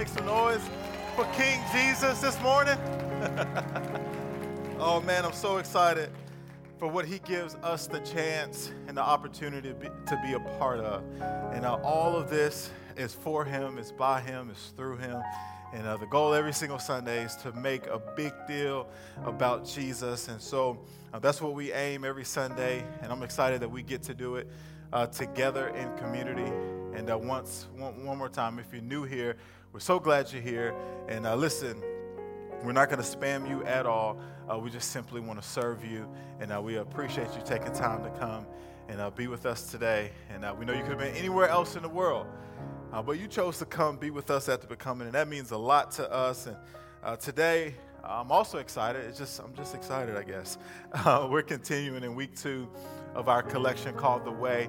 make 0.00 0.08
some 0.08 0.24
noise 0.24 0.62
for 1.14 1.26
King 1.34 1.60
Jesus 1.74 2.22
this 2.22 2.40
morning? 2.40 2.78
oh 4.78 5.02
man, 5.04 5.26
I'm 5.26 5.34
so 5.34 5.58
excited 5.58 6.08
for 6.78 6.88
what 6.88 7.04
he 7.04 7.18
gives 7.18 7.54
us 7.56 7.86
the 7.86 8.00
chance 8.00 8.72
and 8.88 8.96
the 8.96 9.02
opportunity 9.02 9.68
to 9.68 9.74
be, 9.74 9.88
to 10.06 10.18
be 10.24 10.32
a 10.32 10.40
part 10.58 10.80
of. 10.80 11.04
And 11.52 11.66
uh, 11.66 11.74
all 11.84 12.16
of 12.16 12.30
this 12.30 12.70
is 12.96 13.12
for 13.12 13.44
him, 13.44 13.76
it's 13.76 13.92
by 13.92 14.22
him, 14.22 14.48
it's 14.48 14.68
through 14.68 14.96
him. 14.96 15.20
And 15.74 15.86
uh, 15.86 15.98
the 15.98 16.06
goal 16.06 16.32
every 16.32 16.54
single 16.54 16.78
Sunday 16.78 17.22
is 17.22 17.36
to 17.36 17.52
make 17.52 17.86
a 17.86 18.00
big 18.16 18.32
deal 18.48 18.88
about 19.26 19.66
Jesus. 19.66 20.28
And 20.28 20.40
so 20.40 20.78
uh, 21.12 21.18
that's 21.18 21.42
what 21.42 21.52
we 21.52 21.74
aim 21.74 22.06
every 22.06 22.24
Sunday. 22.24 22.82
And 23.02 23.12
I'm 23.12 23.22
excited 23.22 23.60
that 23.60 23.70
we 23.70 23.82
get 23.82 24.02
to 24.04 24.14
do 24.14 24.36
it 24.36 24.48
uh, 24.94 25.08
together 25.08 25.68
in 25.68 25.94
community. 25.98 26.50
And 26.94 27.10
uh, 27.10 27.18
once, 27.18 27.66
one, 27.76 28.04
one, 28.04 28.18
more 28.18 28.28
time, 28.28 28.58
if 28.58 28.72
you're 28.72 28.82
new 28.82 29.04
here, 29.04 29.36
we're 29.72 29.80
so 29.80 30.00
glad 30.00 30.32
you're 30.32 30.42
here. 30.42 30.74
And 31.08 31.26
uh, 31.26 31.36
listen, 31.36 31.82
we're 32.64 32.72
not 32.72 32.90
going 32.90 33.02
to 33.02 33.08
spam 33.08 33.48
you 33.48 33.64
at 33.64 33.86
all. 33.86 34.18
Uh, 34.50 34.58
we 34.58 34.70
just 34.70 34.90
simply 34.90 35.20
want 35.20 35.40
to 35.40 35.48
serve 35.48 35.84
you. 35.84 36.08
And 36.40 36.64
we 36.64 36.76
appreciate 36.76 37.28
you 37.36 37.42
taking 37.44 37.72
time 37.72 38.02
to 38.02 38.10
come 38.18 38.46
and 38.88 39.14
be 39.14 39.28
with 39.28 39.46
us 39.46 39.70
today. 39.70 40.10
And 40.28 40.44
we 40.58 40.64
know 40.64 40.72
you 40.72 40.82
could 40.82 40.90
have 40.90 40.98
been 40.98 41.14
anywhere 41.14 41.48
else 41.48 41.76
in 41.76 41.82
the 41.82 41.88
world. 41.88 42.26
Uh, 42.92 43.00
but 43.00 43.20
you 43.20 43.28
chose 43.28 43.58
to 43.58 43.64
come 43.64 43.96
be 43.96 44.10
with 44.10 44.30
us 44.32 44.48
at 44.48 44.60
the 44.60 44.66
becoming, 44.66 45.06
and 45.06 45.14
that 45.14 45.28
means 45.28 45.52
a 45.52 45.56
lot 45.56 45.92
to 45.92 46.10
us. 46.12 46.48
And 46.48 46.56
uh, 47.04 47.14
today, 47.14 47.74
I'm 48.02 48.32
also 48.32 48.58
excited. 48.58 49.04
It's 49.04 49.18
just 49.18 49.38
I'm 49.38 49.54
just 49.54 49.76
excited, 49.76 50.16
I 50.16 50.24
guess. 50.24 50.58
Uh, 50.92 51.28
we're 51.30 51.42
continuing 51.42 52.02
in 52.02 52.16
week 52.16 52.34
two 52.34 52.68
of 53.14 53.28
our 53.28 53.44
collection 53.44 53.94
called 53.94 54.24
The 54.24 54.32
Way. 54.32 54.68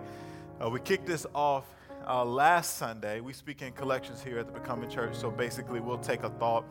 Uh, 0.63 0.69
we 0.69 0.79
kicked 0.79 1.07
this 1.07 1.25
off 1.33 1.65
uh, 2.07 2.25
last 2.25 2.77
Sunday. 2.77 3.19
We 3.21 3.33
speak 3.33 3.61
in 3.61 3.73
collections 3.73 4.23
here 4.23 4.39
at 4.39 4.47
the 4.47 4.53
Becoming 4.53 4.89
Church, 4.89 5.15
so 5.15 5.31
basically, 5.31 5.79
we'll 5.79 5.97
take 5.97 6.23
a 6.23 6.29
thought 6.29 6.65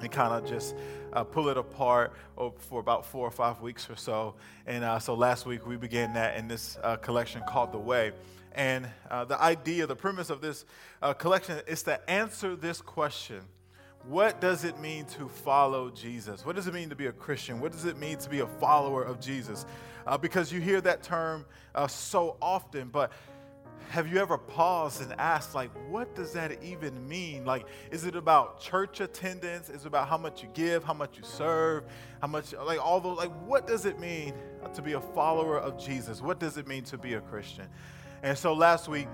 and 0.00 0.10
kind 0.10 0.32
of 0.32 0.48
just 0.48 0.74
uh, 1.12 1.24
pull 1.24 1.48
it 1.48 1.56
apart 1.56 2.12
for 2.58 2.80
about 2.80 3.04
four 3.04 3.26
or 3.26 3.30
five 3.30 3.60
weeks 3.60 3.88
or 3.90 3.96
so. 3.96 4.34
And 4.66 4.84
uh, 4.84 4.98
so 4.98 5.14
last 5.14 5.46
week 5.46 5.66
we 5.66 5.76
began 5.76 6.14
that 6.14 6.36
in 6.36 6.48
this 6.48 6.78
uh, 6.82 6.96
collection 6.96 7.42
called 7.48 7.72
The 7.72 7.78
Way. 7.78 8.12
And 8.52 8.88
uh, 9.10 9.24
the 9.24 9.40
idea, 9.40 9.86
the 9.86 9.96
premise 9.96 10.30
of 10.30 10.40
this 10.40 10.64
uh, 11.02 11.14
collection 11.14 11.60
is 11.66 11.82
to 11.84 12.10
answer 12.10 12.56
this 12.56 12.80
question 12.80 13.40
What 14.06 14.40
does 14.40 14.64
it 14.64 14.78
mean 14.80 15.04
to 15.16 15.28
follow 15.28 15.90
Jesus? 15.90 16.44
What 16.44 16.56
does 16.56 16.66
it 16.66 16.74
mean 16.74 16.88
to 16.88 16.96
be 16.96 17.06
a 17.06 17.12
Christian? 17.12 17.60
What 17.60 17.72
does 17.72 17.84
it 17.84 17.98
mean 17.98 18.18
to 18.18 18.30
be 18.30 18.40
a 18.40 18.46
follower 18.46 19.02
of 19.02 19.20
Jesus? 19.20 19.66
Uh, 20.06 20.16
because 20.16 20.50
you 20.52 20.60
hear 20.60 20.80
that 20.80 21.02
term 21.02 21.44
uh, 21.74 21.86
so 21.86 22.36
often, 22.40 22.88
but 22.88 23.12
have 23.90 24.06
you 24.06 24.18
ever 24.18 24.36
paused 24.36 25.00
and 25.00 25.12
asked, 25.18 25.54
like, 25.54 25.70
what 25.88 26.14
does 26.14 26.32
that 26.32 26.62
even 26.62 27.08
mean? 27.08 27.44
Like, 27.44 27.66
is 27.90 28.04
it 28.04 28.16
about 28.16 28.60
church 28.60 29.00
attendance? 29.00 29.70
Is 29.70 29.82
it 29.82 29.86
about 29.86 30.08
how 30.08 30.18
much 30.18 30.42
you 30.42 30.48
give, 30.52 30.84
how 30.84 30.94
much 30.94 31.16
you 31.16 31.22
serve, 31.24 31.84
how 32.20 32.28
much, 32.28 32.52
like, 32.52 32.84
all 32.84 33.00
those, 33.00 33.16
like, 33.16 33.32
what 33.46 33.66
does 33.66 33.86
it 33.86 33.98
mean 33.98 34.34
to 34.74 34.82
be 34.82 34.92
a 34.92 35.00
follower 35.00 35.58
of 35.58 35.78
Jesus? 35.78 36.20
What 36.20 36.38
does 36.38 36.58
it 36.58 36.66
mean 36.66 36.84
to 36.84 36.98
be 36.98 37.14
a 37.14 37.20
Christian? 37.20 37.66
And 38.22 38.36
so 38.36 38.52
last 38.52 38.88
week, 38.88 39.08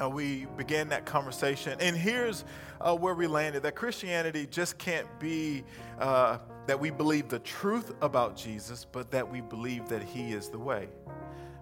uh, 0.00 0.08
we 0.08 0.46
began 0.56 0.88
that 0.88 1.06
conversation. 1.06 1.76
And 1.80 1.96
here's 1.96 2.44
uh, 2.80 2.94
where 2.96 3.14
we 3.14 3.26
landed 3.26 3.62
that 3.62 3.74
Christianity 3.74 4.46
just 4.46 4.78
can't 4.78 5.06
be 5.18 5.64
uh, 5.98 6.38
that 6.66 6.78
we 6.78 6.90
believe 6.90 7.28
the 7.28 7.38
truth 7.38 7.94
about 8.00 8.36
Jesus, 8.36 8.86
but 8.90 9.10
that 9.12 9.30
we 9.30 9.40
believe 9.40 9.88
that 9.88 10.02
He 10.02 10.32
is 10.32 10.48
the 10.48 10.58
way. 10.58 10.88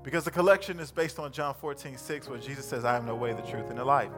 Because 0.05 0.25
the 0.25 0.31
collection 0.31 0.79
is 0.79 0.91
based 0.91 1.19
on 1.19 1.33
John 1.33 1.55
14, 1.55 1.97
6, 1.97 2.29
where 2.29 2.39
Jesus 2.39 2.67
says, 2.67 2.85
I 2.85 2.97
am 2.97 3.07
the 3.07 3.15
way, 3.15 3.33
the 3.33 3.43
truth, 3.43 3.71
and 3.71 3.79
the 3.79 3.85
life. 3.85 4.11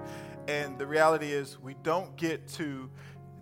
And 0.48 0.76
the 0.76 0.86
reality 0.86 1.32
is, 1.32 1.58
we 1.62 1.74
don't 1.84 2.14
get 2.16 2.46
to 2.54 2.90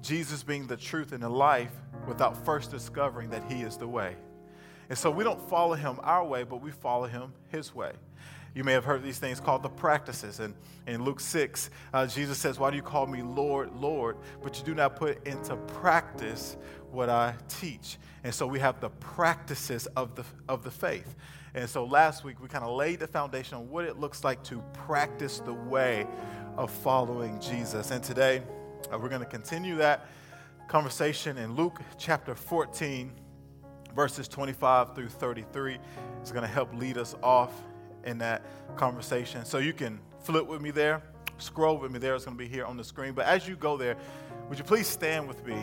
Jesus 0.02 0.42
being 0.42 0.66
the 0.66 0.76
truth 0.76 1.12
and 1.12 1.22
the 1.22 1.28
life 1.28 1.72
without 2.06 2.44
first 2.44 2.70
discovering 2.70 3.30
that 3.30 3.42
He 3.50 3.62
is 3.62 3.78
the 3.78 3.88
way. 3.88 4.16
And 4.90 4.98
so 4.98 5.10
we 5.10 5.24
don't 5.24 5.40
follow 5.48 5.74
Him 5.74 5.98
our 6.02 6.24
way, 6.24 6.44
but 6.44 6.60
we 6.60 6.70
follow 6.70 7.06
Him 7.06 7.32
His 7.48 7.74
way. 7.74 7.92
You 8.54 8.62
may 8.62 8.72
have 8.72 8.84
heard 8.84 9.02
these 9.02 9.18
things 9.18 9.40
called 9.40 9.64
the 9.64 9.68
practices. 9.68 10.38
And 10.38 10.54
in 10.86 11.02
Luke 11.02 11.18
6, 11.18 11.70
uh, 11.92 12.06
Jesus 12.06 12.38
says, 12.38 12.58
Why 12.58 12.70
do 12.70 12.76
you 12.76 12.82
call 12.82 13.06
me 13.06 13.20
Lord, 13.22 13.74
Lord, 13.74 14.16
but 14.42 14.58
you 14.58 14.64
do 14.64 14.74
not 14.74 14.94
put 14.94 15.26
into 15.26 15.56
practice 15.56 16.56
what 16.92 17.10
I 17.10 17.34
teach? 17.48 17.98
And 18.22 18.32
so 18.32 18.46
we 18.46 18.60
have 18.60 18.80
the 18.80 18.90
practices 18.90 19.86
of 19.96 20.14
the, 20.14 20.24
of 20.48 20.62
the 20.62 20.70
faith. 20.70 21.16
And 21.54 21.68
so 21.68 21.84
last 21.84 22.24
week, 22.24 22.40
we 22.40 22.48
kind 22.48 22.64
of 22.64 22.76
laid 22.76 23.00
the 23.00 23.08
foundation 23.08 23.56
on 23.56 23.68
what 23.68 23.84
it 23.84 23.98
looks 23.98 24.22
like 24.22 24.42
to 24.44 24.62
practice 24.72 25.40
the 25.40 25.52
way 25.52 26.06
of 26.56 26.70
following 26.70 27.40
Jesus. 27.40 27.90
And 27.90 28.04
today, 28.04 28.42
uh, 28.92 28.98
we're 28.98 29.08
going 29.08 29.20
to 29.20 29.26
continue 29.26 29.76
that 29.76 30.06
conversation 30.68 31.38
in 31.38 31.56
Luke 31.56 31.80
chapter 31.98 32.36
14, 32.36 33.12
verses 33.96 34.28
25 34.28 34.94
through 34.94 35.08
33. 35.08 35.78
It's 36.20 36.30
going 36.30 36.42
to 36.42 36.48
help 36.48 36.72
lead 36.74 36.98
us 36.98 37.16
off 37.20 37.52
in 38.04 38.18
that 38.18 38.42
conversation. 38.76 39.44
So 39.44 39.58
you 39.58 39.72
can 39.72 40.00
flip 40.20 40.46
with 40.46 40.60
me 40.60 40.70
there, 40.70 41.02
scroll 41.38 41.78
with 41.78 41.92
me 41.92 41.98
there. 41.98 42.14
It's 42.14 42.24
going 42.24 42.36
to 42.36 42.42
be 42.42 42.48
here 42.48 42.64
on 42.64 42.76
the 42.76 42.84
screen. 42.84 43.12
But 43.12 43.26
as 43.26 43.46
you 43.48 43.56
go 43.56 43.76
there, 43.76 43.96
would 44.48 44.58
you 44.58 44.64
please 44.64 44.86
stand 44.86 45.26
with 45.28 45.44
me 45.46 45.58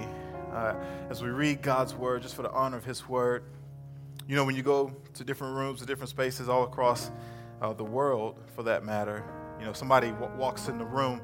uh, 0.53 0.75
as 1.09 1.21
we 1.21 1.29
read 1.29 1.61
God's 1.61 1.93
word, 1.93 2.21
just 2.21 2.35
for 2.35 2.41
the 2.41 2.51
honor 2.51 2.77
of 2.77 2.85
His 2.85 3.07
word? 3.07 3.43
You 4.27 4.35
know, 4.35 4.45
when 4.45 4.55
you 4.55 4.63
go 4.63 4.95
to 5.13 5.23
different 5.23 5.55
rooms, 5.55 5.79
to 5.81 5.85
different 5.85 6.09
spaces 6.09 6.49
all 6.49 6.63
across 6.63 7.11
uh, 7.61 7.73
the 7.73 7.83
world, 7.83 8.39
for 8.55 8.63
that 8.63 8.83
matter, 8.83 9.23
you 9.59 9.65
know, 9.65 9.73
somebody 9.73 10.09
w- 10.11 10.31
walks 10.37 10.67
in 10.67 10.77
the 10.77 10.85
room 10.85 11.21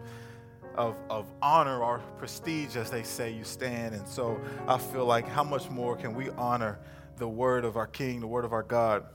of, 0.76 0.96
of 1.10 1.26
honor 1.42 1.84
or 1.84 2.00
prestige, 2.18 2.76
as 2.76 2.92
they 2.92 3.04
say, 3.04 3.32
you 3.32 3.44
stand. 3.44 3.96
And 3.96 4.08
so 4.08 4.40
I 4.68 4.78
feel 4.78 5.06
like 5.06 5.28
how 5.28 5.44
much 5.44 5.70
more 5.70 5.96
can 5.96 6.14
we 6.14 6.30
honor 6.32 6.80
the 7.18 7.28
word 7.28 7.66
of 7.66 7.78
our 7.78 7.88
King, 7.88 8.20
the 8.20 8.28
word 8.28 8.46
of 8.46 8.54
our 8.54 8.64
God? 8.64 9.06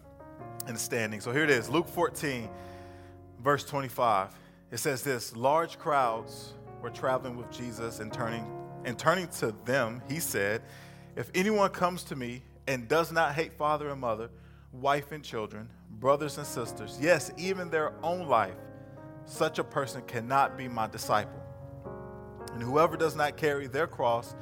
And 0.67 0.79
standing. 0.79 1.21
So 1.21 1.33
here 1.33 1.45
it 1.45 1.51
is 1.51 1.69
Luke 1.69 1.89
14, 1.89 2.49
verse 3.41 3.65
25. 3.65 4.31
It 4.71 4.79
says 4.79 5.03
this 5.03 5.37
Large 5.37 5.79
crowds 5.79 6.55
were 6.81 6.91
traveling 6.91 7.37
with 7.37 7.51
Jesus 7.51 8.01
and 8.01 8.13
turning, 8.13 8.47
and 8.85 8.99
turning 8.99 9.29
to 9.29 9.55
them, 9.65 10.03
he 10.09 10.19
said, 10.19 10.63
If 11.17 11.31
anyone 11.35 11.71
comes 11.71 12.03
to 12.05 12.17
me 12.17 12.43
and 12.67 12.89
does 12.89 13.13
not 13.13 13.35
hate 13.35 13.53
father 13.53 13.91
and 13.91 14.01
mother, 14.01 14.31
wife 14.73 15.13
and 15.13 15.23
children, 15.23 15.69
brothers 15.91 16.39
and 16.39 16.47
sisters, 16.47 16.99
yes, 17.01 17.31
even 17.37 17.71
their 17.71 17.93
own 18.03 18.27
life, 18.27 18.57
such 19.25 19.59
a 19.59 19.65
person 19.65 20.03
cannot 20.03 20.57
be 20.57 20.69
my 20.69 20.87
disciple. 20.87 21.41
And 22.53 22.63
whoever 22.63 22.97
does 22.97 23.17
not 23.17 23.37
carry 23.37 23.67
their 23.67 23.87
cross 23.87 24.35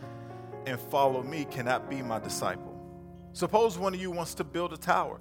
and 0.67 0.81
follow 0.81 1.23
me 1.23 1.45
cannot 1.45 1.89
be 1.89 2.03
my 2.03 2.19
disciple. 2.19 2.77
Suppose 3.33 3.79
one 3.79 3.95
of 3.95 4.01
you 4.01 4.11
wants 4.11 4.35
to 4.35 4.45
build 4.45 4.73
a 4.73 4.77
tower. 4.77 5.21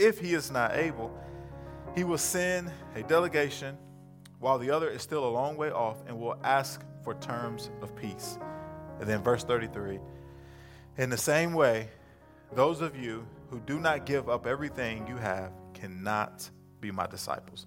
If 0.00 0.18
he 0.18 0.32
is 0.32 0.50
not 0.50 0.76
able, 0.76 1.14
he 1.94 2.04
will 2.04 2.18
send 2.18 2.72
a 2.94 3.02
delegation 3.02 3.76
while 4.38 4.58
the 4.58 4.70
other 4.70 4.88
is 4.88 5.02
still 5.02 5.28
a 5.28 5.28
long 5.28 5.58
way 5.58 5.70
off 5.70 5.98
and 6.06 6.18
will 6.18 6.38
ask 6.42 6.82
for 7.04 7.14
terms 7.14 7.70
of 7.82 7.94
peace. 7.94 8.38
And 8.98 9.06
then, 9.06 9.22
verse 9.22 9.44
33 9.44 10.00
In 10.96 11.10
the 11.10 11.18
same 11.18 11.52
way, 11.52 11.88
those 12.54 12.80
of 12.80 12.96
you 12.96 13.26
who 13.50 13.60
do 13.60 13.78
not 13.78 14.06
give 14.06 14.30
up 14.30 14.46
everything 14.46 15.06
you 15.06 15.16
have 15.16 15.52
cannot 15.74 16.48
be 16.80 16.90
my 16.90 17.06
disciples. 17.06 17.66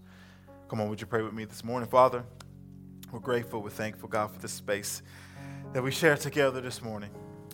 Come 0.69 0.81
on, 0.81 0.89
would 0.89 0.99
you 0.99 1.07
pray 1.07 1.21
with 1.21 1.33
me 1.33 1.45
this 1.45 1.63
morning, 1.63 1.87
Father? 1.87 2.23
We're 3.11 3.19
grateful, 3.19 3.61
we're 3.61 3.69
thankful, 3.69 4.09
God, 4.09 4.31
for 4.31 4.39
this 4.39 4.53
space 4.53 5.03
that 5.73 5.83
we 5.83 5.91
share 5.91 6.17
together 6.17 6.61
this 6.61 6.81
morning. 6.81 7.11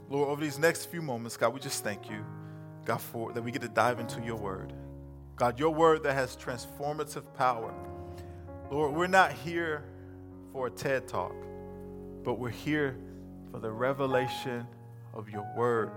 Lord, 0.09 0.29
over 0.29 0.41
these 0.41 0.57
next 0.57 0.85
few 0.85 1.01
moments, 1.01 1.35
God, 1.35 1.53
we 1.53 1.59
just 1.59 1.83
thank 1.83 2.09
you. 2.09 2.23
God, 2.85 3.01
for 3.01 3.33
that 3.33 3.41
we 3.41 3.51
get 3.51 3.61
to 3.61 3.69
dive 3.69 3.99
into 3.99 4.21
your 4.21 4.37
word. 4.37 4.73
God, 5.35 5.59
your 5.59 5.73
word 5.73 6.03
that 6.03 6.13
has 6.13 6.35
transformative 6.35 7.23
power. 7.35 7.73
Lord, 8.69 8.93
we're 8.93 9.07
not 9.07 9.31
here 9.31 9.83
for 10.51 10.67
a 10.67 10.69
TED 10.69 11.07
talk, 11.07 11.35
but 12.23 12.39
we're 12.39 12.49
here 12.49 12.97
for 13.51 13.59
the 13.59 13.71
revelation 13.71 14.67
of 15.13 15.29
your 15.29 15.47
word. 15.55 15.91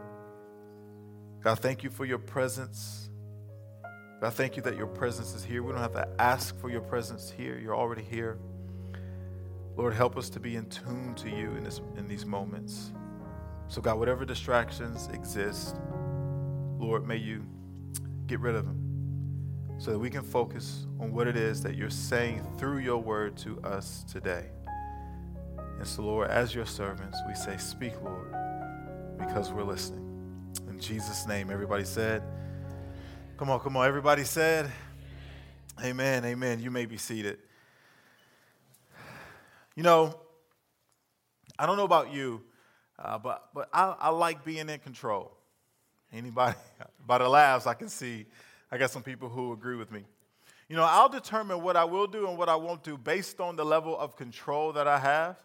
God, 1.43 1.58
thank 1.58 1.82
you 1.82 1.90
for 1.90 2.05
your 2.05 2.19
presence. 2.19 3.11
God, 4.20 4.32
thank 4.35 4.56
you 4.56 4.62
that 4.62 4.76
your 4.76 4.87
presence 4.87 5.35
is 5.35 5.43
here. 5.43 5.62
We 5.62 5.73
don't 5.73 5.81
have 5.81 5.94
to 5.94 6.08
ask 6.20 6.56
for 6.61 6.70
your 6.70 6.81
presence 6.81 7.32
here, 7.37 7.58
you're 7.58 7.76
already 7.76 8.02
here. 8.02 8.38
Lord, 9.76 9.94
help 9.94 10.17
us 10.17 10.28
to 10.31 10.40
be 10.40 10.56
in 10.56 10.67
tune 10.67 11.14
to 11.17 11.28
you 11.28 11.50
in, 11.56 11.64
this, 11.64 11.81
in 11.96 12.06
these 12.06 12.26
moments. 12.26 12.93
So, 13.69 13.81
God, 13.81 13.99
whatever 13.99 14.25
distractions 14.25 15.08
exist, 15.12 15.76
Lord, 16.82 17.06
may 17.06 17.17
you 17.17 17.44
get 18.26 18.40
rid 18.40 18.56
of 18.56 18.67
them 18.67 19.76
so 19.79 19.93
that 19.93 19.99
we 20.00 20.11
can 20.11 20.23
focus 20.23 20.84
on 20.99 21.12
what 21.12 21.29
it 21.29 21.37
is 21.37 21.62
that 21.62 21.76
you're 21.76 21.90
saying 21.90 22.44
through 22.58 22.79
your 22.79 22.99
word 22.99 23.37
to 23.37 23.61
us 23.61 24.05
today. 24.11 24.46
And 25.79 25.87
so, 25.87 26.02
Lord, 26.02 26.29
as 26.29 26.52
your 26.52 26.67
servants, 26.67 27.17
we 27.29 27.34
say, 27.34 27.56
Speak, 27.56 27.93
Lord, 28.02 28.34
because 29.17 29.52
we're 29.52 29.62
listening. 29.62 30.08
In 30.69 30.81
Jesus' 30.81 31.25
name, 31.25 31.52
everybody 31.52 31.84
said, 31.84 32.20
Come 33.37 33.49
on, 33.49 33.61
come 33.61 33.76
on. 33.76 33.87
Everybody 33.87 34.25
said, 34.25 34.69
Amen, 35.85 36.25
amen. 36.25 36.58
You 36.58 36.73
may 36.73 36.87
be 36.87 36.96
seated. 36.96 37.38
You 39.76 39.85
know, 39.85 40.19
I 41.61 41.67
don't 41.67 41.76
know 41.76 41.85
about 41.85 42.12
you, 42.12 42.43
uh, 42.99 43.19
but, 43.19 43.50
but 43.55 43.69
I, 43.73 43.94
I 44.00 44.08
like 44.08 44.44
being 44.44 44.69
in 44.69 44.81
control. 44.81 45.37
Anybody? 46.12 46.56
By 47.06 47.19
the 47.19 47.29
laughs, 47.29 47.67
I 47.67 47.75
can 47.75 47.88
see 47.88 48.26
I 48.70 48.79
got 48.79 48.91
some 48.91 49.03
people 49.03 49.29
who 49.29 49.53
agree 49.53 49.76
with 49.76 49.91
me. 49.91 50.05
You 50.69 50.76
know, 50.76 50.85
I'll 50.85 51.09
determine 51.09 51.62
what 51.62 51.76
I 51.76 51.85
will 51.85 52.06
do 52.06 52.29
and 52.29 52.38
what 52.38 52.49
I 52.49 52.56
won't 52.56 52.82
do 52.82 52.97
based 52.97 53.41
on 53.41 53.56
the 53.56 53.64
level 53.64 53.99
of 53.99 54.17
control 54.17 54.73
that 54.73 54.88
I 54.88 54.99
have. 54.99 55.37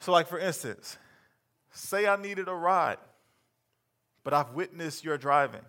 So, 0.00 0.12
like 0.12 0.26
for 0.26 0.38
instance, 0.38 0.98
say 1.70 2.06
I 2.06 2.16
needed 2.16 2.48
a 2.48 2.54
ride, 2.54 2.98
but 4.24 4.34
I've 4.34 4.50
witnessed 4.50 5.04
your 5.04 5.16
driving. 5.16 5.62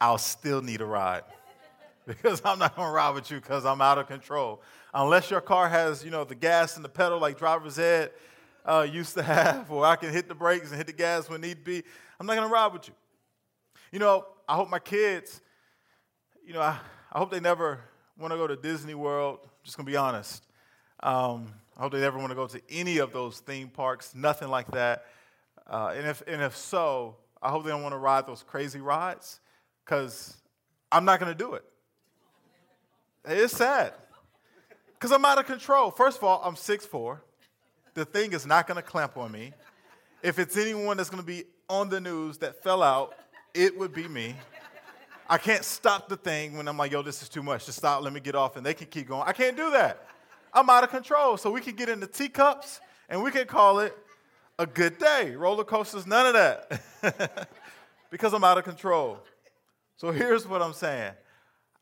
I'll 0.00 0.18
still 0.18 0.60
need 0.60 0.80
a 0.80 0.84
ride 0.84 1.22
because 2.06 2.42
I'm 2.44 2.58
not 2.58 2.76
going 2.76 2.88
to 2.88 2.92
ride 2.92 3.14
with 3.14 3.30
you 3.30 3.40
because 3.40 3.64
I'm 3.64 3.80
out 3.80 3.98
of 3.98 4.06
control. 4.06 4.60
Unless 4.92 5.30
your 5.30 5.40
car 5.40 5.68
has, 5.68 6.04
you 6.04 6.10
know, 6.10 6.24
the 6.24 6.34
gas 6.34 6.76
and 6.76 6.84
the 6.84 6.88
pedal 6.88 7.18
like 7.18 7.38
driver's 7.38 7.78
ed 7.78 8.10
uh, 8.64 8.86
used 8.90 9.14
to 9.14 9.22
have, 9.22 9.70
or 9.70 9.84
I 9.84 9.96
can 9.96 10.10
hit 10.10 10.28
the 10.28 10.34
brakes 10.34 10.68
and 10.68 10.76
hit 10.76 10.86
the 10.86 10.92
gas 10.92 11.28
when 11.28 11.40
need 11.40 11.64
be, 11.64 11.82
I'm 12.18 12.26
not 12.26 12.34
going 12.34 12.48
to 12.48 12.52
ride 12.52 12.72
with 12.72 12.88
you. 12.88 12.94
You 13.92 13.98
know, 13.98 14.26
I 14.48 14.54
hope 14.54 14.70
my 14.70 14.78
kids, 14.78 15.40
you 16.46 16.54
know, 16.54 16.60
I, 16.60 16.78
I 17.12 17.18
hope 17.18 17.30
they 17.30 17.40
never 17.40 17.80
want 18.18 18.32
to 18.32 18.36
go 18.36 18.46
to 18.46 18.56
Disney 18.56 18.94
World. 18.94 19.40
I'm 19.42 19.50
just 19.64 19.76
going 19.76 19.86
to 19.86 19.90
be 19.92 19.96
honest. 19.96 20.44
Um, 21.00 21.52
I 21.76 21.82
hope 21.82 21.92
they 21.92 22.00
never 22.00 22.18
want 22.18 22.30
to 22.30 22.34
go 22.34 22.46
to 22.46 22.60
any 22.70 22.98
of 22.98 23.12
those 23.12 23.40
theme 23.40 23.68
parks, 23.68 24.14
nothing 24.14 24.48
like 24.48 24.70
that. 24.72 25.06
Uh, 25.66 25.92
and, 25.96 26.06
if, 26.06 26.22
and 26.26 26.42
if 26.42 26.56
so, 26.56 27.16
I 27.42 27.50
hope 27.50 27.64
they 27.64 27.70
don't 27.70 27.82
want 27.82 27.94
to 27.94 27.98
ride 27.98 28.26
those 28.26 28.42
crazy 28.42 28.80
rides 28.80 29.40
because 29.84 30.36
I'm 30.90 31.04
not 31.04 31.20
going 31.20 31.32
to 31.32 31.38
do 31.38 31.54
it. 31.54 31.64
It's 33.26 33.56
sad 33.56 33.94
because 34.94 35.12
I'm 35.12 35.24
out 35.24 35.38
of 35.38 35.46
control. 35.46 35.90
First 35.90 36.18
of 36.18 36.24
all, 36.24 36.40
I'm 36.44 36.54
6'4. 36.54 37.18
The 37.94 38.04
thing 38.04 38.32
is 38.32 38.44
not 38.44 38.66
going 38.66 38.76
to 38.76 38.82
clamp 38.82 39.16
on 39.16 39.32
me. 39.32 39.52
If 40.22 40.38
it's 40.38 40.56
anyone 40.56 40.96
that's 40.96 41.10
going 41.10 41.22
to 41.22 41.26
be 41.26 41.44
on 41.68 41.88
the 41.88 42.00
news 42.00 42.38
that 42.38 42.62
fell 42.62 42.82
out, 42.82 43.14
it 43.54 43.78
would 43.78 43.94
be 43.94 44.08
me. 44.08 44.34
I 45.28 45.38
can't 45.38 45.64
stop 45.64 46.08
the 46.08 46.16
thing 46.16 46.56
when 46.56 46.68
I'm 46.68 46.76
like, 46.76 46.92
yo, 46.92 47.02
this 47.02 47.22
is 47.22 47.28
too 47.28 47.42
much. 47.42 47.66
Just 47.66 47.78
stop, 47.78 48.02
let 48.02 48.12
me 48.12 48.20
get 48.20 48.34
off, 48.34 48.56
and 48.56 48.66
they 48.66 48.74
can 48.74 48.88
keep 48.88 49.08
going. 49.08 49.22
I 49.26 49.32
can't 49.32 49.56
do 49.56 49.70
that. 49.70 50.06
I'm 50.52 50.68
out 50.70 50.84
of 50.84 50.90
control. 50.90 51.36
So 51.36 51.50
we 51.50 51.60
can 51.60 51.74
get 51.74 51.88
into 51.88 52.06
teacups 52.06 52.80
and 53.08 53.22
we 53.22 53.30
can 53.30 53.46
call 53.46 53.80
it 53.80 53.96
a 54.58 54.66
good 54.66 54.98
day. 54.98 55.34
Roller 55.34 55.64
coasters, 55.64 56.06
none 56.06 56.26
of 56.26 56.34
that. 56.34 57.48
because 58.10 58.32
I'm 58.32 58.44
out 58.44 58.58
of 58.58 58.64
control. 58.64 59.18
So 59.96 60.12
here's 60.12 60.46
what 60.46 60.62
I'm 60.62 60.72
saying 60.72 61.12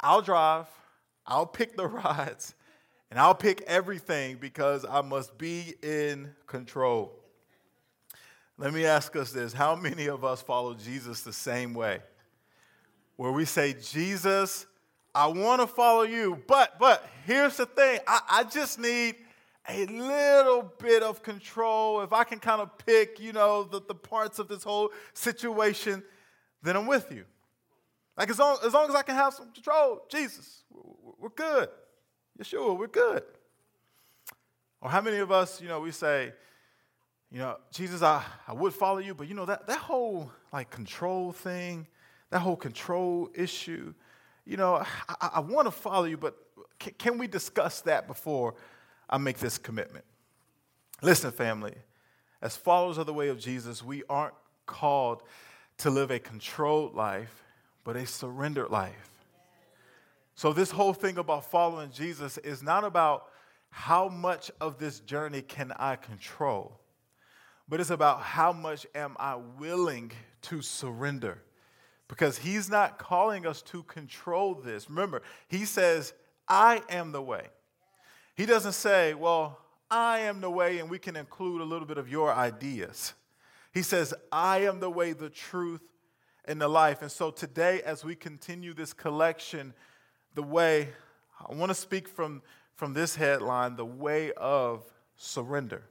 I'll 0.00 0.22
drive, 0.22 0.66
I'll 1.26 1.46
pick 1.46 1.76
the 1.76 1.86
rides, 1.88 2.54
and 3.12 3.20
I'll 3.20 3.34
pick 3.34 3.60
everything 3.66 4.38
because 4.40 4.86
I 4.88 5.02
must 5.02 5.36
be 5.36 5.74
in 5.82 6.30
control. 6.46 7.12
Let 8.56 8.72
me 8.72 8.86
ask 8.86 9.14
us 9.16 9.32
this 9.32 9.52
How 9.52 9.76
many 9.76 10.06
of 10.06 10.24
us 10.24 10.40
follow 10.40 10.72
Jesus 10.72 11.20
the 11.20 11.32
same 11.32 11.74
way? 11.74 12.00
Where 13.16 13.30
we 13.30 13.44
say, 13.44 13.74
Jesus, 13.74 14.64
I 15.14 15.26
want 15.26 15.60
to 15.60 15.66
follow 15.66 16.04
you, 16.04 16.42
but 16.46 16.78
but 16.78 17.06
here's 17.26 17.58
the 17.58 17.66
thing. 17.66 18.00
I, 18.06 18.20
I 18.30 18.44
just 18.44 18.78
need 18.78 19.16
a 19.68 19.84
little 19.84 20.72
bit 20.78 21.02
of 21.02 21.22
control. 21.22 22.00
If 22.00 22.14
I 22.14 22.24
can 22.24 22.38
kind 22.38 22.62
of 22.62 22.78
pick, 22.78 23.20
you 23.20 23.34
know, 23.34 23.64
the, 23.64 23.82
the 23.86 23.94
parts 23.94 24.38
of 24.38 24.48
this 24.48 24.64
whole 24.64 24.90
situation, 25.12 26.02
then 26.62 26.78
I'm 26.78 26.86
with 26.86 27.12
you. 27.12 27.26
Like 28.16 28.30
as 28.30 28.38
long, 28.38 28.56
as 28.64 28.72
long 28.72 28.88
as 28.88 28.94
I 28.94 29.02
can 29.02 29.16
have 29.16 29.34
some 29.34 29.52
control, 29.52 30.00
Jesus, 30.08 30.62
we're 31.18 31.28
good. 31.28 31.68
Yeshua, 32.38 32.76
we're 32.78 32.86
good. 32.86 33.22
Or 34.80 34.90
how 34.90 35.00
many 35.00 35.18
of 35.18 35.30
us, 35.30 35.60
you 35.60 35.68
know, 35.68 35.80
we 35.80 35.92
say, 35.92 36.32
you 37.30 37.38
know, 37.38 37.56
Jesus, 37.72 38.02
I, 38.02 38.24
I 38.46 38.52
would 38.52 38.74
follow 38.74 38.98
you, 38.98 39.14
but 39.14 39.28
you 39.28 39.34
know, 39.34 39.46
that, 39.46 39.66
that 39.66 39.78
whole 39.78 40.30
like 40.52 40.70
control 40.70 41.32
thing, 41.32 41.86
that 42.30 42.40
whole 42.40 42.56
control 42.56 43.30
issue, 43.34 43.94
you 44.44 44.56
know, 44.56 44.84
I, 45.08 45.30
I 45.34 45.40
want 45.40 45.66
to 45.66 45.70
follow 45.70 46.04
you, 46.04 46.16
but 46.16 46.36
can, 46.78 46.92
can 46.98 47.18
we 47.18 47.26
discuss 47.26 47.80
that 47.82 48.06
before 48.06 48.54
I 49.08 49.18
make 49.18 49.38
this 49.38 49.56
commitment? 49.56 50.04
Listen, 51.00 51.30
family, 51.30 51.74
as 52.40 52.56
followers 52.56 52.98
of 52.98 53.06
the 53.06 53.14
way 53.14 53.28
of 53.28 53.38
Jesus, 53.38 53.82
we 53.82 54.02
aren't 54.08 54.34
called 54.66 55.22
to 55.78 55.90
live 55.90 56.10
a 56.10 56.18
controlled 56.18 56.94
life, 56.94 57.44
but 57.84 57.96
a 57.96 58.06
surrendered 58.06 58.70
life. 58.70 59.11
So, 60.34 60.52
this 60.52 60.70
whole 60.70 60.94
thing 60.94 61.18
about 61.18 61.50
following 61.50 61.90
Jesus 61.90 62.38
is 62.38 62.62
not 62.62 62.84
about 62.84 63.26
how 63.70 64.08
much 64.08 64.50
of 64.60 64.78
this 64.78 65.00
journey 65.00 65.42
can 65.42 65.72
I 65.78 65.96
control, 65.96 66.80
but 67.68 67.80
it's 67.80 67.90
about 67.90 68.20
how 68.20 68.52
much 68.52 68.86
am 68.94 69.16
I 69.18 69.36
willing 69.36 70.12
to 70.42 70.62
surrender. 70.62 71.42
Because 72.08 72.36
he's 72.36 72.68
not 72.68 72.98
calling 72.98 73.46
us 73.46 73.62
to 73.62 73.82
control 73.84 74.54
this. 74.54 74.90
Remember, 74.90 75.22
he 75.48 75.64
says, 75.64 76.12
I 76.46 76.82
am 76.90 77.12
the 77.12 77.22
way. 77.22 77.46
He 78.34 78.44
doesn't 78.44 78.72
say, 78.72 79.14
well, 79.14 79.58
I 79.90 80.20
am 80.20 80.40
the 80.40 80.50
way, 80.50 80.78
and 80.78 80.90
we 80.90 80.98
can 80.98 81.16
include 81.16 81.62
a 81.62 81.64
little 81.64 81.86
bit 81.86 81.98
of 81.98 82.08
your 82.08 82.32
ideas. 82.32 83.14
He 83.72 83.82
says, 83.82 84.12
I 84.30 84.60
am 84.60 84.80
the 84.80 84.90
way, 84.90 85.12
the 85.12 85.30
truth, 85.30 85.80
and 86.44 86.60
the 86.60 86.68
life. 86.68 87.00
And 87.00 87.10
so 87.10 87.30
today, 87.30 87.80
as 87.82 88.04
we 88.04 88.14
continue 88.14 88.74
this 88.74 88.92
collection, 88.92 89.72
the 90.34 90.42
way, 90.42 90.88
I 91.40 91.54
want 91.54 91.70
to 91.70 91.74
speak 91.74 92.08
from, 92.08 92.42
from 92.74 92.94
this 92.94 93.16
headline, 93.16 93.76
the 93.76 93.84
way 93.84 94.32
of 94.32 94.84
surrender. 95.16 95.82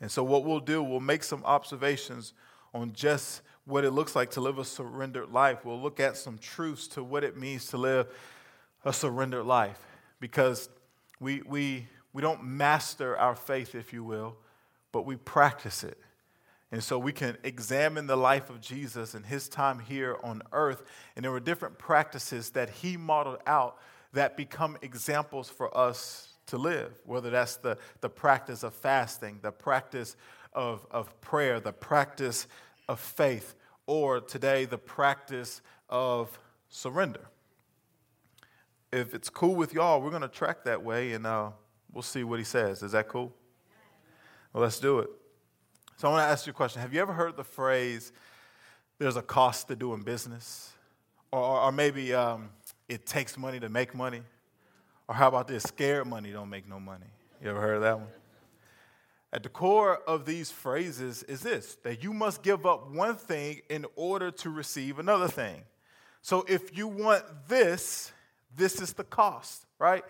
And 0.00 0.10
so, 0.10 0.22
what 0.22 0.44
we'll 0.44 0.60
do, 0.60 0.82
we'll 0.82 1.00
make 1.00 1.24
some 1.24 1.42
observations 1.44 2.32
on 2.72 2.92
just 2.92 3.42
what 3.64 3.84
it 3.84 3.90
looks 3.90 4.16
like 4.16 4.30
to 4.30 4.40
live 4.40 4.58
a 4.58 4.64
surrendered 4.64 5.30
life. 5.30 5.64
We'll 5.64 5.80
look 5.80 6.00
at 6.00 6.16
some 6.16 6.38
truths 6.38 6.86
to 6.88 7.02
what 7.02 7.24
it 7.24 7.36
means 7.36 7.66
to 7.66 7.76
live 7.76 8.06
a 8.84 8.92
surrendered 8.92 9.44
life 9.44 9.78
because 10.20 10.68
we, 11.20 11.42
we, 11.46 11.86
we 12.12 12.22
don't 12.22 12.44
master 12.44 13.16
our 13.16 13.34
faith, 13.34 13.74
if 13.74 13.92
you 13.92 14.04
will, 14.04 14.36
but 14.92 15.04
we 15.04 15.16
practice 15.16 15.84
it. 15.84 15.98
And 16.70 16.82
so 16.82 16.98
we 16.98 17.12
can 17.12 17.38
examine 17.44 18.06
the 18.06 18.16
life 18.16 18.50
of 18.50 18.60
Jesus 18.60 19.14
and 19.14 19.24
his 19.24 19.48
time 19.48 19.78
here 19.78 20.18
on 20.22 20.42
earth. 20.52 20.82
And 21.16 21.24
there 21.24 21.32
were 21.32 21.40
different 21.40 21.78
practices 21.78 22.50
that 22.50 22.68
he 22.68 22.96
modeled 22.96 23.38
out 23.46 23.78
that 24.12 24.36
become 24.36 24.76
examples 24.82 25.48
for 25.48 25.74
us 25.76 26.34
to 26.46 26.58
live, 26.58 26.92
whether 27.04 27.30
that's 27.30 27.56
the, 27.56 27.78
the 28.00 28.08
practice 28.08 28.62
of 28.62 28.74
fasting, 28.74 29.38
the 29.42 29.52
practice 29.52 30.16
of, 30.52 30.86
of 30.90 31.18
prayer, 31.20 31.60
the 31.60 31.72
practice 31.72 32.46
of 32.88 33.00
faith, 33.00 33.54
or 33.86 34.20
today, 34.20 34.64
the 34.64 34.78
practice 34.78 35.62
of 35.88 36.38
surrender. 36.68 37.28
If 38.92 39.14
it's 39.14 39.30
cool 39.30 39.54
with 39.54 39.72
y'all, 39.72 40.00
we're 40.00 40.10
going 40.10 40.22
to 40.22 40.28
track 40.28 40.64
that 40.64 40.82
way 40.82 41.12
and 41.12 41.26
uh, 41.26 41.50
we'll 41.92 42.02
see 42.02 42.24
what 42.24 42.38
he 42.38 42.44
says. 42.44 42.82
Is 42.82 42.92
that 42.92 43.08
cool? 43.08 43.32
Well, 44.52 44.62
let's 44.62 44.80
do 44.80 44.98
it. 45.00 45.10
So 45.98 46.06
I 46.06 46.12
want 46.12 46.28
to 46.28 46.30
ask 46.30 46.46
you 46.46 46.52
a 46.52 46.54
question. 46.54 46.80
Have 46.80 46.94
you 46.94 47.00
ever 47.00 47.12
heard 47.12 47.36
the 47.36 47.42
phrase, 47.42 48.12
there's 49.00 49.16
a 49.16 49.22
cost 49.22 49.66
to 49.66 49.74
doing 49.74 50.02
business? 50.02 50.70
Or, 51.32 51.40
or 51.40 51.72
maybe 51.72 52.14
um, 52.14 52.50
it 52.88 53.04
takes 53.04 53.36
money 53.36 53.58
to 53.58 53.68
make 53.68 53.96
money? 53.96 54.22
Or 55.08 55.16
how 55.16 55.26
about 55.26 55.48
this, 55.48 55.64
scared 55.64 56.06
money 56.06 56.30
don't 56.30 56.50
make 56.50 56.68
no 56.68 56.78
money? 56.78 57.06
You 57.42 57.50
ever 57.50 57.60
heard 57.60 57.74
of 57.74 57.82
that 57.82 57.98
one? 57.98 58.06
At 59.32 59.42
the 59.42 59.48
core 59.48 59.98
of 60.06 60.24
these 60.24 60.52
phrases 60.52 61.24
is 61.24 61.40
this 61.40 61.76
that 61.82 62.00
you 62.00 62.12
must 62.12 62.44
give 62.44 62.64
up 62.64 62.92
one 62.92 63.16
thing 63.16 63.62
in 63.68 63.84
order 63.96 64.30
to 64.30 64.50
receive 64.50 65.00
another 65.00 65.26
thing. 65.26 65.62
So 66.22 66.44
if 66.48 66.78
you 66.78 66.86
want 66.86 67.24
this, 67.48 68.12
this 68.54 68.80
is 68.80 68.92
the 68.92 69.02
cost, 69.02 69.66
right? 69.80 70.04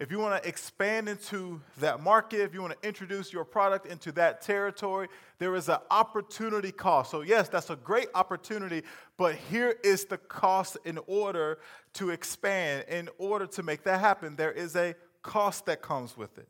If 0.00 0.12
you 0.12 0.20
want 0.20 0.40
to 0.40 0.48
expand 0.48 1.08
into 1.08 1.60
that 1.78 2.00
market, 2.00 2.40
if 2.42 2.54
you 2.54 2.62
want 2.62 2.80
to 2.80 2.88
introduce 2.88 3.32
your 3.32 3.44
product 3.44 3.86
into 3.86 4.12
that 4.12 4.40
territory, 4.40 5.08
there 5.40 5.56
is 5.56 5.68
an 5.68 5.78
opportunity 5.90 6.70
cost. 6.70 7.10
So, 7.10 7.22
yes, 7.22 7.48
that's 7.48 7.70
a 7.70 7.76
great 7.76 8.06
opportunity, 8.14 8.84
but 9.16 9.34
here 9.34 9.74
is 9.82 10.04
the 10.04 10.18
cost 10.18 10.76
in 10.84 11.00
order 11.08 11.58
to 11.94 12.10
expand. 12.10 12.84
In 12.88 13.08
order 13.18 13.46
to 13.48 13.62
make 13.64 13.82
that 13.84 13.98
happen, 13.98 14.36
there 14.36 14.52
is 14.52 14.76
a 14.76 14.94
cost 15.22 15.66
that 15.66 15.82
comes 15.82 16.16
with 16.16 16.38
it. 16.38 16.48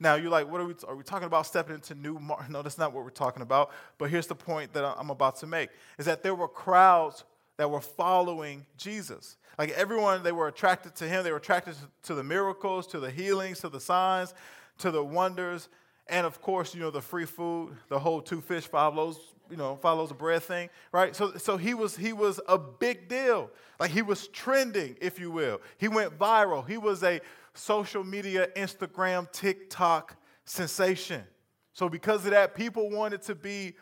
Now, 0.00 0.16
you're 0.16 0.30
like, 0.30 0.50
what 0.50 0.60
are 0.60 0.66
we, 0.66 0.74
are 0.86 0.96
we 0.96 1.04
talking 1.04 1.26
about 1.26 1.46
stepping 1.46 1.76
into 1.76 1.94
new? 1.94 2.18
Mar-? 2.18 2.44
No, 2.50 2.62
that's 2.62 2.78
not 2.78 2.92
what 2.92 3.04
we're 3.04 3.10
talking 3.10 3.42
about. 3.42 3.70
But 3.98 4.10
here's 4.10 4.26
the 4.26 4.34
point 4.34 4.72
that 4.72 4.84
I'm 4.84 5.10
about 5.10 5.36
to 5.36 5.46
make 5.46 5.70
is 5.96 6.06
that 6.06 6.24
there 6.24 6.34
were 6.34 6.48
crowds 6.48 7.24
that 7.58 7.70
were 7.70 7.80
following 7.80 8.64
Jesus. 8.76 9.36
Like 9.58 9.70
everyone, 9.70 10.22
they 10.22 10.32
were 10.32 10.48
attracted 10.48 10.94
to 10.96 11.08
him. 11.08 11.24
They 11.24 11.32
were 11.32 11.38
attracted 11.38 11.74
to 12.04 12.14
the 12.14 12.24
miracles, 12.24 12.86
to 12.88 13.00
the 13.00 13.10
healings, 13.10 13.60
to 13.60 13.68
the 13.68 13.80
signs, 13.80 14.32
to 14.78 14.90
the 14.90 15.04
wonders. 15.04 15.68
And 16.06 16.24
of 16.24 16.40
course, 16.40 16.74
you 16.74 16.80
know, 16.80 16.90
the 16.90 17.02
free 17.02 17.26
food, 17.26 17.76
the 17.88 17.98
whole 17.98 18.22
two 18.22 18.40
fish, 18.40 18.64
five 18.64 18.94
loaves, 18.94 19.18
you 19.50 19.56
know, 19.56 19.76
five 19.76 19.98
loaves 19.98 20.12
of 20.12 20.18
bread 20.18 20.42
thing, 20.42 20.70
right? 20.92 21.14
So, 21.14 21.36
so 21.36 21.56
he 21.56 21.74
was 21.74 21.96
he 21.96 22.12
was 22.12 22.40
a 22.48 22.56
big 22.56 23.08
deal. 23.08 23.50
Like 23.78 23.90
he 23.90 24.02
was 24.02 24.28
trending, 24.28 24.96
if 25.00 25.18
you 25.18 25.30
will. 25.30 25.60
He 25.76 25.88
went 25.88 26.16
viral. 26.18 26.66
He 26.66 26.78
was 26.78 27.02
a 27.02 27.20
social 27.54 28.04
media, 28.04 28.48
Instagram, 28.56 29.30
TikTok 29.32 30.16
sensation. 30.44 31.24
So, 31.72 31.88
because 31.88 32.24
of 32.24 32.30
that, 32.30 32.54
people 32.54 32.90
wanted 32.90 33.22
to 33.22 33.34
be 33.34 33.74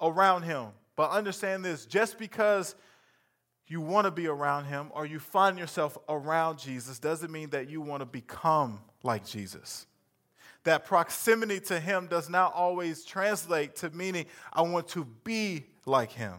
around 0.00 0.42
him. 0.42 0.68
But 0.96 1.10
understand 1.10 1.64
this 1.64 1.86
just 1.86 2.18
because 2.18 2.74
you 3.68 3.80
want 3.80 4.06
to 4.06 4.10
be 4.10 4.26
around 4.26 4.64
him 4.64 4.88
or 4.92 5.06
you 5.06 5.18
find 5.18 5.58
yourself 5.58 5.96
around 6.08 6.58
Jesus 6.58 6.98
doesn't 6.98 7.30
mean 7.30 7.50
that 7.50 7.68
you 7.68 7.80
want 7.80 8.00
to 8.00 8.06
become 8.06 8.80
like 9.02 9.26
Jesus. 9.26 9.86
That 10.64 10.84
proximity 10.84 11.60
to 11.60 11.78
him 11.78 12.08
does 12.08 12.28
not 12.28 12.52
always 12.54 13.04
translate 13.04 13.76
to 13.76 13.90
meaning 13.90 14.26
I 14.52 14.62
want 14.62 14.88
to 14.88 15.04
be 15.24 15.64
like 15.86 16.12
him. 16.12 16.34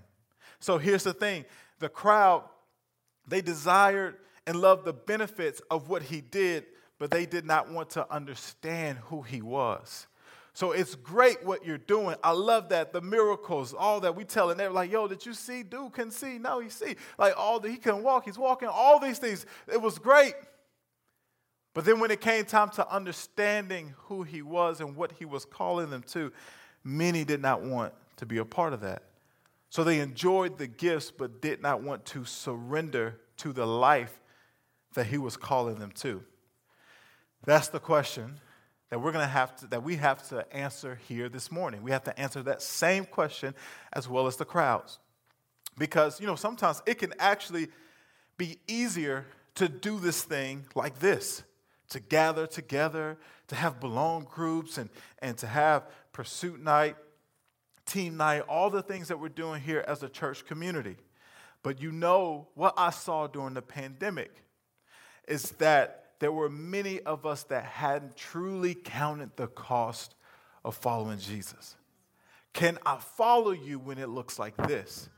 So 0.60 0.78
here's 0.78 1.04
the 1.04 1.14
thing 1.14 1.46
the 1.80 1.90
crowd, 1.90 2.44
they 3.28 3.42
desired 3.42 4.18
and 4.46 4.60
loved 4.60 4.86
the 4.86 4.94
benefits 4.94 5.62
of 5.70 5.88
what 5.90 6.02
he 6.02 6.22
did, 6.22 6.66
but 6.98 7.12
they 7.12 7.26
did 7.26 7.46
not 7.46 7.72
want 7.72 7.92
to 7.92 8.12
understand 8.12 8.98
who 8.98 9.22
he 9.22 9.42
was. 9.42 10.08
So 10.60 10.74
it's 10.74 10.94
great 10.96 11.42
what 11.46 11.66
you're 11.66 11.78
doing. 11.78 12.18
I 12.22 12.32
love 12.32 12.68
that. 12.68 12.92
The 12.92 13.00
miracles, 13.00 13.74
all 13.74 14.02
that 14.02 14.14
we 14.14 14.26
tell, 14.26 14.50
and 14.50 14.60
they're 14.60 14.70
like, 14.70 14.92
yo, 14.92 15.08
did 15.08 15.26
you 15.26 15.34
see? 15.34 15.64
Dude 15.64 15.94
can 15.94 16.12
see. 16.12 16.38
No, 16.38 16.60
he 16.60 16.68
see. 16.68 16.98
Like 17.18 17.34
all 17.38 17.62
the, 17.62 17.70
he 17.70 17.78
can 17.78 18.04
walk, 18.04 18.26
he's 18.26 18.38
walking, 18.38 18.68
all 18.68 19.00
these 19.00 19.20
things. 19.20 19.46
It 19.72 19.82
was 19.82 19.98
great. 19.98 20.34
But 21.74 21.86
then 21.86 22.02
when 22.02 22.12
it 22.12 22.20
came 22.20 22.44
time 22.44 22.72
to 22.72 22.94
understanding 22.94 23.94
who 24.00 24.24
he 24.24 24.42
was 24.42 24.82
and 24.82 24.98
what 24.98 25.14
he 25.14 25.24
was 25.24 25.46
calling 25.46 25.92
them 25.92 26.04
to, 26.10 26.30
many 26.84 27.24
did 27.24 27.42
not 27.42 27.62
want 27.62 27.94
to 28.18 28.26
be 28.26 28.40
a 28.40 28.44
part 28.44 28.74
of 28.74 28.82
that. 28.82 29.04
So 29.70 29.86
they 29.86 30.02
enjoyed 30.02 30.58
the 30.58 30.68
gifts, 30.68 31.10
but 31.10 31.42
did 31.42 31.62
not 31.62 31.84
want 31.84 32.04
to 32.08 32.26
surrender 32.26 33.22
to 33.38 33.54
the 33.54 33.66
life 33.66 34.20
that 34.94 35.06
he 35.06 35.18
was 35.18 35.38
calling 35.38 35.76
them 35.76 35.94
to. 36.02 36.22
That's 37.46 37.70
the 37.70 37.80
question 37.80 38.42
that 38.90 39.00
we're 39.00 39.12
going 39.12 39.26
to 39.26 39.32
have 39.32 39.56
to 39.58 39.68
that 39.68 39.84
we 39.84 39.98
have 39.98 40.28
to 40.30 40.46
answer 40.56 41.00
here 41.08 41.30
this 41.30 41.52
morning. 41.52 41.84
We 41.84 41.92
have 41.92 42.04
to 42.06 42.20
answer 42.20 42.42
that 42.44 42.62
same 42.62 43.06
question 43.06 43.54
as 43.94 44.08
well 44.10 44.28
as 44.28 44.36
the 44.36 44.46
crowds. 44.46 45.00
Because, 45.78 46.20
you 46.20 46.28
know, 46.28 46.36
sometimes 46.36 46.82
it 46.86 46.96
can 46.96 47.14
actually 47.20 47.70
be 48.38 48.58
easier 48.68 49.26
to 49.56 49.70
do 49.70 50.00
this 50.00 50.24
thing 50.24 50.66
like 50.76 51.00
this 51.00 51.44
to 51.90 52.00
gather 52.00 52.46
together, 52.46 53.18
to 53.48 53.56
have 53.56 53.80
belong 53.80 54.24
groups, 54.30 54.78
and, 54.78 54.90
and 55.20 55.38
to 55.40 55.48
have 55.48 55.84
pursuit 56.14 56.62
night, 56.62 56.96
team 57.86 58.16
night, 58.16 58.42
all 58.42 58.70
the 58.70 58.84
things 58.84 59.08
that 59.08 59.20
we're 59.20 59.30
doing 59.30 59.60
here 59.62 59.84
as 59.88 60.04
a 60.04 60.10
church 60.10 60.46
community. 60.46 60.98
But 61.64 61.82
you 61.82 61.92
know 61.92 62.48
what 62.54 62.76
I 62.78 62.92
saw 62.92 63.28
during 63.28 63.54
the 63.54 63.62
pandemic 63.62 64.32
is 65.28 65.52
that 65.54 65.99
there 66.20 66.32
were 66.32 66.50
many 66.50 67.00
of 67.02 67.26
us 67.26 67.44
that 67.44 67.64
hadn't 67.64 68.16
truly 68.16 68.76
counted 68.76 69.36
the 69.36 69.48
cost 69.48 70.16
of 70.64 70.76
following 70.76 71.18
Jesus. 71.18 71.76
Can 72.54 72.78
I 72.86 72.98
follow 72.98 73.52
you 73.52 73.80
when 73.80 73.98
it 73.98 74.10
looks 74.10 74.38
like 74.38 74.56
this? 74.58 75.10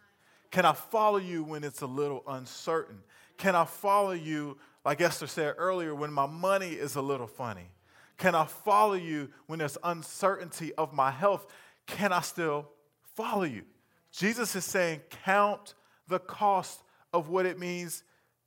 Can 0.51 0.65
I 0.65 0.73
follow 0.73 1.17
you 1.17 1.43
when 1.43 1.63
it's 1.63 1.81
a 1.81 1.87
little 1.87 2.23
uncertain? 2.27 2.99
Can 3.37 3.55
I 3.55 3.65
follow 3.65 4.11
you, 4.11 4.57
like 4.85 5.01
Esther 5.01 5.27
said 5.27 5.55
earlier, 5.57 5.95
when 5.95 6.11
my 6.11 6.27
money 6.27 6.71
is 6.71 6.95
a 6.95 7.01
little 7.01 7.27
funny? 7.27 7.69
Can 8.17 8.35
I 8.35 8.45
follow 8.45 8.93
you 8.93 9.29
when 9.47 9.59
there's 9.59 9.77
uncertainty 9.83 10.73
of 10.75 10.93
my 10.93 11.09
health? 11.09 11.47
Can 11.87 12.11
I 12.13 12.21
still 12.21 12.69
follow 13.15 13.43
you? 13.43 13.63
Jesus 14.11 14.55
is 14.55 14.65
saying, 14.65 15.01
count 15.23 15.73
the 16.07 16.19
cost 16.19 16.83
of 17.13 17.29
what 17.29 17.45
it 17.45 17.57
means 17.57 18.03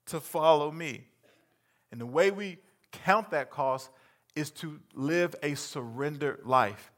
to 0.06 0.20
follow 0.20 0.70
me. 0.70 1.06
And 1.94 2.00
the 2.00 2.06
way 2.06 2.32
we 2.32 2.58
count 2.90 3.30
that 3.30 3.52
cost 3.52 3.88
is 4.34 4.50
to 4.50 4.80
live 4.94 5.36
a 5.44 5.54
surrendered 5.54 6.40
life. 6.44 6.90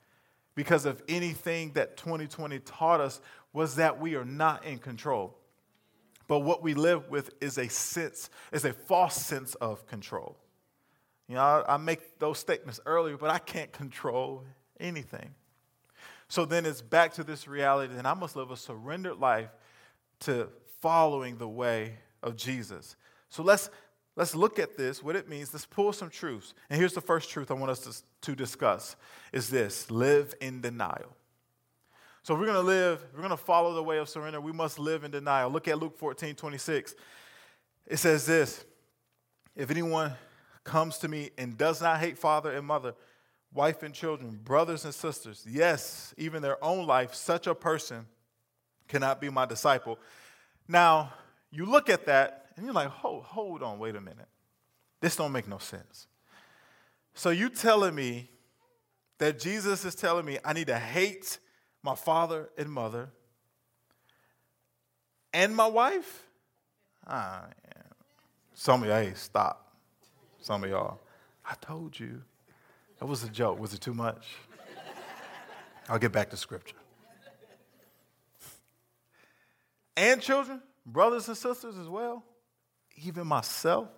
Because 0.55 0.87
of 0.87 1.03
anything 1.07 1.73
that 1.73 1.99
2020 1.99 2.61
taught 2.61 3.03
us 3.03 3.21
was 3.53 3.77
that 3.77 4.01
we 4.01 4.15
are 4.15 4.25
not 4.25 4.65
in 4.65 4.79
control. 4.79 5.37
But 6.29 6.39
what 6.39 6.63
we 6.63 6.73
live 6.73 7.11
with 7.11 7.29
is 7.43 7.59
a 7.59 7.69
sense, 7.69 8.31
is 8.53 8.65
a 8.65 8.73
false 8.73 9.17
sense 9.17 9.55
of 9.57 9.87
control. 9.87 10.39
You 11.29 11.35
know, 11.35 11.43
I, 11.43 11.75
I 11.75 11.77
make 11.77 12.19
those 12.19 12.39
statements 12.39 12.81
earlier, 12.87 13.19
but 13.19 13.29
I 13.29 13.39
can't 13.39 13.73
control 13.73 14.45
anything. 14.81 15.35
So 16.29 16.47
then 16.47 16.65
it's 16.65 16.81
back 16.81 17.13
to 17.17 17.23
this 17.23 17.47
reality 17.47 17.93
and 17.99 18.09
I 18.09 18.15
must 18.15 18.35
live 18.35 18.51
a 18.51 18.57
surrendered 18.57 19.19
life 19.19 19.51
to 20.21 20.49
following 20.81 21.37
the 21.37 21.47
way 21.47 21.99
of 22.23 22.35
Jesus. 22.37 22.97
So 23.29 23.43
let's 23.43 23.69
Let's 24.17 24.35
look 24.35 24.59
at 24.59 24.79
this, 24.79 25.03
what 25.03 25.15
it 25.15 25.29
means. 25.29 25.53
Let's 25.53 25.67
pull 25.67 25.93
some 25.93 26.09
truths. 26.09 26.55
And 26.71 26.81
here's 26.81 26.95
the 26.95 27.03
first 27.03 27.29
truth 27.29 27.51
I 27.51 27.55
want 27.55 27.71
us 27.71 27.81
to, 27.81 28.31
to 28.31 28.35
discuss 28.35 28.97
is 29.33 29.51
this 29.51 29.91
live 29.91 30.35
in 30.41 30.63
denial. 30.63 31.15
So 32.23 32.35
we're 32.35 32.47
going 32.47 32.55
to 32.55 32.61
live, 32.63 33.05
we're 33.13 33.21
going 33.21 33.31
to 33.31 33.37
follow 33.37 33.75
the 33.75 33.83
way 33.83 33.99
of 33.99 34.09
surrender, 34.09 34.41
we 34.41 34.53
must 34.53 34.79
live 34.79 35.05
in 35.05 35.11
denial. 35.11 35.51
Look 35.51 35.69
at 35.69 35.79
Luke 35.79 35.97
14, 35.99 36.35
26. 36.35 36.95
It 37.87 37.99
says 37.99 38.27
this 38.27 38.65
If 39.55 39.71
anyone 39.71 40.15
comes 40.65 40.99
to 40.99 41.09
me 41.09 41.31
and 41.37 41.57
does 41.57 41.83
not 41.83 42.01
hate 42.01 42.17
father 42.17 42.51
and 42.53 42.67
mother, 42.67 42.95
wife 43.53 43.83
and 43.83 43.95
children, 43.95 44.41
brothers 44.43 44.85
and 44.87 44.95
sisters, 44.95 45.45
yes, 45.49 46.15
even 46.17 46.43
their 46.43 46.63
own 46.65 46.87
life, 46.87 47.15
such 47.15 47.47
a 47.47 47.55
person 47.55 48.07
cannot 48.89 49.21
be 49.21 49.29
my 49.29 49.45
disciple. 49.45 49.99
Now, 50.67 51.13
you 51.51 51.67
look 51.67 51.89
at 51.89 52.07
that 52.07 52.46
and 52.57 52.65
you're 52.65 52.75
like, 52.75 52.89
hold, 52.89 53.25
hold 53.25 53.63
on, 53.63 53.79
wait 53.79 53.97
a 53.97 54.01
minute. 54.01 54.29
This 55.01 55.17
don't 55.17 55.33
make 55.33 55.47
no 55.47 55.59
sense. 55.59 56.07
So 57.15 57.31
you 57.31 57.51
telling 57.51 57.95
me 57.95 58.31
that 59.19 59.39
Jesus 59.39 59.85
is 59.85 59.95
telling 59.95 60.25
me 60.25 60.39
I 60.45 60.53
need 60.53 60.67
to 60.69 60.79
hate 60.79 61.39
my 61.83 61.95
father 61.95 62.49
and 62.57 62.71
mother 62.71 63.11
and 65.33 65.55
my 65.55 65.67
wife? 65.67 66.25
Ah, 67.07 67.47
yeah. 67.65 67.83
Some 68.55 68.83
of 68.83 68.89
y'all, 68.89 68.99
hey, 68.99 69.13
stop. 69.15 69.75
Some 70.41 70.65
of 70.65 70.71
y'all, 70.71 70.99
I 71.45 71.55
told 71.61 71.99
you. 71.99 72.23
That 72.99 73.07
was 73.07 73.23
a 73.23 73.29
joke. 73.29 73.61
Was 73.61 73.75
it 73.75 73.83
too 73.83 73.93
much? 73.93 74.27
I'll 75.89 75.99
get 75.99 76.13
back 76.13 76.31
to 76.31 76.37
scripture. 76.37 76.77
And 79.97 80.21
children, 80.21 80.63
brothers 80.87 81.29
and 81.29 81.37
sisters 81.37 81.77
as 81.79 81.89
well 81.89 82.25
even 83.05 83.27
myself? 83.27 83.89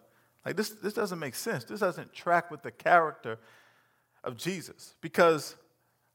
Like, 0.44 0.56
this, 0.56 0.70
this 0.70 0.94
doesn't 0.94 1.18
make 1.18 1.34
sense. 1.34 1.64
This 1.64 1.80
doesn't 1.80 2.12
track 2.12 2.50
with 2.50 2.62
the 2.62 2.70
character 2.70 3.38
of 4.24 4.36
Jesus. 4.36 4.94
Because, 5.00 5.56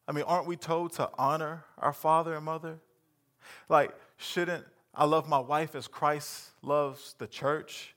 I 0.08 0.12
mean, 0.12 0.24
aren't 0.26 0.48
we 0.48 0.56
told 0.56 0.94
to 0.94 1.10
honor 1.18 1.66
our 1.78 1.94
father 1.94 2.36
and 2.36 2.46
mother? 2.46 2.80
Like, 3.70 3.92
shouldn't 4.18 4.66
I 4.94 5.06
love 5.06 5.28
my 5.28 5.40
wife 5.40 5.76
as 5.76 5.88
Christ 5.88 6.50
loves 6.62 7.16
the 7.18 7.28
church? 7.28 7.96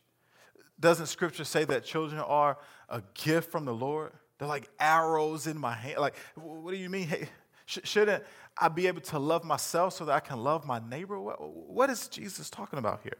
Doesn't 0.78 1.06
scripture 1.06 1.44
say 1.44 1.64
that 1.64 1.84
children 1.84 2.20
are 2.20 2.58
a 2.88 3.02
gift 3.14 3.50
from 3.50 3.64
the 3.64 3.74
Lord? 3.74 4.12
They're 4.38 4.48
like 4.48 4.68
arrows 4.78 5.46
in 5.46 5.56
my 5.56 5.72
hand. 5.72 5.98
Like, 5.98 6.16
what 6.34 6.70
do 6.70 6.76
you 6.76 6.90
mean? 6.90 7.06
Hey, 7.06 7.28
shouldn't 7.66 8.22
I 8.58 8.68
be 8.68 8.86
able 8.86 9.00
to 9.02 9.18
love 9.18 9.44
myself 9.44 9.94
so 9.94 10.04
that 10.04 10.12
I 10.12 10.20
can 10.20 10.42
love 10.42 10.66
my 10.66 10.80
neighbor? 10.80 11.18
what 11.18 11.90
is 11.90 12.08
Jesus 12.08 12.50
talking 12.50 12.78
about 12.78 13.00
here? 13.02 13.16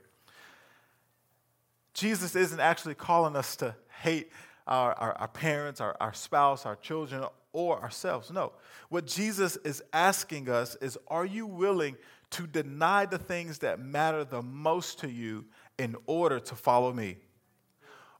Jesus 1.97 2.37
isn't 2.37 2.61
actually 2.61 2.95
calling 2.95 3.37
us 3.37 3.57
to 3.57 3.75
hate 4.03 4.31
our, 4.67 4.93
our, 4.93 5.15
our, 5.15 5.29
parents, 5.29 5.81
our, 5.81 5.97
our 5.99 6.12
spouse, 6.12 6.67
our 6.67 6.76
children, 6.76 7.25
or 7.55 7.81
ourselves. 7.83 8.31
No. 8.31 8.53
What 8.91 9.07
Jesus 9.07 9.57
is 9.65 9.83
asking 9.95 10.50
us 10.50 10.76
is 10.83 10.99
are 11.09 11.25
you 11.25 11.47
willing 11.47 11.97
to 12.33 12.47
deny 12.47 13.07
the 13.07 13.17
things 13.17 13.61
that 13.61 13.81
matter 13.81 14.25
the 14.25 14.43
most 14.43 14.99
to 15.00 15.11
you 15.11 15.47
in 15.79 15.97
order 16.07 16.38
to 16.38 16.55
follow 16.55 16.93
me? 16.93 17.17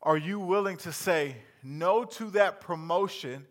Are 0.03 0.17
you 0.17 0.41
willing 0.41 0.79
to 0.79 0.93
say 0.93 1.37
no 1.63 2.05
to 2.05 2.31
that 2.31 2.63
promotion, 2.63 3.45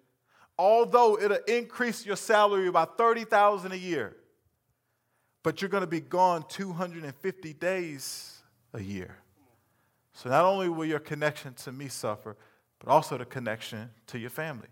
although 0.57 1.19
it'll 1.19 1.37
increase 1.47 2.03
your 2.03 2.15
salary 2.15 2.71
by 2.71 2.85
30,000 2.85 3.73
a 3.73 3.77
year, 3.77 4.15
but 5.43 5.61
you're 5.61 5.69
going 5.69 5.81
to 5.81 5.87
be 5.87 6.01
gone 6.01 6.45
250 6.49 7.53
days 7.53 8.39
a 8.73 8.81
year? 8.81 9.17
So 10.15 10.29
not 10.29 10.45
only 10.45 10.69
will 10.69 10.85
your 10.85 10.99
connection 10.99 11.53
to 11.55 11.71
me 11.71 11.89
suffer, 11.89 12.37
but 12.79 12.89
also 12.89 13.17
the 13.17 13.25
connection 13.25 13.89
to 14.07 14.17
your 14.17 14.29
family. 14.29 14.69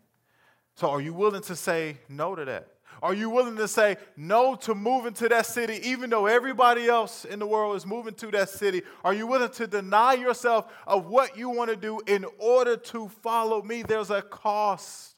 So, 0.76 0.90
are 0.90 1.02
you 1.02 1.14
willing 1.14 1.44
to 1.44 1.56
say 1.56 1.98
no 2.10 2.34
to 2.34 2.46
that? 2.46 2.70
Are 3.02 3.14
you 3.14 3.30
willing 3.30 3.58
to 3.58 3.68
say 3.68 3.98
no 4.16 4.56
to 4.56 4.74
moving 4.74 5.14
to 5.16 5.28
that 5.30 5.46
city, 5.46 5.80
even 5.84 6.10
though 6.10 6.26
everybody 6.26 6.88
else 6.88 7.26
in 7.26 7.40
the 7.40 7.46
world 7.46 7.76
is 7.76 7.86
moving 7.86 8.14
to 8.16 8.28
that 8.32 8.50
city? 8.50 8.82
Are 9.04 9.14
you 9.14 9.28
willing 9.28 9.50
to 9.52 9.68
deny 9.68 10.14
yourself 10.14 10.72
of 10.88 11.08
what 11.08 11.38
you 11.38 11.50
want 11.50 11.70
to 11.70 11.76
do 11.76 12.00
in 12.08 12.26
order 12.38 12.78
to 12.78 13.10
follow 13.10 13.62
me? 13.62 13.84
There's 13.84 14.10
a 14.10 14.22
cost 14.22 15.16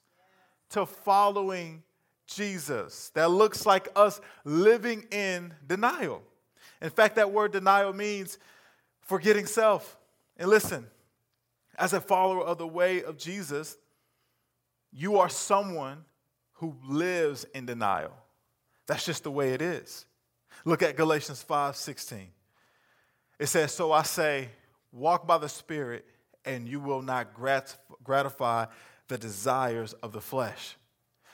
to 0.71 0.85
following 0.85 1.83
Jesus 2.27 3.11
that 3.13 3.29
looks 3.29 3.65
like 3.65 3.89
us 3.95 4.19
living 4.43 5.05
in 5.11 5.53
denial. 5.67 6.23
In 6.81 6.89
fact, 6.89 7.17
that 7.17 7.31
word 7.31 7.51
denial 7.51 7.93
means 7.93 8.39
forgetting 9.01 9.45
self. 9.45 9.99
And 10.37 10.49
listen, 10.49 10.87
as 11.77 11.93
a 11.93 12.01
follower 12.01 12.43
of 12.43 12.57
the 12.57 12.67
way 12.67 13.03
of 13.03 13.17
Jesus, 13.17 13.77
you 14.91 15.17
are 15.17 15.29
someone 15.29 16.05
who 16.53 16.75
lives 16.87 17.45
in 17.53 17.65
denial. 17.65 18.13
That's 18.87 19.05
just 19.05 19.23
the 19.23 19.31
way 19.31 19.53
it 19.53 19.61
is. 19.61 20.05
Look 20.63 20.81
at 20.81 20.95
Galatians 20.95 21.41
5 21.43 21.75
16. 21.75 22.27
It 23.39 23.47
says, 23.47 23.73
So 23.73 23.91
I 23.91 24.03
say, 24.03 24.49
walk 24.91 25.27
by 25.27 25.37
the 25.37 25.49
Spirit, 25.49 26.05
and 26.45 26.67
you 26.67 26.79
will 26.79 27.01
not 27.01 27.33
gratify 28.03 28.65
the 29.07 29.17
desires 29.17 29.93
of 29.93 30.13
the 30.13 30.21
flesh. 30.21 30.77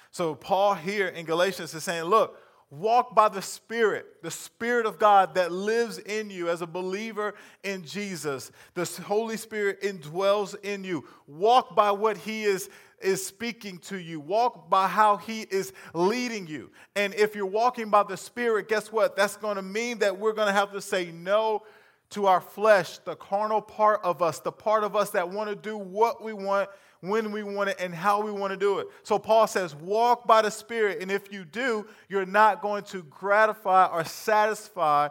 So, 0.09 0.35
Paul 0.35 0.73
here 0.73 1.07
in 1.07 1.25
Galatians 1.25 1.73
is 1.73 1.83
saying, 1.83 2.05
Look, 2.05 2.37
walk 2.71 3.13
by 3.13 3.27
the 3.27 3.41
Spirit, 3.41 4.23
the 4.23 4.31
Spirit 4.31 4.85
of 4.85 4.97
God 4.97 5.35
that 5.35 5.51
lives 5.51 5.99
in 5.99 6.29
you 6.29 6.49
as 6.49 6.61
a 6.61 6.67
believer 6.67 7.35
in 7.63 7.83
Jesus. 7.83 8.51
The 8.73 8.85
Holy 9.05 9.37
Spirit 9.37 9.81
indwells 9.81 10.55
in 10.63 10.83
you. 10.83 11.05
Walk 11.27 11.75
by 11.75 11.91
what 11.91 12.17
He 12.17 12.45
is 12.45 12.69
is 13.01 13.25
speaking 13.25 13.79
to 13.79 13.97
you. 13.97 14.19
Walk 14.19 14.69
by 14.69 14.87
how 14.87 15.17
He 15.17 15.41
is 15.41 15.73
leading 15.93 16.47
you. 16.47 16.69
And 16.95 17.13
if 17.15 17.35
you're 17.35 17.45
walking 17.45 17.89
by 17.89 18.03
the 18.03 18.17
Spirit, 18.17 18.69
guess 18.69 18.91
what? 18.91 19.15
That's 19.15 19.35
going 19.35 19.57
to 19.57 19.61
mean 19.61 19.99
that 19.99 20.17
we're 20.17 20.33
going 20.33 20.47
to 20.47 20.53
have 20.53 20.71
to 20.71 20.81
say 20.81 21.11
no 21.11 21.63
to 22.11 22.27
our 22.27 22.41
flesh, 22.41 22.99
the 22.99 23.15
carnal 23.15 23.61
part 23.61 24.01
of 24.03 24.21
us, 24.21 24.39
the 24.39 24.51
part 24.51 24.83
of 24.83 24.95
us 24.95 25.11
that 25.11 25.29
want 25.29 25.49
to 25.49 25.55
do 25.55 25.77
what 25.77 26.23
we 26.23 26.33
want, 26.33 26.69
when 27.01 27.31
we 27.31 27.43
want 27.43 27.69
it, 27.69 27.77
and 27.79 27.93
how 27.93 28.21
we 28.21 28.31
want 28.31 28.51
to 28.51 28.57
do 28.57 28.79
it. 28.79 28.87
So 29.03 29.19
Paul 29.19 29.47
says, 29.47 29.75
walk 29.75 30.27
by 30.27 30.43
the 30.43 30.51
Spirit. 30.51 31.01
And 31.01 31.11
if 31.11 31.33
you 31.33 31.43
do, 31.43 31.85
you're 32.07 32.25
not 32.25 32.61
going 32.61 32.83
to 32.85 33.03
gratify 33.03 33.87
or 33.87 34.05
satisfy 34.05 35.09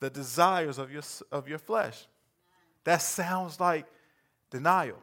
the 0.00 0.10
desires 0.10 0.78
of 0.78 0.90
your, 0.90 1.02
of 1.30 1.48
your 1.48 1.58
flesh. 1.58 2.06
That 2.84 3.02
sounds 3.02 3.60
like 3.60 3.86
denial. 4.50 4.98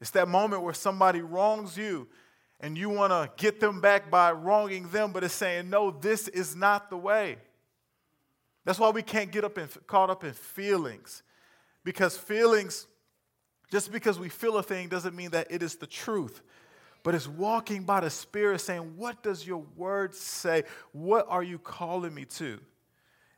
It's 0.00 0.10
that 0.12 0.28
moment 0.28 0.62
where 0.62 0.74
somebody 0.74 1.20
wrongs 1.20 1.76
you 1.76 2.08
and 2.60 2.78
you 2.78 2.88
want 2.88 3.12
to 3.12 3.30
get 3.36 3.58
them 3.58 3.80
back 3.80 4.10
by 4.10 4.32
wronging 4.32 4.88
them, 4.90 5.12
but 5.12 5.24
it's 5.24 5.34
saying, 5.34 5.70
no, 5.70 5.90
this 5.90 6.28
is 6.28 6.54
not 6.54 6.88
the 6.88 6.96
way. 6.96 7.36
That's 8.64 8.78
why 8.78 8.90
we 8.90 9.02
can't 9.02 9.32
get 9.32 9.44
up 9.44 9.56
and 9.56 9.68
caught 9.86 10.10
up 10.10 10.22
in 10.22 10.32
feelings. 10.32 11.22
Because 11.82 12.16
feelings, 12.16 12.86
just 13.70 13.92
because 13.92 14.18
we 14.18 14.28
feel 14.28 14.56
a 14.56 14.62
thing 14.62 14.88
doesn't 14.88 15.14
mean 15.14 15.30
that 15.30 15.46
it 15.50 15.62
is 15.62 15.76
the 15.76 15.86
truth. 15.86 16.42
But 17.02 17.14
it's 17.14 17.28
walking 17.28 17.84
by 17.84 18.00
the 18.00 18.10
Spirit 18.10 18.60
saying, 18.60 18.96
What 18.96 19.22
does 19.22 19.46
your 19.46 19.64
word 19.76 20.14
say? 20.14 20.64
What 20.92 21.26
are 21.28 21.42
you 21.42 21.58
calling 21.58 22.14
me 22.14 22.24
to? 22.36 22.58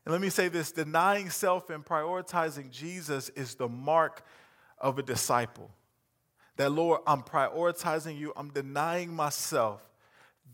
And 0.05 0.13
let 0.13 0.21
me 0.21 0.31
say 0.31 0.49
this 0.49 0.73
denying 0.73 1.31
self 1.31 1.71
and 1.71 1.85
prioritizing 1.85 2.71
Jesus 2.71 3.29
is 3.31 3.55
the 3.55 3.69
mark 3.69 4.25
of 4.79 4.99
a 4.99 5.03
disciple. 5.03 5.71
That, 6.57 6.73
Lord, 6.73 7.01
I'm 7.07 7.23
prioritizing 7.23 8.19
you, 8.19 8.33
I'm 8.37 8.51
denying 8.51 9.13
myself. 9.13 9.81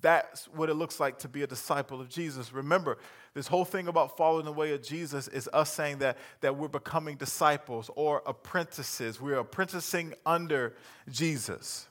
That's 0.01 0.47
what 0.49 0.71
it 0.71 0.75
looks 0.75 1.01
like 1.01 1.19
to 1.21 1.29
be 1.29 1.43
a 1.43 1.47
disciple 1.47 2.01
of 2.01 2.09
Jesus. 2.09 2.53
Remember, 2.53 2.99
this 3.35 3.49
whole 3.49 3.65
thing 3.65 3.89
about 3.89 4.17
following 4.17 4.45
the 4.45 4.53
way 4.53 4.73
of 4.73 4.83
Jesus 4.83 5.29
is 5.29 5.49
us 5.53 5.73
saying 5.73 5.99
that, 5.99 6.19
that 6.41 6.57
we're 6.57 6.69
becoming 6.69 7.17
disciples 7.17 7.91
or 7.97 8.23
apprentices. 8.27 9.21
We're 9.21 9.39
apprenticing 9.39 10.15
under 10.25 10.75
Jesus. 11.11 11.87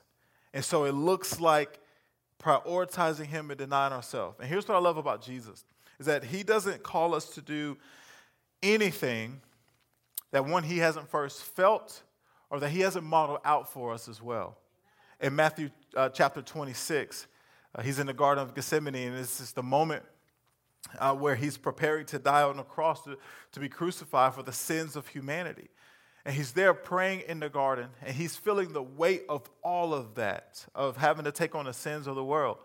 And 0.54 0.64
so 0.64 0.84
it 0.84 0.92
looks 0.92 1.40
like 1.40 1.78
prioritizing 2.42 3.26
Him 3.26 3.50
and 3.50 3.58
denying 3.58 3.92
ourselves. 3.92 4.38
And 4.40 4.48
here's 4.48 4.66
what 4.66 4.76
I 4.76 4.80
love 4.80 4.96
about 4.96 5.22
Jesus 5.22 5.64
is 5.98 6.06
that 6.06 6.24
He 6.24 6.42
doesn't 6.42 6.82
call 6.82 7.14
us 7.14 7.28
to 7.30 7.42
do 7.42 7.76
anything 8.62 9.40
that 10.30 10.44
one, 10.44 10.62
He 10.62 10.78
hasn't 10.78 11.08
first 11.08 11.42
felt 11.42 12.02
or 12.50 12.60
that 12.60 12.70
he 12.70 12.80
hasn't 12.80 13.04
modeled 13.04 13.40
out 13.44 13.70
for 13.72 13.92
us 13.92 14.08
as 14.08 14.22
well. 14.22 14.56
In 15.20 15.34
Matthew 15.34 15.70
uh, 15.96 16.08
chapter 16.08 16.42
26, 16.42 17.26
uh, 17.78 17.82
he's 17.82 18.00
in 18.00 18.08
the 18.08 18.12
Garden 18.12 18.42
of 18.42 18.54
Gethsemane, 18.54 18.96
and 18.96 19.16
this 19.16 19.40
is 19.40 19.52
the 19.52 19.62
moment 19.62 20.02
uh, 20.98 21.14
where 21.14 21.36
he's 21.36 21.56
preparing 21.56 22.04
to 22.06 22.18
die 22.18 22.42
on 22.42 22.56
the 22.56 22.64
cross 22.64 23.04
to, 23.04 23.16
to 23.52 23.60
be 23.60 23.68
crucified 23.68 24.34
for 24.34 24.42
the 24.42 24.52
sins 24.52 24.96
of 24.96 25.06
humanity. 25.06 25.68
And 26.24 26.34
he's 26.34 26.52
there 26.52 26.74
praying 26.74 27.22
in 27.28 27.38
the 27.38 27.48
garden, 27.48 27.88
and 28.04 28.16
he's 28.16 28.34
feeling 28.34 28.72
the 28.72 28.82
weight 28.82 29.22
of 29.28 29.48
all 29.62 29.94
of 29.94 30.16
that, 30.16 30.66
of 30.74 30.96
having 30.96 31.24
to 31.24 31.32
take 31.32 31.54
on 31.54 31.66
the 31.66 31.72
sins 31.72 32.08
of 32.08 32.16
the 32.16 32.24
world. 32.24 32.58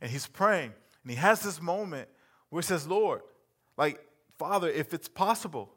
And 0.00 0.08
he's 0.08 0.28
praying, 0.28 0.72
and 1.02 1.10
he 1.10 1.16
has 1.16 1.40
this 1.40 1.60
moment 1.60 2.08
where 2.50 2.62
he 2.62 2.66
says, 2.66 2.86
Lord, 2.86 3.22
like, 3.76 4.00
Father, 4.38 4.70
if 4.70 4.94
it's 4.94 5.08
possible, 5.08 5.74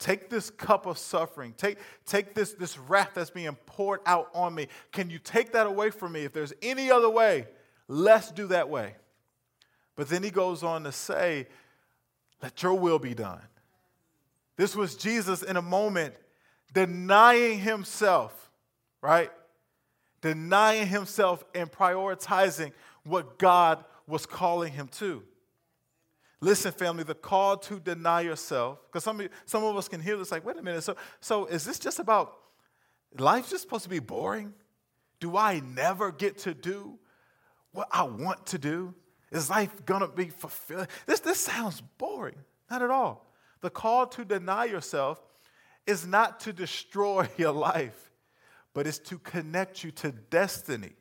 Take 0.00 0.28
this 0.28 0.50
cup 0.50 0.86
of 0.86 0.98
suffering. 0.98 1.54
Take, 1.56 1.78
take 2.04 2.34
this, 2.34 2.52
this 2.52 2.76
wrath 2.76 3.12
that's 3.14 3.30
being 3.30 3.54
poured 3.64 4.00
out 4.04 4.28
on 4.34 4.54
me. 4.54 4.66
Can 4.92 5.08
you 5.08 5.18
take 5.18 5.52
that 5.52 5.66
away 5.66 5.90
from 5.90 6.12
me? 6.12 6.24
If 6.24 6.32
there's 6.32 6.52
any 6.62 6.90
other 6.90 7.08
way, 7.08 7.46
let's 7.88 8.30
do 8.30 8.46
that 8.48 8.68
way. 8.68 8.94
But 9.96 10.08
then 10.08 10.22
he 10.22 10.30
goes 10.30 10.62
on 10.62 10.84
to 10.84 10.92
say, 10.92 11.46
Let 12.42 12.62
your 12.62 12.74
will 12.74 12.98
be 12.98 13.14
done. 13.14 13.42
This 14.56 14.76
was 14.76 14.96
Jesus 14.96 15.42
in 15.42 15.56
a 15.56 15.62
moment 15.62 16.14
denying 16.72 17.58
himself, 17.58 18.50
right? 19.00 19.30
Denying 20.20 20.86
himself 20.86 21.44
and 21.54 21.70
prioritizing 21.70 22.72
what 23.04 23.38
God 23.38 23.84
was 24.06 24.26
calling 24.26 24.72
him 24.72 24.88
to. 24.88 25.22
Listen, 26.40 26.72
family, 26.72 27.04
the 27.04 27.14
call 27.14 27.56
to 27.56 27.80
deny 27.80 28.20
yourself, 28.20 28.78
because 28.86 29.02
some, 29.02 29.20
of, 29.20 29.28
some 29.46 29.64
of 29.64 29.76
us 29.76 29.88
can 29.88 30.00
hear 30.00 30.16
this 30.16 30.30
like, 30.30 30.44
wait 30.44 30.56
a 30.58 30.62
minute, 30.62 30.82
so, 30.82 30.94
so 31.20 31.46
is 31.46 31.64
this 31.64 31.78
just 31.78 31.98
about 31.98 32.36
life's 33.18 33.50
just 33.50 33.62
supposed 33.62 33.84
to 33.84 33.90
be 33.90 33.98
boring? 33.98 34.52
Do 35.20 35.36
I 35.36 35.60
never 35.60 36.12
get 36.12 36.38
to 36.38 36.52
do 36.52 36.98
what 37.74 37.88
I 37.92 38.04
want 38.04 38.46
to 38.46 38.58
do? 38.58 38.94
Is 39.30 39.50
life 39.50 39.84
gonna 39.84 40.08
be 40.08 40.28
fulfilled? 40.28 40.86
This, 41.06 41.20
this 41.20 41.40
sounds 41.40 41.82
boring. 41.98 42.36
Not 42.70 42.82
at 42.82 42.90
all. 42.90 43.26
The 43.60 43.70
call 43.70 44.06
to 44.08 44.24
deny 44.24 44.64
yourself 44.64 45.20
is 45.86 46.06
not 46.06 46.40
to 46.40 46.52
destroy 46.52 47.28
your 47.36 47.52
life, 47.52 48.10
but 48.72 48.86
it's 48.86 48.98
to 49.00 49.18
connect 49.18 49.84
you 49.84 49.90
to 49.90 50.12
destiny 50.12 50.94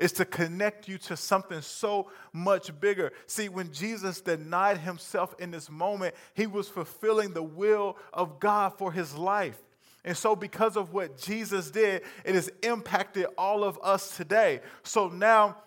is 0.00 0.12
to 0.12 0.24
connect 0.24 0.88
you 0.88 0.96
to 0.96 1.14
something 1.16 1.60
so 1.60 2.10
much 2.32 2.78
bigger. 2.80 3.12
See, 3.26 3.50
when 3.50 3.70
Jesus 3.70 4.22
denied 4.22 4.78
himself 4.78 5.34
in 5.38 5.50
this 5.50 5.70
moment, 5.70 6.14
he 6.34 6.46
was 6.46 6.68
fulfilling 6.68 7.34
the 7.34 7.42
will 7.42 7.98
of 8.12 8.40
God 8.40 8.78
for 8.78 8.90
his 8.90 9.14
life. 9.14 9.62
And 10.02 10.16
so, 10.16 10.34
because 10.34 10.78
of 10.78 10.94
what 10.94 11.18
Jesus 11.18 11.70
did, 11.70 12.02
it 12.24 12.34
has 12.34 12.50
impacted 12.62 13.26
all 13.36 13.62
of 13.62 13.78
us 13.82 14.16
today. 14.16 14.60
So 14.82 15.08
now, 15.08 15.58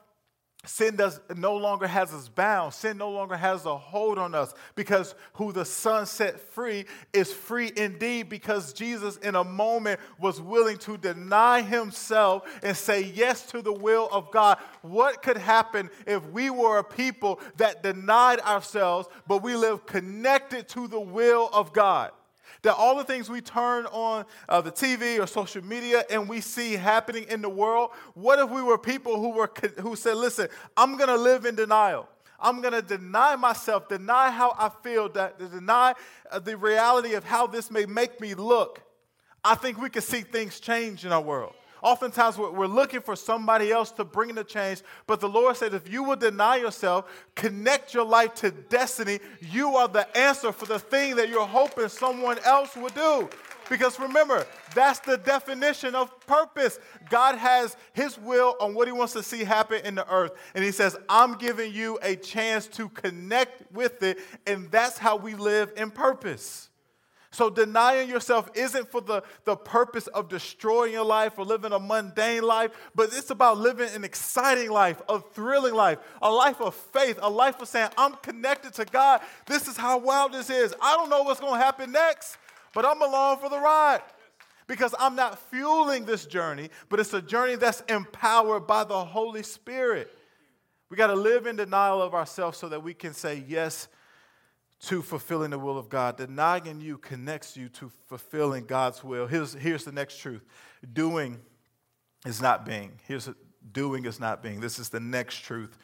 Sin 0.65 0.95
does 0.95 1.19
no 1.35 1.57
longer 1.57 1.87
has 1.87 2.13
us 2.13 2.29
bound. 2.29 2.73
Sin 2.73 2.97
no 2.97 3.11
longer 3.11 3.35
has 3.35 3.65
a 3.65 3.77
hold 3.77 4.17
on 4.17 4.33
us 4.33 4.53
because 4.75 5.13
who 5.33 5.51
the 5.51 5.65
Son 5.65 6.05
set 6.05 6.39
free 6.39 6.85
is 7.11 7.33
free 7.33 7.73
indeed 7.75 8.29
because 8.29 8.71
Jesus 8.71 9.17
in 9.17 9.35
a 9.35 9.43
moment 9.43 9.99
was 10.17 10.39
willing 10.39 10.77
to 10.77 10.97
deny 10.97 11.61
himself 11.61 12.43
and 12.63 12.77
say 12.77 13.01
yes 13.01 13.45
to 13.47 13.61
the 13.61 13.73
will 13.73 14.07
of 14.09 14.31
God. 14.31 14.57
What 14.83 15.21
could 15.21 15.37
happen 15.37 15.89
if 16.07 16.25
we 16.27 16.49
were 16.49 16.77
a 16.77 16.83
people 16.83 17.41
that 17.57 17.83
denied 17.83 18.39
ourselves 18.39 19.09
but 19.27 19.43
we 19.43 19.57
live 19.57 19.85
connected 19.85 20.69
to 20.69 20.87
the 20.87 20.99
will 20.99 21.49
of 21.51 21.73
God? 21.73 22.11
That 22.63 22.75
all 22.75 22.97
the 22.97 23.03
things 23.03 23.29
we 23.29 23.41
turn 23.41 23.85
on 23.87 24.25
uh, 24.49 24.61
the 24.61 24.71
TV 24.71 25.21
or 25.21 25.27
social 25.27 25.63
media 25.63 26.03
and 26.09 26.27
we 26.27 26.41
see 26.41 26.73
happening 26.73 27.25
in 27.29 27.41
the 27.41 27.49
world, 27.49 27.91
what 28.15 28.39
if 28.39 28.49
we 28.49 28.61
were 28.61 28.77
people 28.77 29.19
who, 29.19 29.29
were, 29.29 29.51
who 29.79 29.95
said, 29.95 30.15
listen, 30.15 30.47
I'm 30.75 30.97
going 30.97 31.09
to 31.09 31.17
live 31.17 31.45
in 31.45 31.55
denial. 31.55 32.07
I'm 32.39 32.61
going 32.61 32.73
to 32.73 32.81
deny 32.81 33.35
myself, 33.35 33.87
deny 33.87 34.31
how 34.31 34.53
I 34.57 34.69
feel, 34.81 35.07
deny 35.07 35.93
uh, 36.31 36.39
the 36.39 36.57
reality 36.57 37.13
of 37.13 37.23
how 37.23 37.47
this 37.47 37.69
may 37.69 37.85
make 37.85 38.19
me 38.19 38.33
look. 38.33 38.81
I 39.43 39.55
think 39.55 39.81
we 39.81 39.89
could 39.89 40.03
see 40.03 40.21
things 40.21 40.59
change 40.59 41.05
in 41.05 41.11
our 41.11 41.21
world. 41.21 41.53
Oftentimes, 41.83 42.37
we're 42.37 42.65
looking 42.65 43.01
for 43.01 43.15
somebody 43.15 43.69
else 43.69 43.91
to 43.91 44.05
bring 44.05 44.33
the 44.33 44.43
change, 44.45 44.81
but 45.05 45.19
the 45.19 45.27
Lord 45.27 45.57
said, 45.57 45.73
if 45.73 45.91
you 45.91 46.01
will 46.03 46.15
deny 46.15 46.55
yourself, 46.55 47.11
connect 47.35 47.93
your 47.93 48.05
life 48.05 48.33
to 48.35 48.51
destiny, 48.51 49.19
you 49.41 49.75
are 49.75 49.89
the 49.89 50.17
answer 50.17 50.53
for 50.53 50.65
the 50.65 50.79
thing 50.79 51.17
that 51.17 51.27
you're 51.27 51.45
hoping 51.45 51.89
someone 51.89 52.39
else 52.45 52.75
will 52.77 52.89
do. 52.89 53.29
Because 53.69 53.99
remember, 53.99 54.45
that's 54.73 54.99
the 54.99 55.17
definition 55.17 55.93
of 55.93 56.17
purpose. 56.25 56.79
God 57.09 57.37
has 57.37 57.75
His 57.93 58.17
will 58.17 58.55
on 58.61 58.73
what 58.73 58.87
He 58.87 58.93
wants 58.93 59.13
to 59.13 59.23
see 59.23 59.43
happen 59.43 59.85
in 59.85 59.95
the 59.95 60.09
earth. 60.09 60.31
And 60.55 60.63
He 60.63 60.71
says, 60.71 60.97
I'm 61.09 61.35
giving 61.35 61.73
you 61.73 61.99
a 62.01 62.15
chance 62.15 62.67
to 62.67 62.87
connect 62.89 63.71
with 63.73 64.03
it. 64.03 64.19
And 64.47 64.71
that's 64.71 64.97
how 64.97 65.17
we 65.17 65.35
live 65.35 65.73
in 65.75 65.91
purpose. 65.91 66.69
So 67.33 67.49
denying 67.49 68.09
yourself 68.09 68.51
isn't 68.53 68.91
for 68.91 69.01
the, 69.01 69.23
the 69.43 69.55
purpose 69.55 70.05
of 70.05 70.29
destroying 70.29 70.93
your 70.93 71.03
life 71.03 71.33
or 71.39 71.45
living 71.45 71.71
a 71.71 71.79
mundane 71.79 72.43
life, 72.43 72.71
but 72.93 73.09
it's 73.11 73.31
about 73.31 73.57
living 73.57 73.89
an 73.95 74.03
exciting 74.03 74.69
life, 74.69 75.01
a 75.09 75.19
thrilling 75.19 75.73
life, 75.73 75.97
a 76.21 76.31
life 76.31 76.61
of 76.61 76.75
faith, 76.75 77.17
a 77.23 77.29
life 77.29 77.59
of 77.59 77.67
saying, 77.67 77.89
I'm 77.97 78.13
connected 78.17 78.75
to 78.75 78.85
God. 78.85 79.21
This 79.47 79.67
is 79.67 79.75
how 79.75 79.97
wild 79.97 80.31
this 80.31 80.51
is. 80.51 80.75
I 80.79 80.95
don't 80.95 81.09
know 81.09 81.23
what's 81.23 81.39
going 81.39 81.59
to 81.59 81.59
happen 81.59 81.91
next, 81.91 82.37
but 82.71 82.85
I'm 82.85 83.01
along 83.01 83.39
for 83.39 83.49
the 83.49 83.59
ride. 83.59 84.01
Because 84.67 84.93
I'm 84.99 85.15
not 85.15 85.39
fueling 85.49 86.05
this 86.05 86.27
journey, 86.27 86.69
but 86.87 86.99
it's 86.99 87.13
a 87.15 87.21
journey 87.21 87.55
that's 87.55 87.81
empowered 87.89 88.67
by 88.67 88.83
the 88.83 89.03
Holy 89.03 89.41
Spirit. 89.41 90.15
We 90.89 90.97
got 90.97 91.07
to 91.07 91.15
live 91.15 91.47
in 91.47 91.55
denial 91.55 91.99
of 91.99 92.13
ourselves 92.13 92.59
so 92.59 92.69
that 92.69 92.83
we 92.83 92.93
can 92.93 93.13
say 93.13 93.43
yes 93.47 93.87
to 94.83 95.01
fulfilling 95.01 95.51
the 95.51 95.59
will 95.59 95.77
of 95.77 95.89
God. 95.89 96.17
Denying 96.17 96.81
you 96.81 96.97
connects 96.97 97.55
you 97.55 97.69
to 97.69 97.91
fulfilling 98.07 98.65
God's 98.65 99.03
will. 99.03 99.27
Here's, 99.27 99.53
here's 99.53 99.85
the 99.85 99.91
next 99.91 100.17
truth 100.17 100.43
doing 100.91 101.39
is 102.25 102.41
not 102.41 102.65
being. 102.65 102.99
Here's 103.07 103.27
a, 103.27 103.35
doing 103.71 104.05
is 104.05 104.19
not 104.19 104.43
being. 104.43 104.59
This 104.59 104.79
is 104.79 104.89
the 104.89 104.99
next 104.99 105.39
truth 105.39 105.77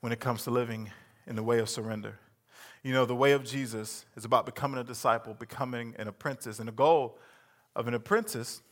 when 0.00 0.12
it 0.12 0.20
comes 0.20 0.44
to 0.44 0.50
living 0.50 0.90
in 1.26 1.36
the 1.36 1.42
way 1.42 1.58
of 1.58 1.68
surrender. 1.68 2.18
You 2.82 2.94
know, 2.94 3.04
the 3.04 3.14
way 3.14 3.32
of 3.32 3.44
Jesus 3.44 4.06
is 4.16 4.24
about 4.24 4.46
becoming 4.46 4.80
a 4.80 4.84
disciple, 4.84 5.34
becoming 5.34 5.94
an 5.98 6.08
apprentice. 6.08 6.58
And 6.58 6.68
the 6.68 6.72
goal 6.72 7.18
of 7.76 7.88
an 7.88 7.94
apprentice 7.94 8.62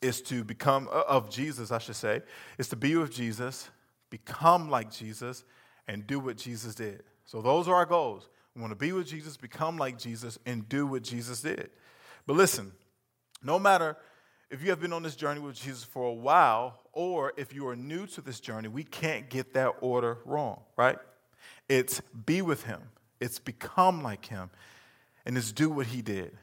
is 0.00 0.22
to 0.22 0.44
become, 0.44 0.88
uh, 0.90 1.02
of 1.06 1.28
Jesus, 1.28 1.70
I 1.70 1.78
should 1.78 1.96
say, 1.96 2.22
is 2.56 2.68
to 2.68 2.76
be 2.76 2.96
with 2.96 3.12
Jesus, 3.12 3.68
become 4.08 4.70
like 4.70 4.90
Jesus, 4.90 5.44
and 5.86 6.06
do 6.06 6.18
what 6.18 6.38
Jesus 6.38 6.74
did. 6.74 7.02
So 7.26 7.42
those 7.42 7.68
are 7.68 7.74
our 7.74 7.86
goals. 7.86 8.30
Want 8.58 8.72
to 8.72 8.76
be 8.76 8.92
with 8.92 9.06
Jesus, 9.06 9.36
become 9.36 9.76
like 9.78 9.98
Jesus, 9.98 10.38
and 10.44 10.68
do 10.68 10.86
what 10.86 11.02
Jesus 11.02 11.42
did. 11.42 11.70
But 12.26 12.36
listen, 12.36 12.72
no 13.42 13.58
matter 13.58 13.96
if 14.50 14.62
you 14.62 14.70
have 14.70 14.80
been 14.80 14.92
on 14.92 15.02
this 15.02 15.14
journey 15.14 15.40
with 15.40 15.54
Jesus 15.54 15.84
for 15.84 16.04
a 16.04 16.12
while, 16.12 16.80
or 16.92 17.32
if 17.36 17.54
you 17.54 17.68
are 17.68 17.76
new 17.76 18.06
to 18.08 18.20
this 18.20 18.40
journey, 18.40 18.68
we 18.68 18.82
can't 18.82 19.28
get 19.28 19.54
that 19.54 19.74
order 19.80 20.18
wrong, 20.24 20.62
right? 20.76 20.98
It's 21.68 22.00
be 22.26 22.42
with 22.42 22.64
him, 22.64 22.80
it's 23.20 23.38
become 23.38 24.02
like 24.02 24.26
him, 24.26 24.50
and 25.24 25.36
it's 25.36 25.52
do 25.52 25.68
what 25.68 25.86
he 25.86 26.02
did. 26.02 26.36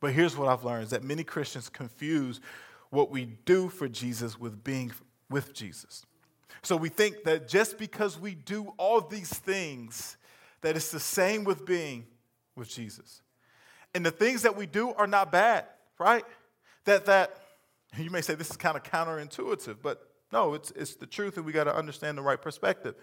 But 0.00 0.12
here's 0.12 0.36
what 0.36 0.48
I've 0.48 0.64
learned 0.64 0.84
is 0.84 0.90
that 0.90 1.02
many 1.02 1.24
Christians 1.24 1.68
confuse 1.68 2.40
what 2.90 3.10
we 3.10 3.26
do 3.44 3.68
for 3.68 3.88
Jesus 3.88 4.38
with 4.38 4.62
being 4.62 4.92
with 5.28 5.52
Jesus. 5.52 6.06
So 6.62 6.76
we 6.76 6.88
think 6.88 7.24
that 7.24 7.48
just 7.48 7.78
because 7.78 8.18
we 8.18 8.34
do 8.34 8.72
all 8.78 9.00
these 9.00 9.30
things, 9.30 10.16
that 10.62 10.76
it's 10.76 10.90
the 10.90 11.00
same 11.00 11.44
with 11.44 11.64
being 11.64 12.06
with 12.56 12.68
Jesus. 12.68 13.22
And 13.94 14.04
the 14.04 14.10
things 14.10 14.42
that 14.42 14.56
we 14.56 14.66
do 14.66 14.92
are 14.94 15.06
not 15.06 15.32
bad, 15.32 15.64
right? 15.98 16.24
That 16.84 17.06
that 17.06 17.36
you 17.96 18.10
may 18.10 18.20
say 18.20 18.34
this 18.34 18.50
is 18.50 18.56
kind 18.56 18.76
of 18.76 18.82
counterintuitive, 18.82 19.76
but 19.82 20.08
no, 20.32 20.54
it's 20.54 20.70
it's 20.72 20.94
the 20.96 21.06
truth, 21.06 21.36
and 21.36 21.46
we 21.46 21.52
got 21.52 21.64
to 21.64 21.74
understand 21.74 22.18
the 22.18 22.22
right 22.22 22.40
perspective. 22.40 22.94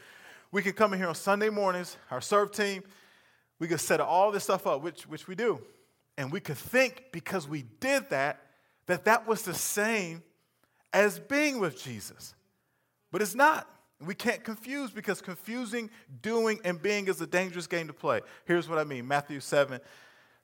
We 0.52 0.62
can 0.62 0.74
come 0.74 0.94
in 0.94 1.00
here 1.00 1.08
on 1.08 1.16
Sunday 1.16 1.50
mornings, 1.50 1.98
our 2.12 2.22
serve 2.22 2.52
team, 2.52 2.84
we 3.60 3.68
could 3.68 3.80
set 3.80 4.00
all 4.00 4.32
this 4.32 4.44
stuff 4.44 4.68
up, 4.68 4.82
which 4.82 5.08
which 5.08 5.28
we 5.28 5.36
do, 5.36 5.60
and 6.18 6.32
we 6.32 6.40
could 6.40 6.58
think 6.58 7.06
because 7.12 7.48
we 7.48 7.64
did 7.80 8.10
that 8.10 8.42
that 8.88 9.06
that 9.06 9.28
was 9.28 9.44
the 9.44 9.54
same 9.54 10.22
as 10.94 11.20
being 11.20 11.60
with 11.60 11.82
Jesus, 11.82 12.36
but 13.12 13.22
it's 13.22 13.36
not. 13.36 13.70
We 14.06 14.16
can't 14.16 14.44
confuse 14.44 14.92
because 14.92 15.22
confusing 15.22 15.90
doing 16.22 16.60
and 16.64 16.82
being 16.82 17.08
is 17.08 17.22
a 17.22 17.28
dangerous 17.28 17.68
game 17.68 17.88
to 17.88 17.94
play. 17.94 18.22
Here's 18.46 18.70
what 18.70 18.78
I 18.78 18.84
mean 18.84 19.08
Matthew 19.08 19.40
7 19.40 19.80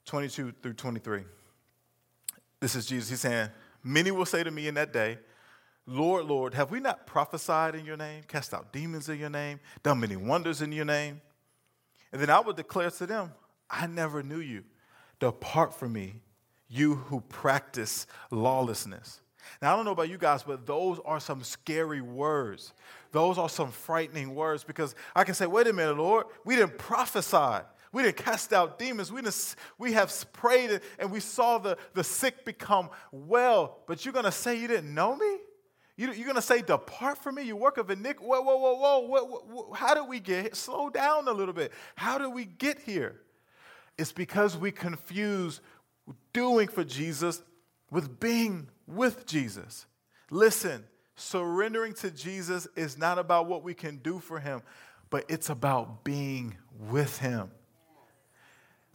22 0.06 0.54
through 0.62 0.74
23. 0.74 1.24
This 2.60 2.76
is 2.76 2.86
Jesus. 2.86 3.10
He's 3.10 3.20
saying, 3.22 3.50
Many 3.84 4.12
will 4.12 4.26
say 4.26 4.44
to 4.44 4.52
me 4.52 4.68
in 4.68 4.76
that 4.76 4.94
day, 4.94 5.18
Lord, 5.88 6.26
Lord, 6.26 6.54
have 6.54 6.72
we 6.72 6.80
not 6.80 7.08
prophesied 7.08 7.76
in 7.76 7.86
your 7.86 7.98
name, 7.98 8.24
cast 8.28 8.54
out 8.54 8.72
demons 8.72 9.10
in 9.10 9.20
your 9.20 9.30
name, 9.30 9.60
done 9.84 10.00
many 10.00 10.16
wonders 10.16 10.62
in 10.62 10.72
your 10.72 10.86
name? 10.86 11.22
And 12.12 12.22
then 12.22 12.30
I 12.30 12.40
would 12.40 12.56
declare 12.56 12.92
to 12.92 13.06
them, 13.06 13.32
I 13.70 13.88
never 13.88 14.22
knew 14.22 14.40
you. 14.40 14.64
Depart 15.20 15.74
from 15.74 15.94
me, 15.94 16.16
you 16.68 16.96
who 16.96 17.22
practice 17.22 18.06
lawlessness. 18.30 19.21
Now, 19.62 19.74
I 19.74 19.76
don't 19.76 19.86
know 19.86 19.92
about 19.92 20.10
you 20.10 20.18
guys, 20.18 20.44
but 20.44 20.66
those 20.66 21.00
are 21.06 21.20
some 21.20 21.44
scary 21.44 22.02
words. 22.02 22.74
Those 23.12 23.38
are 23.38 23.50
some 23.50 23.72
frightening 23.72 24.36
words 24.36 24.64
because 24.64 24.96
I 25.16 25.24
can 25.24 25.34
say, 25.34 25.46
wait 25.46 25.68
a 25.68 25.74
minute, 25.74 25.98
Lord, 25.98 26.28
we 26.46 26.56
didn't 26.56 26.78
prophesy. 26.78 27.66
We 27.92 28.04
didn't 28.04 28.18
cast 28.18 28.54
out 28.54 28.80
demons. 28.80 29.12
We, 29.12 29.22
didn't, 29.22 29.56
we 29.78 29.94
have 29.94 30.14
prayed 30.34 30.80
and 30.98 31.12
we 31.12 31.20
saw 31.20 31.58
the, 31.58 31.78
the 31.94 32.04
sick 32.04 32.46
become 32.46 32.90
well. 33.12 33.80
But 33.86 34.06
you're 34.06 34.14
going 34.14 34.26
to 34.26 34.32
say 34.32 34.60
you 34.60 34.68
didn't 34.68 34.94
know 34.94 35.16
me? 35.16 35.38
You, 35.98 36.10
are 36.10 36.16
going 36.16 36.36
to 36.36 36.42
say, 36.42 36.62
depart 36.62 37.18
from 37.18 37.36
me, 37.36 37.44
you 37.44 37.56
work 37.56 37.78
of 37.78 37.92
iniquity. 37.92 38.26
Whoa, 38.26 38.42
whoa, 38.42 38.76
whoa, 38.76 39.40
whoa. 39.50 39.74
How 39.74 39.94
did 39.94 40.08
we 40.08 40.20
get 40.20 40.42
here? 40.44 40.54
Slow 40.54 40.90
down 40.90 41.28
a 41.28 41.32
little 41.32 41.54
bit. 41.54 41.72
How 41.96 42.18
did 42.18 42.30
we 42.30 42.46
get 42.46 42.80
here? 42.80 43.22
It's 43.98 44.12
because 44.12 44.58
we 44.58 44.72
confuse 44.72 45.62
doing 46.34 46.70
for 46.70 46.84
Jesus 46.84 47.42
with 47.92 48.20
being 48.20 48.70
with 48.88 49.28
Jesus. 49.28 49.86
Listen, 50.32 50.86
surrendering 51.16 51.94
to 51.96 52.10
Jesus 52.10 52.68
is 52.76 52.98
not 52.98 53.20
about 53.20 53.48
what 53.48 53.64
we 53.64 53.74
can 53.74 53.98
do 53.98 54.20
for 54.20 54.40
him, 54.40 54.62
but 55.10 55.26
it's 55.28 55.50
about 55.50 56.04
being 56.04 56.56
with 56.90 57.20
him. 57.20 57.52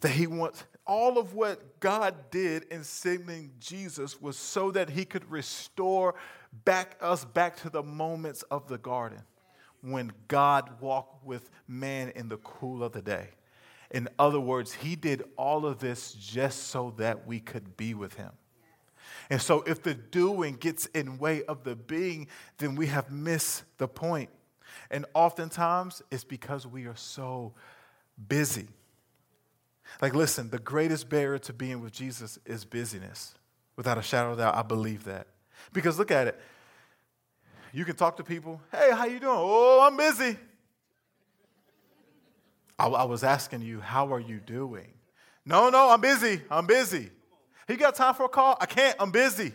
That 0.01 0.09
he 0.09 0.27
wants 0.27 0.63
all 0.85 1.17
of 1.17 1.33
what 1.33 1.79
God 1.79 2.15
did 2.31 2.63
in 2.63 2.83
sending 2.83 3.51
Jesus 3.59 4.21
was 4.21 4.37
so 4.37 4.71
that 4.71 4.89
he 4.89 5.05
could 5.05 5.29
restore 5.29 6.15
back 6.65 6.97
us 7.01 7.23
back 7.25 7.57
to 7.57 7.69
the 7.69 7.83
moments 7.83 8.41
of 8.43 8.67
the 8.67 8.77
garden 8.77 9.21
when 9.81 10.11
God 10.27 10.81
walked 10.81 11.25
with 11.25 11.49
man 11.67 12.09
in 12.15 12.29
the 12.29 12.37
cool 12.37 12.83
of 12.83 12.93
the 12.93 13.01
day. 13.01 13.29
In 13.91 14.09
other 14.17 14.39
words, 14.39 14.73
he 14.73 14.95
did 14.95 15.23
all 15.37 15.65
of 15.65 15.79
this 15.79 16.13
just 16.13 16.67
so 16.67 16.93
that 16.97 17.27
we 17.27 17.39
could 17.39 17.77
be 17.77 17.93
with 17.93 18.15
him. 18.15 18.31
And 19.29 19.41
so 19.41 19.63
if 19.67 19.83
the 19.83 19.93
doing 19.93 20.55
gets 20.55 20.85
in 20.87 21.17
way 21.17 21.43
of 21.43 21.63
the 21.63 21.75
being, 21.75 22.27
then 22.57 22.75
we 22.75 22.87
have 22.87 23.11
missed 23.11 23.63
the 23.77 23.87
point. 23.87 24.29
And 24.89 25.05
oftentimes 25.13 26.01
it's 26.11 26.23
because 26.23 26.65
we 26.65 26.85
are 26.85 26.95
so 26.95 27.53
busy. 28.27 28.67
Like, 30.01 30.15
listen, 30.15 30.49
the 30.49 30.59
greatest 30.59 31.09
barrier 31.09 31.39
to 31.39 31.53
being 31.53 31.81
with 31.81 31.91
Jesus 31.91 32.39
is 32.45 32.65
busyness. 32.65 33.33
Without 33.75 33.97
a 33.97 34.01
shadow 34.01 34.31
of 34.31 34.37
doubt, 34.37 34.55
I 34.55 34.61
believe 34.61 35.03
that. 35.05 35.27
Because 35.73 35.97
look 35.97 36.11
at 36.11 36.27
it. 36.27 36.39
You 37.73 37.85
can 37.85 37.95
talk 37.95 38.17
to 38.17 38.23
people, 38.23 38.61
hey, 38.71 38.91
how 38.91 39.05
you 39.05 39.19
doing? 39.19 39.35
Oh, 39.37 39.81
I'm 39.85 39.97
busy. 39.97 40.37
I, 42.79 42.87
I 42.87 43.03
was 43.03 43.23
asking 43.23 43.61
you, 43.61 43.79
how 43.81 44.13
are 44.13 44.19
you 44.19 44.39
doing? 44.39 44.93
No, 45.45 45.69
no, 45.69 45.89
I'm 45.89 46.01
busy. 46.01 46.41
I'm 46.49 46.65
busy. 46.65 47.09
You 47.67 47.77
got 47.77 47.95
time 47.95 48.13
for 48.13 48.25
a 48.25 48.29
call? 48.29 48.57
I 48.59 48.65
can't. 48.65 48.95
I'm 48.99 49.11
busy. 49.11 49.53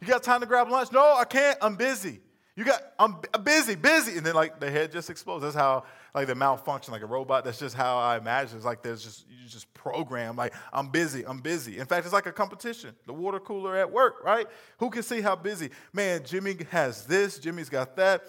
You 0.00 0.06
got 0.06 0.22
time 0.22 0.40
to 0.40 0.46
grab 0.46 0.68
lunch? 0.68 0.92
No, 0.92 1.14
I 1.16 1.24
can't. 1.24 1.58
I'm 1.60 1.76
busy. 1.76 2.20
You 2.58 2.64
got, 2.64 2.82
I'm 2.98 3.16
busy, 3.44 3.76
busy. 3.76 4.16
And 4.16 4.26
then 4.26 4.34
like 4.34 4.58
the 4.58 4.68
head 4.68 4.90
just 4.90 5.10
explodes. 5.10 5.44
That's 5.44 5.54
how 5.54 5.84
like 6.12 6.26
the 6.26 6.34
malfunction, 6.34 6.92
like 6.92 7.02
a 7.02 7.06
robot. 7.06 7.44
That's 7.44 7.60
just 7.60 7.76
how 7.76 7.98
I 7.98 8.18
imagine. 8.18 8.56
It's 8.56 8.66
like 8.66 8.82
there's 8.82 9.02
just, 9.02 9.26
you 9.28 9.48
just 9.48 9.72
program 9.74 10.34
like 10.34 10.52
I'm 10.72 10.88
busy, 10.88 11.24
I'm 11.24 11.38
busy. 11.38 11.78
In 11.78 11.86
fact, 11.86 12.04
it's 12.04 12.12
like 12.12 12.26
a 12.26 12.32
competition. 12.32 12.96
The 13.06 13.12
water 13.12 13.38
cooler 13.38 13.76
at 13.76 13.92
work, 13.92 14.24
right? 14.24 14.48
Who 14.78 14.90
can 14.90 15.04
see 15.04 15.20
how 15.20 15.36
busy? 15.36 15.70
Man, 15.92 16.24
Jimmy 16.24 16.56
has 16.70 17.06
this, 17.06 17.38
Jimmy's 17.38 17.68
got 17.68 17.94
that. 17.94 18.24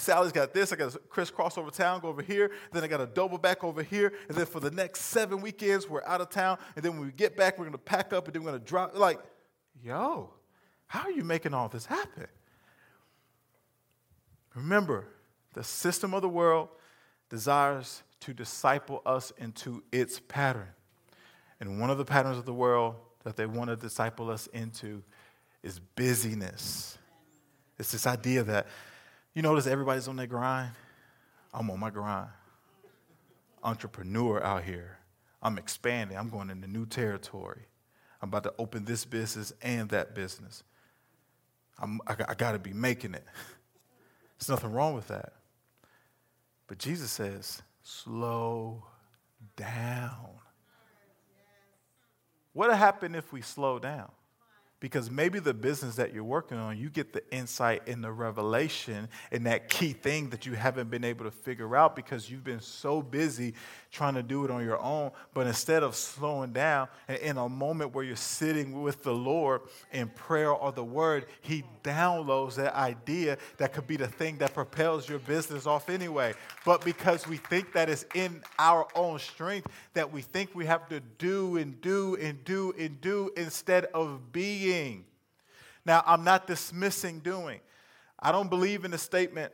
Sally's 0.00 0.32
got 0.32 0.52
this. 0.52 0.72
I 0.72 0.76
got 0.76 0.92
to 0.92 0.98
crisscross 0.98 1.58
over 1.58 1.70
town, 1.70 2.00
go 2.00 2.08
over 2.08 2.22
here. 2.22 2.50
Then 2.72 2.84
I 2.84 2.86
got 2.86 2.98
to 2.98 3.06
double 3.06 3.38
back 3.38 3.64
over 3.64 3.82
here. 3.82 4.12
And 4.28 4.36
then 4.36 4.46
for 4.46 4.60
the 4.60 4.70
next 4.70 5.02
seven 5.02 5.40
weekends, 5.40 5.88
we're 5.88 6.04
out 6.04 6.20
of 6.20 6.30
town. 6.30 6.58
And 6.76 6.84
then 6.84 6.92
when 6.92 7.06
we 7.06 7.12
get 7.12 7.36
back, 7.36 7.58
we're 7.58 7.64
going 7.64 7.72
to 7.72 7.78
pack 7.78 8.12
up 8.12 8.26
and 8.26 8.34
then 8.34 8.42
we're 8.42 8.50
going 8.50 8.60
to 8.60 8.66
drop. 8.66 8.96
Like, 8.96 9.20
yo, 9.82 10.30
how 10.86 11.00
are 11.00 11.10
you 11.10 11.24
making 11.24 11.54
all 11.54 11.68
this 11.68 11.86
happen? 11.86 12.26
Remember, 14.54 15.06
the 15.54 15.62
system 15.64 16.14
of 16.14 16.22
the 16.22 16.28
world 16.28 16.68
desires 17.28 18.02
to 18.20 18.34
disciple 18.34 19.02
us 19.06 19.32
into 19.38 19.82
its 19.92 20.20
pattern. 20.28 20.68
And 21.60 21.80
one 21.80 21.90
of 21.90 21.98
the 21.98 22.04
patterns 22.04 22.38
of 22.38 22.44
the 22.44 22.54
world 22.54 22.96
that 23.24 23.36
they 23.36 23.46
want 23.46 23.70
to 23.70 23.76
disciple 23.76 24.30
us 24.30 24.46
into 24.48 25.02
is 25.62 25.78
busyness. 25.78 26.98
It's 27.78 27.92
this 27.92 28.06
idea 28.06 28.42
that 28.44 28.66
you 29.38 29.42
notice 29.42 29.68
everybody's 29.68 30.08
on 30.08 30.16
their 30.16 30.26
grind? 30.26 30.72
I'm 31.54 31.70
on 31.70 31.78
my 31.78 31.90
grind. 31.90 32.28
Entrepreneur 33.62 34.42
out 34.42 34.64
here. 34.64 34.98
I'm 35.40 35.58
expanding. 35.58 36.18
I'm 36.18 36.28
going 36.28 36.50
into 36.50 36.66
new 36.66 36.86
territory. 36.86 37.62
I'm 38.20 38.30
about 38.30 38.42
to 38.42 38.54
open 38.58 38.84
this 38.84 39.04
business 39.04 39.52
and 39.62 39.88
that 39.90 40.12
business. 40.12 40.64
I'm, 41.78 42.00
I, 42.04 42.16
I 42.30 42.34
got 42.34 42.52
to 42.52 42.58
be 42.58 42.72
making 42.72 43.14
it. 43.14 43.24
There's 44.40 44.48
nothing 44.48 44.72
wrong 44.72 44.94
with 44.94 45.06
that. 45.06 45.34
But 46.66 46.78
Jesus 46.78 47.12
says, 47.12 47.62
slow 47.84 48.82
down. 49.54 50.30
What 52.54 52.70
would 52.70 52.76
happen 52.76 53.14
if 53.14 53.32
we 53.32 53.42
slow 53.42 53.78
down? 53.78 54.10
Because 54.80 55.10
maybe 55.10 55.40
the 55.40 55.54
business 55.54 55.96
that 55.96 56.14
you're 56.14 56.22
working 56.22 56.56
on, 56.56 56.78
you 56.78 56.88
get 56.88 57.12
the 57.12 57.22
insight 57.34 57.88
and 57.88 58.02
the 58.02 58.12
revelation 58.12 59.08
and 59.32 59.44
that 59.46 59.68
key 59.68 59.92
thing 59.92 60.30
that 60.30 60.46
you 60.46 60.52
haven't 60.52 60.88
been 60.88 61.02
able 61.02 61.24
to 61.24 61.32
figure 61.32 61.74
out 61.74 61.96
because 61.96 62.30
you've 62.30 62.44
been 62.44 62.60
so 62.60 63.02
busy 63.02 63.54
trying 63.90 64.14
to 64.14 64.22
do 64.22 64.44
it 64.44 64.52
on 64.52 64.64
your 64.64 64.80
own. 64.80 65.10
But 65.34 65.48
instead 65.48 65.82
of 65.82 65.96
slowing 65.96 66.52
down 66.52 66.86
and 67.08 67.18
in 67.18 67.38
a 67.38 67.48
moment 67.48 67.92
where 67.92 68.04
you're 68.04 68.14
sitting 68.14 68.80
with 68.80 69.02
the 69.02 69.12
Lord 69.12 69.62
in 69.92 70.10
prayer 70.10 70.52
or 70.52 70.70
the 70.70 70.84
word, 70.84 71.26
He 71.40 71.64
downloads 71.82 72.54
that 72.54 72.74
idea 72.74 73.36
that 73.56 73.72
could 73.72 73.88
be 73.88 73.96
the 73.96 74.06
thing 74.06 74.38
that 74.38 74.54
propels 74.54 75.08
your 75.08 75.18
business 75.18 75.66
off 75.66 75.88
anyway. 75.88 76.34
But 76.64 76.84
because 76.84 77.26
we 77.26 77.38
think 77.38 77.72
that 77.72 77.88
it's 77.88 78.04
in 78.14 78.42
our 78.60 78.86
own 78.94 79.18
strength, 79.18 79.66
that 79.94 80.12
we 80.12 80.22
think 80.22 80.54
we 80.54 80.66
have 80.66 80.88
to 80.90 81.00
do 81.00 81.56
and 81.56 81.80
do 81.80 82.16
and 82.20 82.44
do 82.44 82.72
and 82.78 83.00
do 83.00 83.32
instead 83.36 83.86
of 83.86 84.30
being 84.30 84.67
Now, 85.84 86.02
I'm 86.06 86.24
not 86.24 86.46
dismissing 86.46 87.20
doing. 87.20 87.60
I 88.18 88.32
don't 88.32 88.50
believe 88.50 88.84
in 88.84 88.90
the 88.90 88.98
statement, 88.98 89.52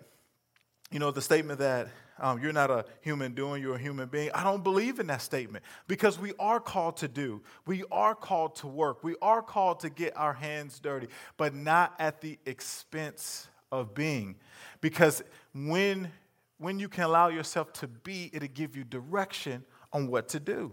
you 0.90 0.98
know, 0.98 1.10
the 1.10 1.22
statement 1.22 1.58
that 1.60 1.88
um, 2.18 2.40
you're 2.40 2.52
not 2.52 2.70
a 2.70 2.84
human 3.00 3.34
doing, 3.34 3.60
you're 3.60 3.74
a 3.74 3.78
human 3.78 4.08
being. 4.08 4.30
I 4.34 4.44
don't 4.44 4.62
believe 4.62 5.00
in 5.00 5.06
that 5.08 5.20
statement 5.20 5.64
because 5.88 6.18
we 6.18 6.32
are 6.38 6.60
called 6.60 6.96
to 6.98 7.08
do. 7.08 7.42
We 7.66 7.84
are 7.90 8.14
called 8.14 8.56
to 8.56 8.66
work. 8.66 9.02
We 9.02 9.16
are 9.20 9.42
called 9.42 9.80
to 9.80 9.90
get 9.90 10.16
our 10.16 10.32
hands 10.32 10.78
dirty, 10.78 11.08
but 11.36 11.54
not 11.54 11.94
at 11.98 12.20
the 12.20 12.38
expense 12.46 13.48
of 13.72 13.94
being. 13.94 14.36
Because 14.80 15.22
when, 15.52 16.10
when 16.58 16.78
you 16.78 16.88
can 16.88 17.04
allow 17.04 17.28
yourself 17.28 17.72
to 17.74 17.88
be, 17.88 18.30
it'll 18.32 18.48
give 18.48 18.76
you 18.76 18.84
direction 18.84 19.64
on 19.92 20.08
what 20.08 20.28
to 20.28 20.40
do. 20.40 20.72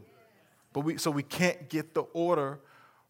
But 0.73 0.81
we, 0.81 0.97
so 0.97 1.11
we 1.11 1.23
can't 1.23 1.69
get 1.69 1.93
the 1.93 2.03
order 2.13 2.59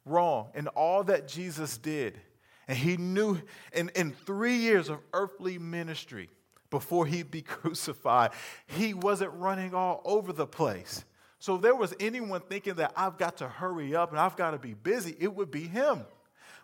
wrong 0.06 0.50
in 0.56 0.68
all 0.68 1.04
that 1.06 1.28
Jesus 1.28 1.78
did. 1.78 2.20
And 2.68 2.78
he 2.78 2.98
knew 2.98 3.42
in, 3.74 3.90
in 3.96 4.12
three 4.12 4.56
years 4.56 4.90
of 4.90 5.00
earthly 5.14 5.58
ministry 5.58 6.30
before 6.70 7.06
he'd 7.06 7.32
be 7.32 7.42
crucified, 7.42 8.32
he 8.68 8.94
wasn't 8.94 9.34
running 9.34 9.74
all 9.74 10.02
over 10.06 10.32
the 10.34 10.48
place. 10.48 11.04
So 11.40 11.56
if 11.56 11.62
there 11.62 11.76
was 11.76 11.94
anyone 12.00 12.42
thinking 12.42 12.76
that 12.76 12.94
I've 12.96 13.18
got 13.18 13.38
to 13.38 13.48
hurry 13.48 13.96
up 13.96 14.12
and 14.12 14.20
I've 14.20 14.36
got 14.36 14.52
to 14.52 14.60
be 14.60 14.74
busy, 14.74 15.16
it 15.20 15.34
would 15.34 15.50
be 15.50 15.64
him. 15.64 16.06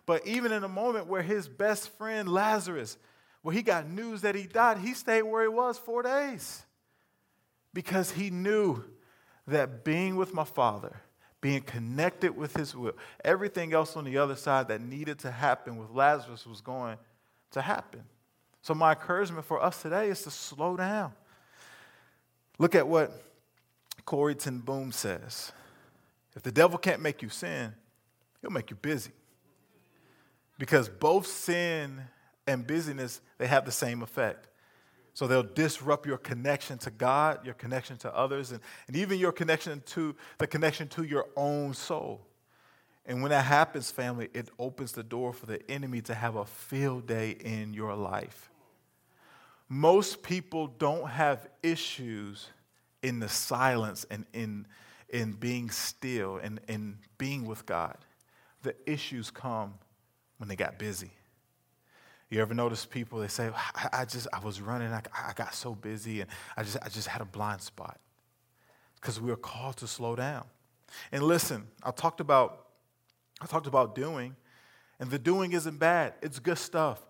But 0.06 0.26
even 0.26 0.52
in 0.52 0.64
a 0.64 0.68
moment 0.68 1.08
where 1.08 1.20
his 1.20 1.48
best 1.48 1.90
friend 1.98 2.28
Lazarus, 2.28 2.96
where 3.42 3.54
he 3.54 3.62
got 3.62 3.88
news 3.88 4.22
that 4.22 4.34
he 4.34 4.44
died, 4.44 4.78
he 4.78 4.94
stayed 4.94 5.22
where 5.22 5.42
he 5.42 5.48
was 5.48 5.78
four 5.78 6.02
days 6.02 6.62
because 7.74 8.12
he 8.12 8.30
knew 8.30 8.82
that 9.48 9.84
being 9.84 10.16
with 10.16 10.32
my 10.32 10.44
father 10.44 11.00
being 11.40 11.60
connected 11.62 12.36
with 12.36 12.56
his 12.56 12.74
will. 12.74 12.92
Everything 13.24 13.72
else 13.72 13.96
on 13.96 14.04
the 14.04 14.18
other 14.18 14.36
side 14.36 14.68
that 14.68 14.80
needed 14.80 15.18
to 15.20 15.30
happen 15.30 15.76
with 15.76 15.90
Lazarus 15.90 16.46
was 16.46 16.60
going 16.60 16.98
to 17.52 17.62
happen. 17.62 18.02
So, 18.62 18.74
my 18.74 18.90
encouragement 18.90 19.44
for 19.44 19.62
us 19.62 19.80
today 19.80 20.08
is 20.08 20.22
to 20.22 20.30
slow 20.30 20.76
down. 20.76 21.12
Look 22.58 22.74
at 22.74 22.86
what 22.86 23.12
Corrie 24.04 24.34
ten 24.34 24.58
Boom 24.58 24.90
says. 24.90 25.52
If 26.34 26.42
the 26.42 26.52
devil 26.52 26.76
can't 26.76 27.00
make 27.00 27.22
you 27.22 27.28
sin, 27.28 27.72
he'll 28.40 28.50
make 28.50 28.70
you 28.70 28.76
busy. 28.76 29.12
Because 30.58 30.88
both 30.88 31.26
sin 31.26 32.00
and 32.46 32.66
busyness, 32.66 33.20
they 33.38 33.46
have 33.46 33.64
the 33.64 33.72
same 33.72 34.02
effect. 34.02 34.47
So 35.18 35.26
they'll 35.26 35.42
disrupt 35.42 36.06
your 36.06 36.16
connection 36.16 36.78
to 36.78 36.92
God, 36.92 37.44
your 37.44 37.54
connection 37.54 37.96
to 37.96 38.16
others, 38.16 38.52
and, 38.52 38.60
and 38.86 38.94
even 38.94 39.18
your 39.18 39.32
connection 39.32 39.82
to 39.86 40.14
the 40.38 40.46
connection 40.46 40.86
to 40.90 41.02
your 41.02 41.26
own 41.34 41.74
soul. 41.74 42.24
And 43.04 43.20
when 43.20 43.30
that 43.30 43.44
happens, 43.44 43.90
family, 43.90 44.28
it 44.32 44.48
opens 44.60 44.92
the 44.92 45.02
door 45.02 45.32
for 45.32 45.46
the 45.46 45.68
enemy 45.68 46.02
to 46.02 46.14
have 46.14 46.36
a 46.36 46.44
field 46.44 47.08
day 47.08 47.30
in 47.30 47.74
your 47.74 47.96
life. 47.96 48.48
Most 49.68 50.22
people 50.22 50.68
don't 50.68 51.08
have 51.08 51.48
issues 51.64 52.50
in 53.02 53.18
the 53.18 53.28
silence 53.28 54.06
and 54.12 54.24
in, 54.32 54.68
in 55.08 55.32
being 55.32 55.68
still 55.70 56.36
and 56.36 56.60
in 56.68 56.96
being 57.18 57.44
with 57.44 57.66
God. 57.66 57.96
The 58.62 58.76
issues 58.86 59.32
come 59.32 59.74
when 60.36 60.48
they 60.48 60.54
got 60.54 60.78
busy. 60.78 61.10
You 62.30 62.40
ever 62.42 62.52
notice 62.52 62.84
people, 62.84 63.20
they 63.20 63.28
say, 63.28 63.50
I, 63.74 63.88
I 64.00 64.04
just, 64.04 64.28
I 64.32 64.38
was 64.40 64.60
running, 64.60 64.92
I, 64.92 65.02
I 65.12 65.32
got 65.34 65.54
so 65.54 65.74
busy, 65.74 66.20
and 66.20 66.30
I 66.56 66.62
just, 66.62 66.76
I 66.82 66.88
just 66.88 67.08
had 67.08 67.22
a 67.22 67.24
blind 67.24 67.62
spot. 67.62 67.98
Because 68.96 69.20
we 69.20 69.30
are 69.30 69.36
called 69.36 69.76
to 69.78 69.86
slow 69.86 70.14
down. 70.14 70.44
And 71.12 71.22
listen, 71.22 71.66
I 71.82 71.90
talked 71.90 72.20
about, 72.20 72.66
I 73.40 73.46
talked 73.46 73.66
about 73.66 73.94
doing, 73.94 74.36
and 75.00 75.10
the 75.10 75.18
doing 75.18 75.52
isn't 75.52 75.78
bad. 75.78 76.14
It's 76.20 76.38
good 76.38 76.58
stuff. 76.58 77.00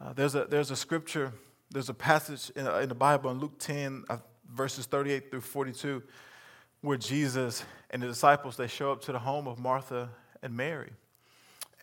Uh, 0.00 0.12
there's, 0.12 0.34
a, 0.34 0.44
there's 0.44 0.70
a 0.70 0.76
scripture, 0.76 1.32
there's 1.70 1.88
a 1.88 1.94
passage 1.94 2.50
in, 2.56 2.66
in 2.66 2.88
the 2.88 2.94
Bible 2.94 3.30
in 3.30 3.38
Luke 3.38 3.58
10, 3.58 4.04
uh, 4.10 4.18
verses 4.52 4.86
38 4.86 5.30
through 5.30 5.40
42, 5.40 6.02
where 6.82 6.98
Jesus 6.98 7.64
and 7.90 8.02
the 8.02 8.06
disciples, 8.08 8.56
they 8.56 8.66
show 8.66 8.92
up 8.92 9.00
to 9.02 9.12
the 9.12 9.18
home 9.18 9.48
of 9.48 9.58
Martha 9.58 10.10
and 10.42 10.54
Mary. 10.54 10.90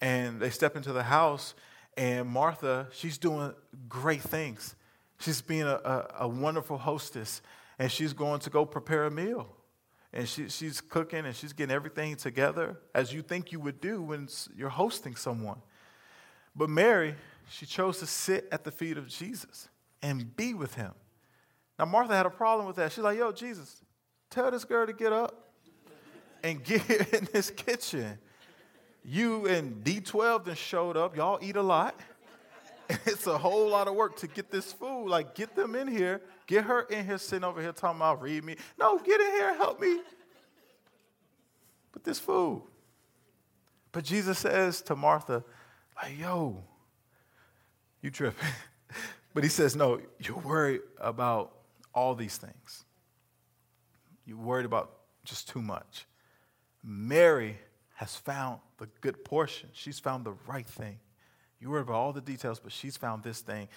And 0.01 0.39
they 0.39 0.49
step 0.49 0.75
into 0.75 0.93
the 0.93 1.03
house, 1.03 1.53
and 1.97 2.27
Martha, 2.27 2.87
she's 2.91 3.17
doing 3.17 3.53
great 3.89 4.21
things. 4.21 4.75
She's 5.19 5.41
being 5.41 5.63
a, 5.63 5.75
a, 5.75 6.07
a 6.21 6.27
wonderful 6.27 6.77
hostess, 6.77 7.41
and 7.77 7.91
she's 7.91 8.13
going 8.13 8.39
to 8.41 8.49
go 8.49 8.65
prepare 8.65 9.05
a 9.05 9.11
meal. 9.11 9.47
And 10.13 10.27
she, 10.27 10.49
she's 10.49 10.81
cooking 10.81 11.25
and 11.25 11.33
she's 11.33 11.53
getting 11.53 11.73
everything 11.73 12.15
together 12.17 12.77
as 12.93 13.13
you 13.13 13.21
think 13.21 13.51
you 13.51 13.61
would 13.61 13.79
do 13.79 14.01
when 14.01 14.27
you're 14.55 14.69
hosting 14.69 15.15
someone. 15.15 15.61
But 16.53 16.69
Mary, 16.69 17.15
she 17.49 17.65
chose 17.65 17.99
to 17.99 18.05
sit 18.05 18.47
at 18.51 18.65
the 18.65 18.71
feet 18.71 18.97
of 18.97 19.07
Jesus 19.07 19.69
and 20.01 20.35
be 20.35 20.53
with 20.53 20.73
him. 20.73 20.91
Now, 21.79 21.85
Martha 21.85 22.15
had 22.15 22.25
a 22.25 22.31
problem 22.31 22.67
with 22.67 22.75
that. 22.75 22.91
She's 22.91 23.03
like, 23.03 23.17
Yo, 23.17 23.31
Jesus, 23.31 23.81
tell 24.29 24.51
this 24.51 24.65
girl 24.65 24.85
to 24.85 24.93
get 24.93 25.13
up 25.13 25.53
and 26.43 26.61
get 26.63 27.13
in 27.13 27.27
this 27.31 27.49
kitchen. 27.49 28.17
You 29.03 29.47
and 29.47 29.83
D12 29.83 30.45
then 30.45 30.55
showed 30.55 30.97
up. 30.97 31.15
Y'all 31.15 31.39
eat 31.41 31.55
a 31.55 31.61
lot. 31.61 31.99
it's 33.05 33.27
a 33.27 33.37
whole 33.37 33.67
lot 33.69 33.87
of 33.87 33.95
work 33.95 34.17
to 34.17 34.27
get 34.27 34.51
this 34.51 34.71
food. 34.71 35.07
Like, 35.07 35.35
get 35.35 35.55
them 35.55 35.75
in 35.75 35.87
here. 35.87 36.21
Get 36.47 36.65
her 36.65 36.81
in 36.81 37.05
here 37.05 37.17
sitting 37.17 37.43
over 37.43 37.61
here 37.61 37.71
talking 37.71 37.97
about 37.97 38.21
read 38.21 38.43
me. 38.43 38.57
No, 38.79 38.97
get 38.99 39.19
in 39.19 39.31
here, 39.31 39.55
help 39.55 39.79
me 39.79 40.01
with 41.93 42.03
this 42.03 42.19
food. 42.19 42.63
But 43.91 44.03
Jesus 44.03 44.39
says 44.39 44.81
to 44.83 44.95
Martha, 44.95 45.43
like, 46.01 46.17
yo, 46.17 46.63
you 48.01 48.09
tripping. 48.09 48.47
but 49.33 49.43
he 49.43 49.49
says, 49.49 49.75
no, 49.75 49.99
you're 50.19 50.37
worried 50.37 50.81
about 50.99 51.53
all 51.93 52.15
these 52.15 52.37
things. 52.37 52.85
You're 54.25 54.37
worried 54.37 54.65
about 54.65 54.91
just 55.23 55.49
too 55.49 55.61
much. 55.61 56.05
Mary 56.83 57.57
has 58.01 58.15
found 58.15 58.57
the 58.79 58.87
good 58.99 59.23
portion. 59.23 59.69
She's 59.73 59.99
found 59.99 60.25
the 60.25 60.33
right 60.47 60.65
thing. 60.65 60.97
You 61.59 61.69
worry 61.69 61.81
about 61.81 61.93
all 61.93 62.11
the 62.11 62.19
details, 62.19 62.59
but 62.59 62.71
she's 62.71 62.97
found 62.97 63.21
this 63.21 63.41
thing 63.41 63.67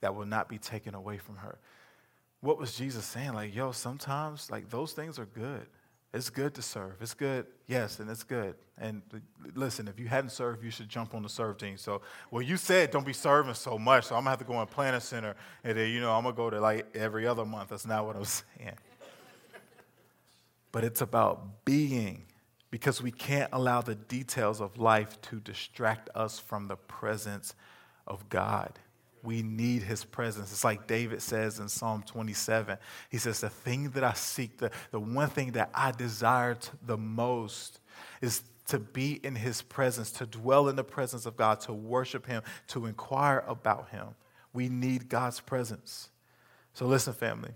that 0.00 0.14
will 0.14 0.24
not 0.24 0.48
be 0.48 0.56
taken 0.56 0.94
away 0.94 1.18
from 1.18 1.36
her. 1.36 1.58
What 2.40 2.58
was 2.58 2.74
Jesus 2.74 3.04
saying? 3.04 3.34
Like, 3.34 3.54
yo, 3.54 3.72
sometimes, 3.72 4.50
like, 4.50 4.70
those 4.70 4.94
things 4.94 5.18
are 5.18 5.26
good. 5.26 5.66
It's 6.14 6.30
good 6.30 6.54
to 6.54 6.62
serve. 6.62 6.94
It's 7.02 7.12
good, 7.12 7.44
yes, 7.66 8.00
and 8.00 8.08
it's 8.08 8.22
good. 8.22 8.54
And 8.78 9.02
uh, 9.12 9.18
listen, 9.54 9.88
if 9.88 10.00
you 10.00 10.08
hadn't 10.08 10.30
served, 10.30 10.64
you 10.64 10.70
should 10.70 10.88
jump 10.88 11.14
on 11.14 11.22
the 11.22 11.28
serve 11.28 11.58
team. 11.58 11.76
So, 11.76 12.00
well, 12.30 12.40
you 12.40 12.56
said 12.56 12.90
don't 12.90 13.04
be 13.04 13.12
serving 13.12 13.52
so 13.52 13.76
much, 13.76 14.06
so 14.06 14.14
I'm 14.14 14.20
gonna 14.20 14.30
have 14.30 14.38
to 14.38 14.46
go 14.46 14.58
in 14.62 14.66
planning 14.68 15.00
center, 15.00 15.34
and 15.64 15.76
then 15.76 15.90
you 15.90 16.00
know 16.00 16.14
I'm 16.14 16.22
gonna 16.22 16.34
go 16.34 16.48
to 16.48 16.60
like 16.60 16.86
every 16.94 17.26
other 17.26 17.44
month. 17.44 17.68
That's 17.68 17.84
not 17.84 18.06
what 18.06 18.16
I'm 18.16 18.24
saying. 18.24 18.78
but 20.72 20.82
it's 20.84 21.02
about 21.02 21.66
being 21.66 22.22
because 22.70 23.00
we 23.00 23.10
can't 23.10 23.50
allow 23.52 23.80
the 23.80 23.94
details 23.94 24.60
of 24.60 24.78
life 24.78 25.20
to 25.22 25.40
distract 25.40 26.10
us 26.14 26.38
from 26.38 26.68
the 26.68 26.76
presence 26.76 27.54
of 28.06 28.28
God. 28.28 28.78
We 29.22 29.42
need 29.42 29.82
his 29.82 30.04
presence. 30.04 30.52
It's 30.52 30.64
like 30.64 30.86
David 30.86 31.20
says 31.20 31.58
in 31.58 31.68
Psalm 31.68 32.04
27. 32.06 32.78
He 33.10 33.18
says, 33.18 33.40
The 33.40 33.48
thing 33.48 33.90
that 33.90 34.04
I 34.04 34.12
seek, 34.12 34.58
the, 34.58 34.70
the 34.90 35.00
one 35.00 35.28
thing 35.28 35.52
that 35.52 35.70
I 35.74 35.90
desire 35.90 36.56
the 36.84 36.96
most 36.96 37.80
is 38.20 38.42
to 38.68 38.78
be 38.78 39.20
in 39.24 39.34
his 39.34 39.62
presence, 39.62 40.10
to 40.12 40.26
dwell 40.26 40.68
in 40.68 40.76
the 40.76 40.84
presence 40.84 41.26
of 41.26 41.36
God, 41.36 41.60
to 41.62 41.72
worship 41.72 42.26
him, 42.26 42.42
to 42.68 42.86
inquire 42.86 43.44
about 43.46 43.90
him. 43.90 44.08
We 44.52 44.68
need 44.68 45.08
God's 45.08 45.40
presence. 45.40 46.10
So, 46.72 46.86
listen, 46.86 47.12
family, 47.12 47.52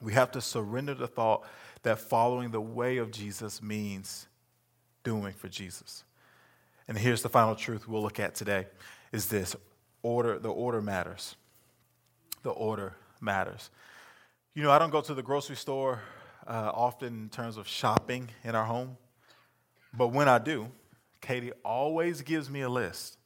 we 0.00 0.12
have 0.14 0.30
to 0.32 0.40
surrender 0.40 0.94
the 0.94 1.06
thought 1.06 1.44
that 1.82 1.98
following 1.98 2.50
the 2.50 2.60
way 2.60 2.98
of 2.98 3.10
Jesus 3.10 3.62
means 3.62 4.26
doing 5.02 5.32
for 5.32 5.48
Jesus. 5.48 6.04
And 6.88 6.98
here's 6.98 7.22
the 7.22 7.28
final 7.28 7.54
truth 7.54 7.88
we'll 7.88 8.02
look 8.02 8.20
at 8.20 8.34
today 8.34 8.66
is 9.12 9.26
this 9.26 9.56
order 10.02 10.38
the 10.38 10.50
order 10.50 10.82
matters. 10.82 11.36
The 12.42 12.50
order 12.50 12.94
matters. 13.20 13.70
You 14.54 14.62
know, 14.62 14.70
I 14.70 14.78
don't 14.78 14.90
go 14.90 15.00
to 15.00 15.14
the 15.14 15.22
grocery 15.22 15.56
store 15.56 16.02
uh, 16.46 16.72
often 16.74 17.08
in 17.08 17.28
terms 17.28 17.56
of 17.56 17.68
shopping 17.68 18.28
in 18.42 18.54
our 18.54 18.64
home, 18.64 18.96
but 19.92 20.08
when 20.08 20.28
I 20.28 20.38
do, 20.38 20.68
Katie 21.20 21.52
always 21.64 22.22
gives 22.22 22.48
me 22.50 22.62
a 22.62 22.68
list. 22.68 23.18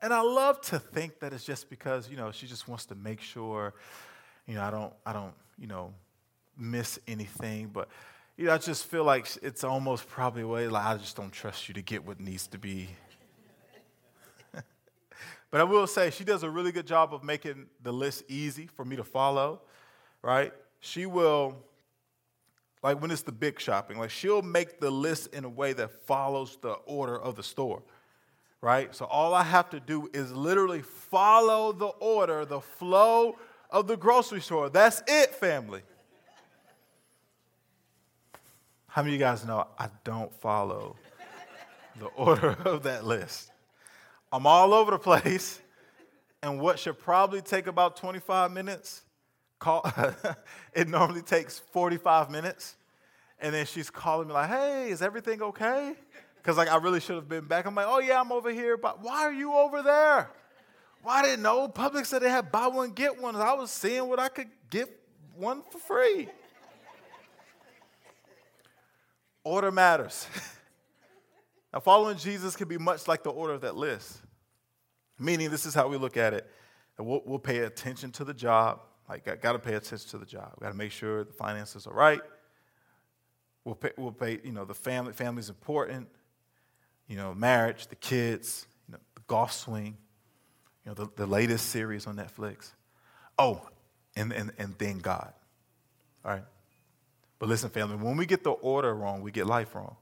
And 0.00 0.12
I 0.12 0.20
love 0.20 0.60
to 0.62 0.78
think 0.78 1.20
that 1.20 1.32
it's 1.32 1.44
just 1.44 1.70
because, 1.70 2.10
you 2.10 2.16
know, 2.16 2.32
she 2.32 2.46
just 2.46 2.66
wants 2.66 2.86
to 2.86 2.96
make 2.96 3.20
sure, 3.20 3.74
you 4.46 4.56
know, 4.56 4.62
I 4.62 4.70
don't, 4.70 4.92
I 5.06 5.12
don't, 5.12 5.34
you 5.56 5.68
know, 5.68 5.94
miss 6.56 6.98
anything. 7.06 7.70
But, 7.72 7.88
you 8.36 8.46
know, 8.46 8.54
I 8.54 8.58
just 8.58 8.86
feel 8.86 9.04
like 9.04 9.28
it's 9.42 9.64
almost 9.64 10.08
probably 10.08 10.44
way 10.44 10.68
like 10.68 10.84
I 10.84 10.96
just 10.96 11.16
don't 11.16 11.32
trust 11.32 11.68
you 11.68 11.74
to 11.74 11.82
get 11.82 12.04
what 12.04 12.20
needs 12.20 12.46
to 12.48 12.58
be. 12.58 12.88
but 15.50 15.60
I 15.60 15.64
will 15.64 15.86
say 15.86 16.10
she 16.10 16.24
does 16.24 16.42
a 16.42 16.50
really 16.50 16.72
good 16.72 16.86
job 16.86 17.14
of 17.14 17.22
making 17.22 17.66
the 17.82 17.92
list 17.92 18.24
easy 18.28 18.66
for 18.66 18.84
me 18.84 18.96
to 18.96 19.04
follow, 19.04 19.60
right? 20.22 20.52
She 20.80 21.06
will, 21.06 21.56
like 22.82 23.00
when 23.00 23.10
it's 23.10 23.22
the 23.22 23.32
big 23.32 23.60
shopping, 23.60 23.98
like 23.98 24.10
she'll 24.10 24.42
make 24.42 24.80
the 24.80 24.90
list 24.90 25.34
in 25.34 25.44
a 25.44 25.48
way 25.48 25.72
that 25.72 25.90
follows 26.06 26.58
the 26.60 26.72
order 26.72 27.18
of 27.18 27.36
the 27.36 27.42
store 27.42 27.82
right? 28.62 28.94
So 28.94 29.04
all 29.06 29.34
I 29.34 29.42
have 29.42 29.68
to 29.70 29.80
do 29.80 30.08
is 30.14 30.32
literally 30.32 30.80
follow 30.80 31.72
the 31.72 31.88
order, 31.88 32.46
the 32.46 32.60
flow 32.60 33.36
of 33.68 33.88
the 33.88 33.96
grocery 33.96 34.40
store. 34.40 34.70
That's 34.70 35.02
it, 35.06 35.34
family. 35.34 35.82
How 38.92 39.00
many 39.00 39.14
of 39.14 39.20
you 39.20 39.26
guys 39.26 39.46
know 39.46 39.66
I 39.78 39.88
don't 40.04 40.30
follow 40.34 40.96
the 41.98 42.06
order 42.14 42.58
of 42.66 42.82
that 42.82 43.06
list? 43.06 43.50
I'm 44.30 44.46
all 44.46 44.74
over 44.74 44.90
the 44.90 44.98
place, 44.98 45.62
and 46.42 46.60
what 46.60 46.78
should 46.78 46.98
probably 46.98 47.40
take 47.40 47.68
about 47.68 47.96
25 47.96 48.52
minutes, 48.52 49.00
call, 49.58 49.90
it 50.74 50.88
normally 50.88 51.22
takes 51.22 51.58
45 51.58 52.28
minutes. 52.28 52.76
And 53.38 53.54
then 53.54 53.64
she's 53.64 53.88
calling 53.88 54.28
me 54.28 54.34
like, 54.34 54.50
hey, 54.50 54.90
is 54.90 55.00
everything 55.00 55.40
okay? 55.40 55.94
Because 56.36 56.58
like 56.58 56.68
I 56.68 56.76
really 56.76 57.00
should 57.00 57.16
have 57.16 57.30
been 57.30 57.46
back. 57.46 57.64
I'm 57.64 57.74
like, 57.74 57.86
oh 57.88 58.00
yeah, 58.00 58.20
I'm 58.20 58.30
over 58.30 58.50
here, 58.50 58.76
but 58.76 59.02
why 59.02 59.22
are 59.22 59.32
you 59.32 59.54
over 59.54 59.80
there? 59.80 60.28
Well, 61.02 61.22
didn't 61.22 61.42
know. 61.42 61.66
Publix 61.66 62.06
said 62.06 62.20
they 62.20 62.28
had 62.28 62.52
buy 62.52 62.66
one, 62.66 62.90
get 62.90 63.18
one. 63.18 63.36
I 63.36 63.54
was 63.54 63.70
seeing 63.70 64.06
what 64.06 64.18
I 64.18 64.28
could 64.28 64.50
get 64.68 64.90
one 65.34 65.62
for 65.62 65.78
free. 65.78 66.28
Order 69.44 69.70
matters. 69.70 70.26
now, 71.72 71.80
following 71.80 72.16
Jesus 72.16 72.56
can 72.56 72.68
be 72.68 72.78
much 72.78 73.08
like 73.08 73.22
the 73.22 73.30
order 73.30 73.54
of 73.54 73.60
that 73.62 73.76
list. 73.76 74.20
Meaning, 75.18 75.50
this 75.50 75.66
is 75.66 75.74
how 75.74 75.88
we 75.88 75.96
look 75.96 76.16
at 76.16 76.34
it. 76.34 76.50
We'll, 76.98 77.22
we'll 77.24 77.38
pay 77.38 77.58
attention 77.60 78.10
to 78.12 78.24
the 78.24 78.34
job. 78.34 78.80
Like, 79.08 79.24
got 79.40 79.52
to 79.52 79.58
pay 79.58 79.74
attention 79.74 80.08
to 80.10 80.18
the 80.18 80.26
job. 80.26 80.52
We 80.58 80.64
got 80.64 80.70
to 80.70 80.78
make 80.78 80.92
sure 80.92 81.24
the 81.24 81.32
finances 81.32 81.86
are 81.86 81.94
right. 81.94 82.20
We'll 83.64 83.74
pay, 83.74 83.90
we'll 83.96 84.12
pay, 84.12 84.40
you 84.42 84.52
know, 84.52 84.64
the 84.64 84.74
family, 84.74 85.12
family's 85.12 85.48
important 85.48 86.08
you 87.12 87.18
know, 87.18 87.34
marriage, 87.34 87.88
the 87.88 87.96
kids, 87.96 88.66
you 88.88 88.92
know, 88.92 88.98
the 89.14 89.20
golf 89.26 89.52
swing, 89.52 89.98
you 90.84 90.90
know, 90.90 90.94
the, 90.94 91.08
the 91.16 91.26
latest 91.26 91.66
series 91.66 92.06
on 92.06 92.16
Netflix. 92.16 92.72
Oh, 93.38 93.68
and, 94.16 94.32
and, 94.32 94.52
and 94.58 94.74
then 94.78 94.98
God. 94.98 95.32
All 96.24 96.32
right? 96.32 96.44
But 97.42 97.48
listen, 97.48 97.70
family, 97.70 97.96
when 97.96 98.16
we 98.16 98.24
get 98.24 98.44
the 98.44 98.52
order 98.52 98.94
wrong, 98.94 99.20
we 99.20 99.32
get 99.32 99.48
life 99.48 99.74
wrong. 99.74 99.96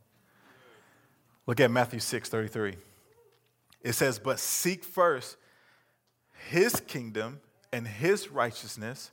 Look 1.47 1.59
at 1.59 1.71
Matthew 1.71 1.99
6 1.99 2.29
33. 2.29 2.77
It 3.81 3.95
says, 3.95 4.19
But 4.19 4.39
seek 4.39 4.85
first 4.85 5.39
his 6.51 6.79
kingdom 6.81 7.41
and 7.73 7.89
his 7.89 8.31
righteousness, 8.31 9.11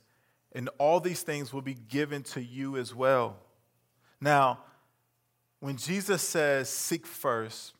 and 0.52 0.68
all 0.76 1.00
these 1.00 1.22
things 1.22 1.54
will 1.54 1.62
be 1.62 1.72
given 1.72 2.22
to 2.24 2.42
you 2.42 2.76
as 2.76 2.94
well. 2.94 3.38
Now, 4.20 4.58
when 5.60 5.78
Jesus 5.78 6.20
says 6.20 6.68
seek 6.68 7.06
first, 7.06 7.72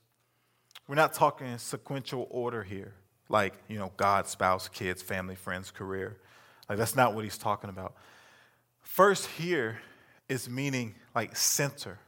we're 0.86 0.94
not 0.94 1.12
talking 1.12 1.58
sequential 1.58 2.26
order 2.30 2.62
here, 2.62 2.94
like, 3.28 3.52
you 3.68 3.78
know, 3.78 3.92
God, 3.98 4.26
spouse, 4.26 4.66
kids, 4.66 5.02
family, 5.02 5.34
friends, 5.34 5.70
career. 5.70 6.16
Like, 6.70 6.78
that's 6.78 6.96
not 6.96 7.14
what 7.14 7.24
he's 7.24 7.36
talking 7.36 7.68
about. 7.68 7.96
First, 8.80 9.26
here 9.26 9.80
is 10.28 10.48
meaning 10.48 10.94
like 11.14 11.36
center. 11.36 11.98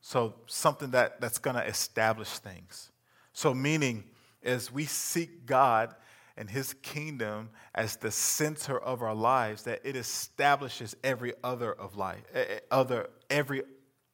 So, 0.00 0.34
something 0.46 0.90
that, 0.90 1.20
that's 1.20 1.38
going 1.38 1.56
to 1.56 1.64
establish 1.64 2.28
things. 2.28 2.90
So, 3.32 3.54
meaning, 3.54 4.04
as 4.42 4.72
we 4.72 4.84
seek 4.84 5.46
God 5.46 5.94
and 6.36 6.50
his 6.50 6.74
kingdom 6.74 7.50
as 7.74 7.96
the 7.96 8.10
center 8.10 8.78
of 8.78 9.02
our 9.02 9.14
lives, 9.14 9.62
that 9.64 9.80
it 9.84 9.94
establishes 9.94 10.96
every 11.04 11.34
other 11.44 11.72
of 11.72 11.96
life, 11.96 12.22
other, 12.70 13.10
every 13.30 13.62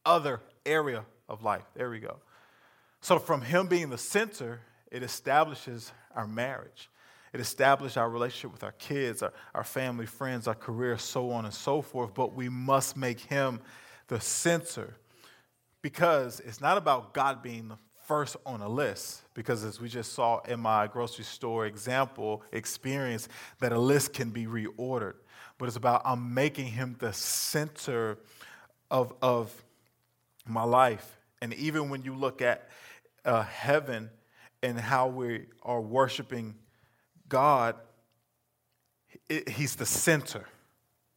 other 0.05 0.41
area 0.67 1.05
of 1.29 1.43
life. 1.43 1.65
There 1.75 1.91
we 1.91 2.01
go. 2.01 2.17
So, 3.01 3.19
from 3.19 3.43
Him 3.43 3.67
being 3.67 3.91
the 3.91 3.99
center, 3.99 4.61
it 4.91 5.03
establishes 5.03 5.93
our 6.15 6.27
marriage. 6.27 6.91
It 7.33 7.41
establishes 7.41 7.97
our 7.97 8.09
relationship 8.09 8.53
with 8.53 8.65
our 8.65 8.73
kids, 8.73 9.23
our, 9.23 9.33
our 9.55 9.65
family, 9.65 10.07
friends, 10.07 10.49
our 10.49 10.55
career, 10.55 10.97
so 10.99 11.31
on 11.31 11.45
and 11.45 11.55
so 11.55 11.83
forth. 11.83 12.15
But 12.15 12.35
we 12.35 12.49
must 12.49 12.97
make 12.97 13.21
Him 13.21 13.61
the 14.09 14.21
center 14.21 14.97
because 15.83 16.41
it's 16.41 16.61
not 16.61 16.77
about 16.77 17.15
God 17.15 17.43
being 17.43 17.69
the 17.69 17.79
first 18.07 18.37
on 18.47 18.63
a 18.63 18.69
list. 18.69 19.23
Because 19.35 19.65
as 19.65 19.81
we 19.81 19.89
just 19.89 20.13
saw 20.15 20.41
in 20.41 20.61
my 20.61 20.87
grocery 20.87 21.25
store 21.25 21.67
example 21.67 22.43
experience, 22.53 23.29
that 23.61 23.73
a 23.73 23.79
list 23.79 24.15
can 24.15 24.31
be 24.31 24.47
reordered. 24.47 25.15
But 25.59 25.67
it's 25.67 25.77
about 25.77 26.03
I'm 26.05 26.35
making 26.35 26.69
Him 26.69 26.97
the 26.99 27.13
center 27.13 28.19
of, 28.91 29.13
of 29.21 29.53
my 30.47 30.65
life. 30.65 31.19
And 31.43 31.53
even 31.55 31.91
when 31.91 32.03
you 32.03 32.15
look 32.15 32.41
at 32.43 32.69
uh, 33.25 33.43
heaven 33.43 34.11
and 34.63 34.79
how 34.81 35.09
we 35.09 35.47
are 35.63 35.81
worshiping 35.81 36.55
God, 37.29 37.77
He's 39.29 39.77
the 39.77 39.87
center, 39.87 40.47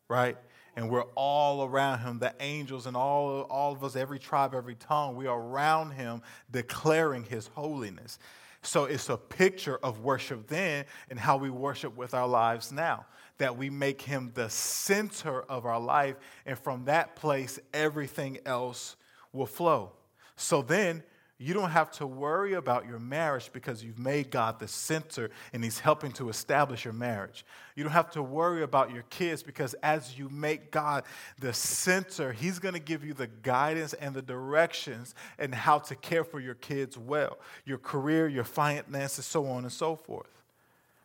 right? 0.09 0.37
And 0.75 0.89
we're 0.89 1.05
all 1.15 1.63
around 1.65 1.99
Him, 1.99 2.19
the 2.19 2.33
angels 2.39 2.85
and 2.85 2.95
all, 2.95 3.41
all 3.49 3.73
of 3.73 3.83
us, 3.83 3.95
every 3.95 4.19
tribe, 4.19 4.53
every 4.53 4.75
tongue, 4.75 5.15
we 5.15 5.27
are 5.27 5.39
around 5.39 5.91
Him 5.91 6.21
declaring 6.49 7.23
His 7.23 7.47
holiness. 7.47 8.19
So 8.61 8.85
it's 8.85 9.09
a 9.09 9.17
picture 9.17 9.77
of 9.77 10.01
worship 10.01 10.47
then 10.47 10.85
and 11.09 11.19
how 11.19 11.37
we 11.37 11.49
worship 11.49 11.97
with 11.97 12.13
our 12.13 12.27
lives 12.27 12.71
now. 12.71 13.05
That 13.37 13.57
we 13.57 13.69
make 13.69 14.01
Him 14.01 14.31
the 14.33 14.49
center 14.49 15.41
of 15.41 15.65
our 15.65 15.79
life, 15.79 16.15
and 16.45 16.59
from 16.59 16.85
that 16.85 17.15
place, 17.15 17.59
everything 17.73 18.39
else 18.45 18.95
will 19.33 19.47
flow. 19.47 19.93
So 20.35 20.61
then 20.61 21.03
you 21.41 21.55
don't 21.55 21.71
have 21.71 21.89
to 21.93 22.05
worry 22.05 22.53
about 22.53 22.85
your 22.87 22.99
marriage 22.99 23.49
because 23.51 23.83
you've 23.83 23.97
made 23.97 24.29
God 24.29 24.59
the 24.59 24.67
center 24.67 25.31
and 25.53 25.63
He's 25.63 25.79
helping 25.79 26.11
to 26.13 26.29
establish 26.29 26.85
your 26.85 26.93
marriage. 26.93 27.43
You 27.75 27.83
don't 27.83 27.93
have 27.93 28.11
to 28.11 28.21
worry 28.21 28.61
about 28.61 28.93
your 28.93 29.01
kids 29.09 29.41
because 29.41 29.73
as 29.81 30.19
you 30.19 30.29
make 30.29 30.69
God 30.69 31.03
the 31.39 31.51
center, 31.51 32.31
He's 32.31 32.59
going 32.59 32.75
to 32.75 32.79
give 32.79 33.03
you 33.03 33.15
the 33.15 33.25
guidance 33.25 33.93
and 33.93 34.13
the 34.13 34.21
directions 34.21 35.15
and 35.39 35.55
how 35.55 35.79
to 35.79 35.95
care 35.95 36.23
for 36.23 36.39
your 36.39 36.53
kids 36.53 36.95
well, 36.95 37.39
your 37.65 37.79
career, 37.79 38.27
your 38.27 38.43
finances, 38.43 39.25
so 39.25 39.47
on 39.47 39.63
and 39.63 39.73
so 39.73 39.95
forth, 39.95 40.43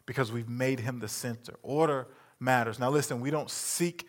because 0.05 0.31
we've 0.31 0.51
made 0.51 0.81
Him 0.81 0.99
the 0.99 1.09
center. 1.09 1.55
Order 1.63 2.09
matters. 2.39 2.79
Now, 2.79 2.91
listen, 2.91 3.23
we 3.23 3.31
don't 3.31 3.51
seek 3.51 4.07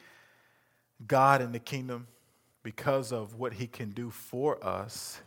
God 1.08 1.42
in 1.42 1.54
the 1.54 1.60
kingdom 1.60 2.08
because 2.64 3.14
of 3.14 3.36
what 3.36 3.54
He 3.54 3.66
can 3.66 3.92
do 3.92 4.10
for 4.10 4.62
us 4.62 5.22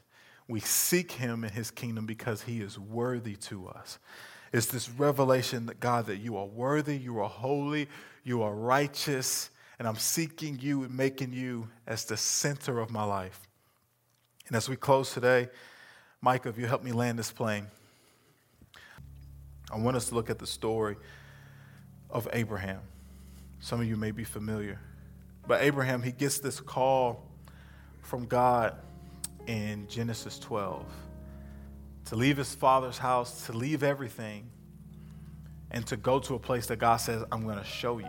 we 0.50 0.58
seek 0.58 1.12
him 1.12 1.44
in 1.44 1.50
his 1.50 1.70
kingdom 1.70 2.06
because 2.06 2.42
he 2.42 2.60
is 2.60 2.76
worthy 2.76 3.36
to 3.36 3.68
us. 3.68 4.00
It's 4.52 4.66
this 4.66 4.90
revelation 4.90 5.66
that 5.66 5.78
God, 5.78 6.06
that 6.06 6.16
you 6.16 6.36
are 6.36 6.46
worthy, 6.46 6.98
you 6.98 7.20
are 7.20 7.28
holy, 7.28 7.88
you 8.24 8.42
are 8.42 8.52
righteous, 8.52 9.50
and 9.78 9.86
I'm 9.86 9.96
seeking 9.96 10.58
you 10.60 10.82
and 10.82 10.96
making 10.96 11.32
you 11.32 11.68
as 11.86 12.04
the 12.04 12.16
center 12.16 12.80
of 12.80 12.90
my 12.90 13.04
life. 13.04 13.40
And 14.48 14.56
as 14.56 14.68
we 14.68 14.74
close 14.74 15.14
today, 15.14 15.48
Micah, 16.20 16.48
if 16.48 16.58
you 16.58 16.66
help 16.66 16.82
me 16.82 16.90
land 16.90 17.16
this 17.16 17.30
plane, 17.30 17.68
I 19.72 19.78
want 19.78 19.96
us 19.96 20.08
to 20.08 20.16
look 20.16 20.30
at 20.30 20.40
the 20.40 20.48
story 20.48 20.96
of 22.10 22.26
Abraham. 22.32 22.80
Some 23.60 23.80
of 23.80 23.86
you 23.86 23.96
may 23.96 24.10
be 24.10 24.24
familiar. 24.24 24.80
But 25.46 25.62
Abraham, 25.62 26.02
he 26.02 26.10
gets 26.10 26.40
this 26.40 26.58
call 26.58 27.24
from 28.02 28.26
God 28.26 28.74
in 29.50 29.88
Genesis 29.88 30.38
12 30.38 30.86
to 32.04 32.14
leave 32.14 32.36
his 32.36 32.54
father's 32.54 32.98
house, 32.98 33.46
to 33.46 33.52
leave 33.52 33.82
everything, 33.82 34.48
and 35.72 35.84
to 35.88 35.96
go 35.96 36.20
to 36.20 36.36
a 36.36 36.38
place 36.38 36.66
that 36.66 36.76
God 36.76 36.98
says, 36.98 37.24
I'm 37.32 37.42
going 37.42 37.58
to 37.58 37.64
show 37.64 37.98
you. 37.98 38.06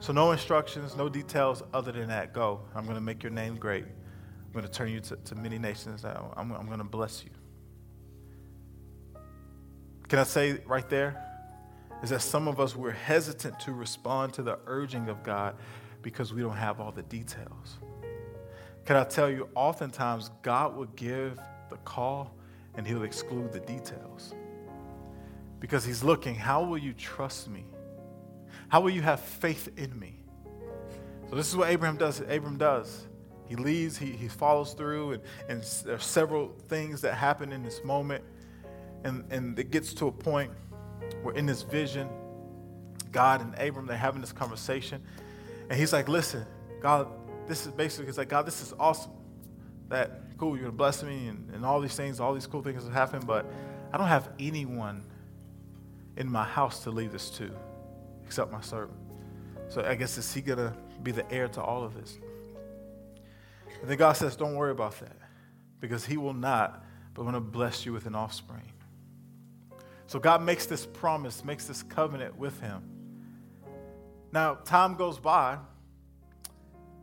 So, 0.00 0.12
no 0.12 0.32
instructions, 0.32 0.94
no 0.94 1.08
details 1.08 1.62
other 1.72 1.90
than 1.90 2.08
that. 2.08 2.34
Go. 2.34 2.60
I'm 2.74 2.84
going 2.84 2.96
to 2.96 3.00
make 3.00 3.22
your 3.22 3.32
name 3.32 3.56
great. 3.56 3.84
I'm 3.84 4.52
going 4.52 4.66
to 4.66 4.70
turn 4.70 4.90
you 4.90 5.00
to, 5.00 5.16
to 5.16 5.34
many 5.34 5.58
nations. 5.58 6.04
I'm, 6.04 6.52
I'm 6.52 6.66
going 6.66 6.78
to 6.78 6.84
bless 6.84 7.24
you. 7.24 7.30
Can 10.08 10.18
I 10.18 10.24
say 10.24 10.60
right 10.66 10.88
there? 10.90 11.22
Is 12.02 12.10
that 12.10 12.20
some 12.20 12.46
of 12.46 12.60
us, 12.60 12.76
we're 12.76 12.90
hesitant 12.90 13.58
to 13.60 13.72
respond 13.72 14.34
to 14.34 14.42
the 14.42 14.58
urging 14.66 15.08
of 15.08 15.22
God 15.22 15.56
because 16.02 16.34
we 16.34 16.42
don't 16.42 16.56
have 16.56 16.78
all 16.78 16.92
the 16.92 17.04
details. 17.04 17.78
Can 18.84 18.96
I 18.96 19.04
tell 19.04 19.30
you, 19.30 19.48
oftentimes 19.54 20.30
God 20.42 20.76
will 20.76 20.86
give 20.96 21.40
the 21.70 21.76
call 21.78 22.34
and 22.74 22.86
he'll 22.86 23.04
exclude 23.04 23.52
the 23.52 23.60
details. 23.60 24.34
Because 25.58 25.84
he's 25.84 26.04
looking, 26.04 26.34
how 26.34 26.62
will 26.62 26.78
you 26.78 26.92
trust 26.92 27.48
me? 27.48 27.64
How 28.68 28.80
will 28.80 28.90
you 28.90 29.02
have 29.02 29.20
faith 29.20 29.70
in 29.78 29.98
me? 29.98 30.18
So 31.30 31.36
this 31.36 31.48
is 31.48 31.56
what 31.56 31.70
Abraham 31.70 31.96
does. 31.96 32.20
Abraham 32.28 32.58
does. 32.58 33.06
He 33.46 33.56
leaves, 33.56 33.96
he, 33.96 34.12
he 34.12 34.28
follows 34.28 34.72
through, 34.74 35.12
and, 35.12 35.22
and 35.48 35.62
there 35.84 35.94
are 35.94 35.98
several 35.98 36.54
things 36.68 37.00
that 37.02 37.14
happen 37.14 37.52
in 37.52 37.62
this 37.62 37.82
moment. 37.84 38.24
And, 39.04 39.24
and 39.30 39.58
it 39.58 39.70
gets 39.70 39.94
to 39.94 40.08
a 40.08 40.12
point 40.12 40.50
where 41.22 41.34
in 41.34 41.46
this 41.46 41.62
vision, 41.62 42.08
God 43.12 43.40
and 43.40 43.54
Abram, 43.58 43.86
they're 43.86 43.96
having 43.96 44.20
this 44.20 44.32
conversation. 44.32 45.02
And 45.70 45.78
he's 45.78 45.92
like, 45.92 46.08
listen, 46.08 46.44
God, 46.80 47.06
this 47.46 47.66
is 47.66 47.72
basically, 47.72 48.06
he's 48.06 48.18
like, 48.18 48.28
God, 48.28 48.46
this 48.46 48.62
is 48.62 48.74
awesome. 48.78 49.12
That, 49.88 50.36
cool, 50.38 50.56
you're 50.56 50.66
to 50.66 50.72
bless 50.72 51.02
me 51.02 51.28
and, 51.28 51.50
and 51.54 51.64
all 51.64 51.80
these 51.80 51.94
things, 51.94 52.20
all 52.20 52.34
these 52.34 52.46
cool 52.46 52.62
things 52.62 52.84
have 52.84 52.92
happened, 52.92 53.26
but 53.26 53.46
I 53.92 53.98
don't 53.98 54.08
have 54.08 54.30
anyone 54.38 55.04
in 56.16 56.30
my 56.30 56.44
house 56.44 56.84
to 56.84 56.90
leave 56.90 57.12
this 57.12 57.30
to 57.30 57.50
except 58.24 58.50
my 58.50 58.60
servant. 58.60 58.98
So 59.68 59.84
I 59.84 59.94
guess 59.94 60.18
is 60.18 60.32
he 60.32 60.40
to 60.58 60.74
be 61.02 61.10
the 61.12 61.30
heir 61.32 61.48
to 61.48 61.62
all 61.62 61.84
of 61.84 61.94
this? 61.94 62.18
And 63.80 63.90
then 63.90 63.98
God 63.98 64.14
says, 64.14 64.36
Don't 64.36 64.54
worry 64.54 64.70
about 64.70 64.98
that 65.00 65.16
because 65.80 66.06
He 66.06 66.16
will 66.16 66.32
not, 66.32 66.84
but 67.12 67.22
I'm 67.22 67.32
to 67.34 67.40
bless 67.40 67.84
you 67.84 67.92
with 67.92 68.06
an 68.06 68.14
offspring. 68.14 68.72
So 70.06 70.18
God 70.18 70.42
makes 70.42 70.66
this 70.66 70.86
promise, 70.86 71.44
makes 71.44 71.66
this 71.66 71.82
covenant 71.82 72.38
with 72.38 72.58
him. 72.60 72.82
Now, 74.32 74.54
time 74.54 74.96
goes 74.96 75.18
by, 75.18 75.58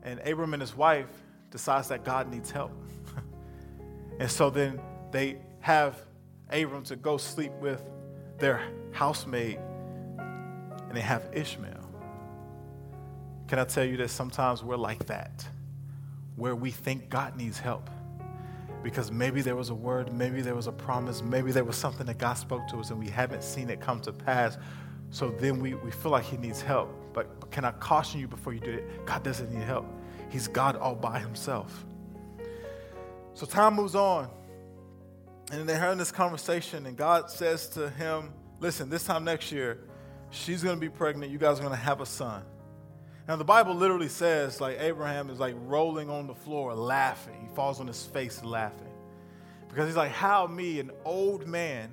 and 0.04 0.20
Abram 0.22 0.54
and 0.54 0.62
his 0.62 0.76
wife 0.76 1.08
decides 1.50 1.90
that 1.90 2.04
God 2.04 2.32
needs 2.32 2.52
help. 2.52 2.72
and 4.20 4.30
so 4.30 4.50
then 4.50 4.80
they 5.12 5.38
have 5.60 6.02
Abram 6.50 6.84
to 6.86 6.96
go 6.96 7.18
sleep 7.18 7.52
with 7.60 7.82
their 8.40 8.62
housemaid, 8.92 9.60
and 10.18 10.92
they 10.92 11.02
have 11.02 11.30
Ishmael. 11.32 11.90
Can 13.48 13.60
I 13.60 13.66
tell 13.66 13.86
you 13.86 13.98
that 13.98 14.10
sometimes 14.10 14.64
we're 14.64 14.78
like 14.78 15.06
that? 15.08 15.46
where 16.36 16.56
we 16.56 16.72
think 16.72 17.10
God 17.10 17.36
needs 17.36 17.60
help. 17.60 17.90
Because 18.84 19.12
maybe 19.12 19.42
there 19.42 19.56
was 19.56 19.70
a 19.70 19.76
word, 19.76 20.12
maybe 20.12 20.42
there 20.42 20.56
was 20.56 20.66
a 20.66 20.72
promise, 20.72 21.22
maybe 21.22 21.52
there 21.52 21.64
was 21.64 21.76
something 21.76 22.08
that 22.08 22.18
God 22.18 22.34
spoke 22.34 22.68
to 22.70 22.78
us 22.78 22.90
and 22.90 22.98
we 22.98 23.08
haven't 23.08 23.44
seen 23.44 23.70
it 23.70 23.80
come 23.80 24.00
to 24.02 24.12
pass. 24.12 24.58
So 25.12 25.30
then 25.30 25.60
we, 25.60 25.76
we 25.76 25.92
feel 25.92 26.12
like 26.12 26.24
He 26.24 26.38
needs 26.38 26.62
help. 26.62 26.90
But, 27.14 27.52
can 27.52 27.66
I 27.66 27.72
caution 27.72 28.20
you 28.20 28.28
before 28.28 28.54
you 28.54 28.60
do 28.60 28.72
it? 28.72 29.06
God 29.06 29.24
doesn't 29.24 29.52
need 29.52 29.64
help, 29.64 29.86
He's 30.30 30.48
God 30.48 30.76
all 30.76 30.96
by 30.96 31.20
Himself. 31.20 31.86
So 33.34 33.46
time 33.46 33.76
moves 33.76 33.96
on. 33.96 34.30
And 35.52 35.68
they're 35.68 35.78
having 35.78 35.98
this 35.98 36.12
conversation, 36.12 36.86
and 36.86 36.96
God 36.96 37.30
says 37.30 37.68
to 37.70 37.90
him, 37.90 38.34
Listen, 38.60 38.90
this 38.90 39.04
time 39.04 39.24
next 39.24 39.52
year, 39.52 39.80
she's 40.30 40.64
going 40.64 40.76
to 40.76 40.80
be 40.80 40.90
pregnant. 40.90 41.32
You 41.32 41.40
guys 41.40 41.58
are 41.58 41.64
going 41.64 41.74
to 41.74 41.84
have 41.84 42.00
a 42.00 42.06
son. 42.06 42.44
Now, 43.28 43.36
the 43.36 43.44
Bible 43.44 43.74
literally 43.74 44.08
says, 44.08 44.62
like, 44.62 44.80
Abraham 44.80 45.30
is 45.30 45.40
like 45.40 45.56
rolling 45.66 46.10
on 46.10 46.28
the 46.28 46.36
floor 46.36 46.74
laughing. 46.74 47.36
He 47.42 47.54
falls 47.56 47.80
on 47.80 47.88
his 47.88 48.06
face 48.06 48.44
laughing. 48.44 48.88
Because 49.68 49.88
he's 49.88 49.96
like, 49.96 50.12
How 50.12 50.48
me, 50.48 50.80
an 50.80 50.92
old 51.04 51.48
man, 51.48 51.92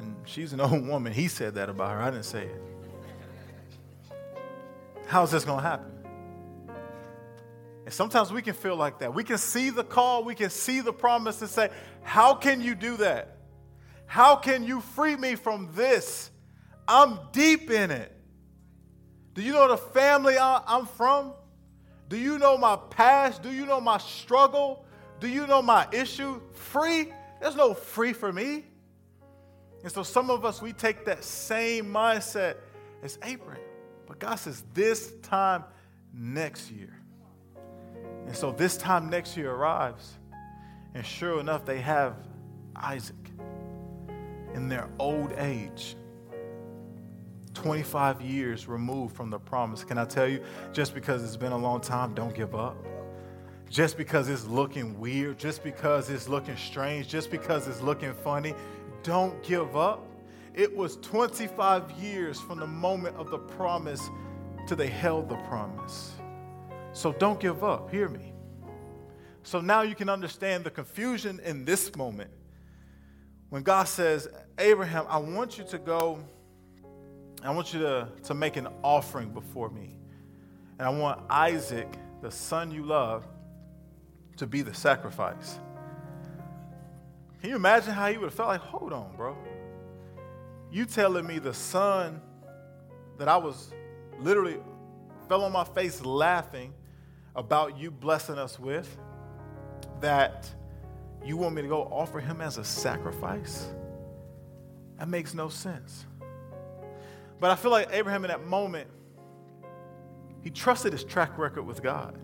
and 0.00 0.16
she's 0.24 0.52
an 0.52 0.60
old 0.62 0.86
woman. 0.86 1.12
He 1.12 1.28
said 1.28 1.54
that 1.54 1.68
about 1.68 1.90
her. 1.90 2.00
I 2.00 2.10
didn't 2.10 2.24
say 2.24 2.44
it. 2.44 2.62
How's 5.12 5.30
this 5.30 5.44
going 5.44 5.58
to 5.58 5.68
happen? 5.68 5.92
And 7.84 7.92
sometimes 7.92 8.32
we 8.32 8.40
can 8.40 8.54
feel 8.54 8.76
like 8.76 9.00
that. 9.00 9.12
We 9.12 9.24
can 9.24 9.36
see 9.36 9.68
the 9.68 9.84
call, 9.84 10.24
we 10.24 10.34
can 10.34 10.48
see 10.48 10.80
the 10.80 10.94
promise 10.94 11.42
and 11.42 11.50
say, 11.50 11.68
How 12.00 12.34
can 12.34 12.62
you 12.62 12.74
do 12.74 12.96
that? 12.96 13.36
How 14.06 14.36
can 14.36 14.64
you 14.64 14.80
free 14.80 15.14
me 15.16 15.34
from 15.34 15.68
this? 15.74 16.30
I'm 16.88 17.18
deep 17.30 17.70
in 17.70 17.90
it. 17.90 18.10
Do 19.34 19.42
you 19.42 19.52
know 19.52 19.68
the 19.68 19.76
family 19.76 20.38
I'm 20.40 20.86
from? 20.86 21.34
Do 22.08 22.16
you 22.16 22.38
know 22.38 22.56
my 22.56 22.76
past? 22.76 23.42
Do 23.42 23.52
you 23.52 23.66
know 23.66 23.82
my 23.82 23.98
struggle? 23.98 24.86
Do 25.20 25.28
you 25.28 25.46
know 25.46 25.60
my 25.60 25.86
issue? 25.92 26.40
Free? 26.54 27.12
There's 27.38 27.56
no 27.56 27.74
free 27.74 28.14
for 28.14 28.32
me. 28.32 28.64
And 29.82 29.92
so 29.92 30.04
some 30.04 30.30
of 30.30 30.46
us, 30.46 30.62
we 30.62 30.72
take 30.72 31.04
that 31.04 31.22
same 31.22 31.92
mindset 31.92 32.56
as 33.02 33.18
Abraham. 33.22 33.71
But 34.12 34.18
God 34.18 34.34
says, 34.34 34.62
this 34.74 35.10
time 35.22 35.64
next 36.12 36.70
year. 36.70 36.94
And 38.26 38.36
so 38.36 38.52
this 38.52 38.76
time 38.76 39.08
next 39.08 39.38
year 39.38 39.50
arrives. 39.50 40.18
And 40.92 41.04
sure 41.04 41.40
enough, 41.40 41.64
they 41.64 41.80
have 41.80 42.16
Isaac 42.76 43.16
in 44.52 44.68
their 44.68 44.86
old 44.98 45.32
age. 45.38 45.96
25 47.54 48.20
years 48.20 48.68
removed 48.68 49.16
from 49.16 49.30
the 49.30 49.38
promise. 49.38 49.82
Can 49.82 49.96
I 49.96 50.04
tell 50.04 50.28
you, 50.28 50.42
just 50.74 50.92
because 50.92 51.24
it's 51.24 51.38
been 51.38 51.52
a 51.52 51.58
long 51.58 51.80
time, 51.80 52.12
don't 52.12 52.34
give 52.34 52.54
up. 52.54 52.76
Just 53.70 53.96
because 53.96 54.28
it's 54.28 54.44
looking 54.44 55.00
weird, 55.00 55.38
just 55.38 55.64
because 55.64 56.10
it's 56.10 56.28
looking 56.28 56.58
strange, 56.58 57.08
just 57.08 57.30
because 57.30 57.66
it's 57.66 57.80
looking 57.80 58.12
funny, 58.12 58.54
don't 59.04 59.42
give 59.42 59.74
up. 59.74 60.06
It 60.54 60.74
was 60.76 60.96
25 60.96 61.90
years 61.92 62.40
from 62.40 62.58
the 62.58 62.66
moment 62.66 63.16
of 63.16 63.30
the 63.30 63.38
promise 63.38 64.10
to 64.66 64.76
they 64.76 64.88
held 64.88 65.28
the 65.28 65.36
promise. 65.48 66.12
So 66.92 67.12
don't 67.12 67.40
give 67.40 67.64
up. 67.64 67.90
Hear 67.90 68.08
me. 68.08 68.32
So 69.42 69.60
now 69.60 69.82
you 69.82 69.94
can 69.94 70.08
understand 70.08 70.64
the 70.64 70.70
confusion 70.70 71.40
in 71.44 71.64
this 71.64 71.96
moment. 71.96 72.30
When 73.48 73.62
God 73.62 73.88
says, 73.88 74.28
Abraham, 74.58 75.06
I 75.08 75.18
want 75.18 75.58
you 75.58 75.64
to 75.64 75.78
go 75.78 76.20
I 77.44 77.50
want 77.50 77.74
you 77.74 77.80
to, 77.80 78.08
to 78.24 78.34
make 78.34 78.56
an 78.56 78.68
offering 78.84 79.30
before 79.30 79.68
me. 79.68 79.96
And 80.78 80.86
I 80.86 80.90
want 80.90 81.20
Isaac, 81.28 81.88
the 82.20 82.30
son 82.30 82.70
you 82.70 82.84
love, 82.84 83.26
to 84.36 84.46
be 84.46 84.62
the 84.62 84.72
sacrifice. 84.72 85.58
Can 87.40 87.50
you 87.50 87.56
imagine 87.56 87.92
how 87.92 88.08
he 88.08 88.16
would 88.16 88.26
have 88.26 88.34
felt 88.34 88.48
like, 88.48 88.60
hold 88.60 88.92
on, 88.92 89.16
bro? 89.16 89.36
You 90.72 90.86
telling 90.86 91.26
me 91.26 91.38
the 91.38 91.52
son 91.52 92.22
that 93.18 93.28
I 93.28 93.36
was 93.36 93.74
literally 94.18 94.56
fell 95.28 95.44
on 95.44 95.52
my 95.52 95.64
face 95.64 96.02
laughing 96.02 96.72
about 97.36 97.78
you 97.78 97.90
blessing 97.90 98.38
us 98.38 98.58
with, 98.58 98.96
that 100.00 100.50
you 101.22 101.36
want 101.36 101.54
me 101.54 101.62
to 101.62 101.68
go 101.68 101.82
offer 101.82 102.20
him 102.20 102.40
as 102.40 102.56
a 102.56 102.64
sacrifice? 102.64 103.66
That 104.98 105.08
makes 105.08 105.34
no 105.34 105.50
sense. 105.50 106.06
But 107.38 107.50
I 107.50 107.56
feel 107.56 107.70
like 107.70 107.88
Abraham 107.92 108.24
in 108.24 108.28
that 108.28 108.46
moment, 108.46 108.88
he 110.40 110.48
trusted 110.48 110.92
his 110.92 111.04
track 111.04 111.36
record 111.36 111.64
with 111.64 111.82
God. 111.82 112.18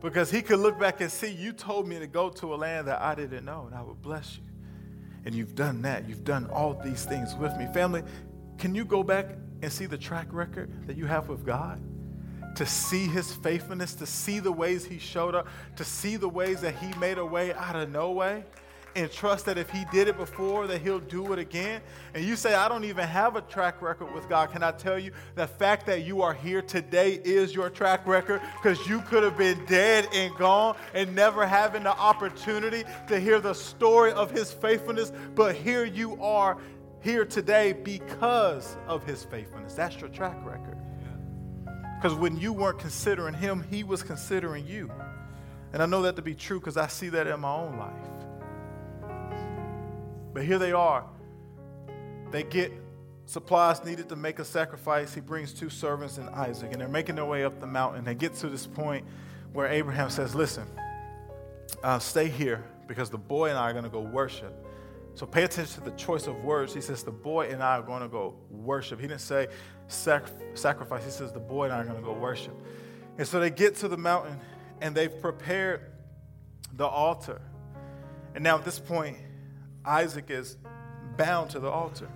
Because 0.00 0.30
he 0.30 0.40
could 0.40 0.60
look 0.60 0.78
back 0.78 1.00
and 1.00 1.10
see, 1.10 1.32
you 1.32 1.52
told 1.52 1.88
me 1.88 1.98
to 1.98 2.06
go 2.06 2.30
to 2.30 2.54
a 2.54 2.56
land 2.56 2.86
that 2.86 3.02
I 3.02 3.16
didn't 3.16 3.44
know, 3.44 3.64
and 3.66 3.74
I 3.74 3.82
would 3.82 4.00
bless 4.00 4.36
you. 4.36 4.47
And 5.28 5.36
you've 5.36 5.54
done 5.54 5.82
that. 5.82 6.08
You've 6.08 6.24
done 6.24 6.46
all 6.46 6.72
these 6.72 7.04
things 7.04 7.34
with 7.34 7.54
me. 7.58 7.66
Family, 7.74 8.02
can 8.56 8.74
you 8.74 8.82
go 8.82 9.02
back 9.02 9.36
and 9.60 9.70
see 9.70 9.84
the 9.84 9.98
track 9.98 10.26
record 10.30 10.70
that 10.86 10.96
you 10.96 11.04
have 11.04 11.28
with 11.28 11.44
God? 11.44 11.82
To 12.56 12.64
see 12.64 13.06
his 13.06 13.34
faithfulness, 13.34 13.92
to 13.96 14.06
see 14.06 14.38
the 14.38 14.50
ways 14.50 14.86
he 14.86 14.98
showed 14.98 15.34
up, 15.34 15.46
to 15.76 15.84
see 15.84 16.16
the 16.16 16.30
ways 16.30 16.62
that 16.62 16.76
he 16.76 16.98
made 16.98 17.18
a 17.18 17.26
way 17.26 17.52
out 17.52 17.76
of 17.76 17.90
no 17.90 18.12
way 18.12 18.42
and 18.98 19.12
trust 19.12 19.46
that 19.46 19.56
if 19.56 19.70
he 19.70 19.84
did 19.92 20.08
it 20.08 20.16
before 20.16 20.66
that 20.66 20.82
he'll 20.82 20.98
do 20.98 21.32
it 21.32 21.38
again. 21.38 21.80
And 22.14 22.24
you 22.24 22.36
say 22.36 22.54
i 22.54 22.68
don't 22.68 22.84
even 22.84 23.06
have 23.06 23.36
a 23.36 23.40
track 23.42 23.80
record 23.80 24.12
with 24.12 24.28
god. 24.28 24.50
Can 24.50 24.62
i 24.62 24.72
tell 24.72 24.98
you 24.98 25.12
the 25.36 25.46
fact 25.46 25.86
that 25.86 26.04
you 26.04 26.20
are 26.20 26.34
here 26.34 26.62
today 26.62 27.20
is 27.24 27.54
your 27.54 27.70
track 27.70 28.06
record 28.06 28.40
because 28.60 28.86
you 28.88 29.00
could 29.02 29.22
have 29.22 29.38
been 29.38 29.64
dead 29.66 30.08
and 30.12 30.34
gone 30.36 30.76
and 30.94 31.14
never 31.14 31.46
having 31.46 31.84
the 31.84 31.96
opportunity 31.96 32.82
to 33.06 33.20
hear 33.20 33.40
the 33.40 33.54
story 33.54 34.12
of 34.12 34.30
his 34.30 34.52
faithfulness. 34.52 35.12
But 35.34 35.54
here 35.54 35.84
you 35.84 36.20
are 36.22 36.58
here 37.00 37.24
today 37.24 37.72
because 37.72 38.76
of 38.88 39.04
his 39.04 39.24
faithfulness. 39.24 39.74
That's 39.74 40.00
your 40.00 40.10
track 40.10 40.36
record. 40.44 40.76
Because 41.96 42.16
when 42.16 42.36
you 42.36 42.52
weren't 42.52 42.80
considering 42.80 43.34
him 43.34 43.64
he 43.70 43.84
was 43.84 44.02
considering 44.02 44.66
you. 44.66 44.90
And 45.72 45.82
i 45.82 45.86
know 45.86 46.02
that 46.02 46.16
to 46.16 46.22
be 46.22 46.34
true 46.34 46.58
because 46.58 46.76
i 46.76 46.88
see 46.88 47.10
that 47.10 47.28
in 47.28 47.38
my 47.40 47.54
own 47.54 47.78
life 47.78 48.17
but 50.38 50.46
here 50.46 50.60
they 50.60 50.70
are. 50.70 51.04
They 52.30 52.44
get 52.44 52.70
supplies 53.26 53.84
needed 53.84 54.08
to 54.10 54.14
make 54.14 54.38
a 54.38 54.44
sacrifice. 54.44 55.12
He 55.12 55.20
brings 55.20 55.52
two 55.52 55.68
servants 55.68 56.16
and 56.16 56.30
Isaac, 56.30 56.70
and 56.70 56.80
they're 56.80 56.86
making 56.86 57.16
their 57.16 57.24
way 57.24 57.42
up 57.42 57.58
the 57.58 57.66
mountain. 57.66 58.04
They 58.04 58.14
get 58.14 58.34
to 58.34 58.48
this 58.48 58.64
point 58.64 59.04
where 59.52 59.66
Abraham 59.66 60.10
says, 60.10 60.36
Listen, 60.36 60.68
uh, 61.82 61.98
stay 61.98 62.28
here 62.28 62.64
because 62.86 63.10
the 63.10 63.18
boy 63.18 63.48
and 63.48 63.58
I 63.58 63.68
are 63.68 63.72
going 63.72 63.82
to 63.82 63.90
go 63.90 63.98
worship. 63.98 64.54
So 65.14 65.26
pay 65.26 65.42
attention 65.42 65.82
to 65.82 65.90
the 65.90 65.96
choice 65.96 66.28
of 66.28 66.36
words. 66.44 66.72
He 66.72 66.82
says, 66.82 67.02
The 67.02 67.10
boy 67.10 67.48
and 67.48 67.60
I 67.60 67.78
are 67.78 67.82
going 67.82 68.02
to 68.02 68.08
go 68.08 68.36
worship. 68.48 69.00
He 69.00 69.08
didn't 69.08 69.22
say 69.22 69.48
sac- 69.88 70.30
sacrifice, 70.54 71.04
he 71.04 71.10
says, 71.10 71.32
The 71.32 71.40
boy 71.40 71.64
and 71.64 71.72
I 71.72 71.78
are 71.78 71.84
going 71.84 71.98
to 71.98 72.06
go 72.06 72.12
worship. 72.12 72.54
And 73.18 73.26
so 73.26 73.40
they 73.40 73.50
get 73.50 73.74
to 73.78 73.88
the 73.88 73.98
mountain 73.98 74.38
and 74.80 74.94
they've 74.94 75.20
prepared 75.20 75.80
the 76.74 76.86
altar. 76.86 77.40
And 78.36 78.44
now 78.44 78.56
at 78.56 78.64
this 78.64 78.78
point, 78.78 79.16
Isaac 79.88 80.30
is 80.30 80.56
bound 81.16 81.50
to 81.50 81.60
the 81.60 81.68
altar. 81.68 82.08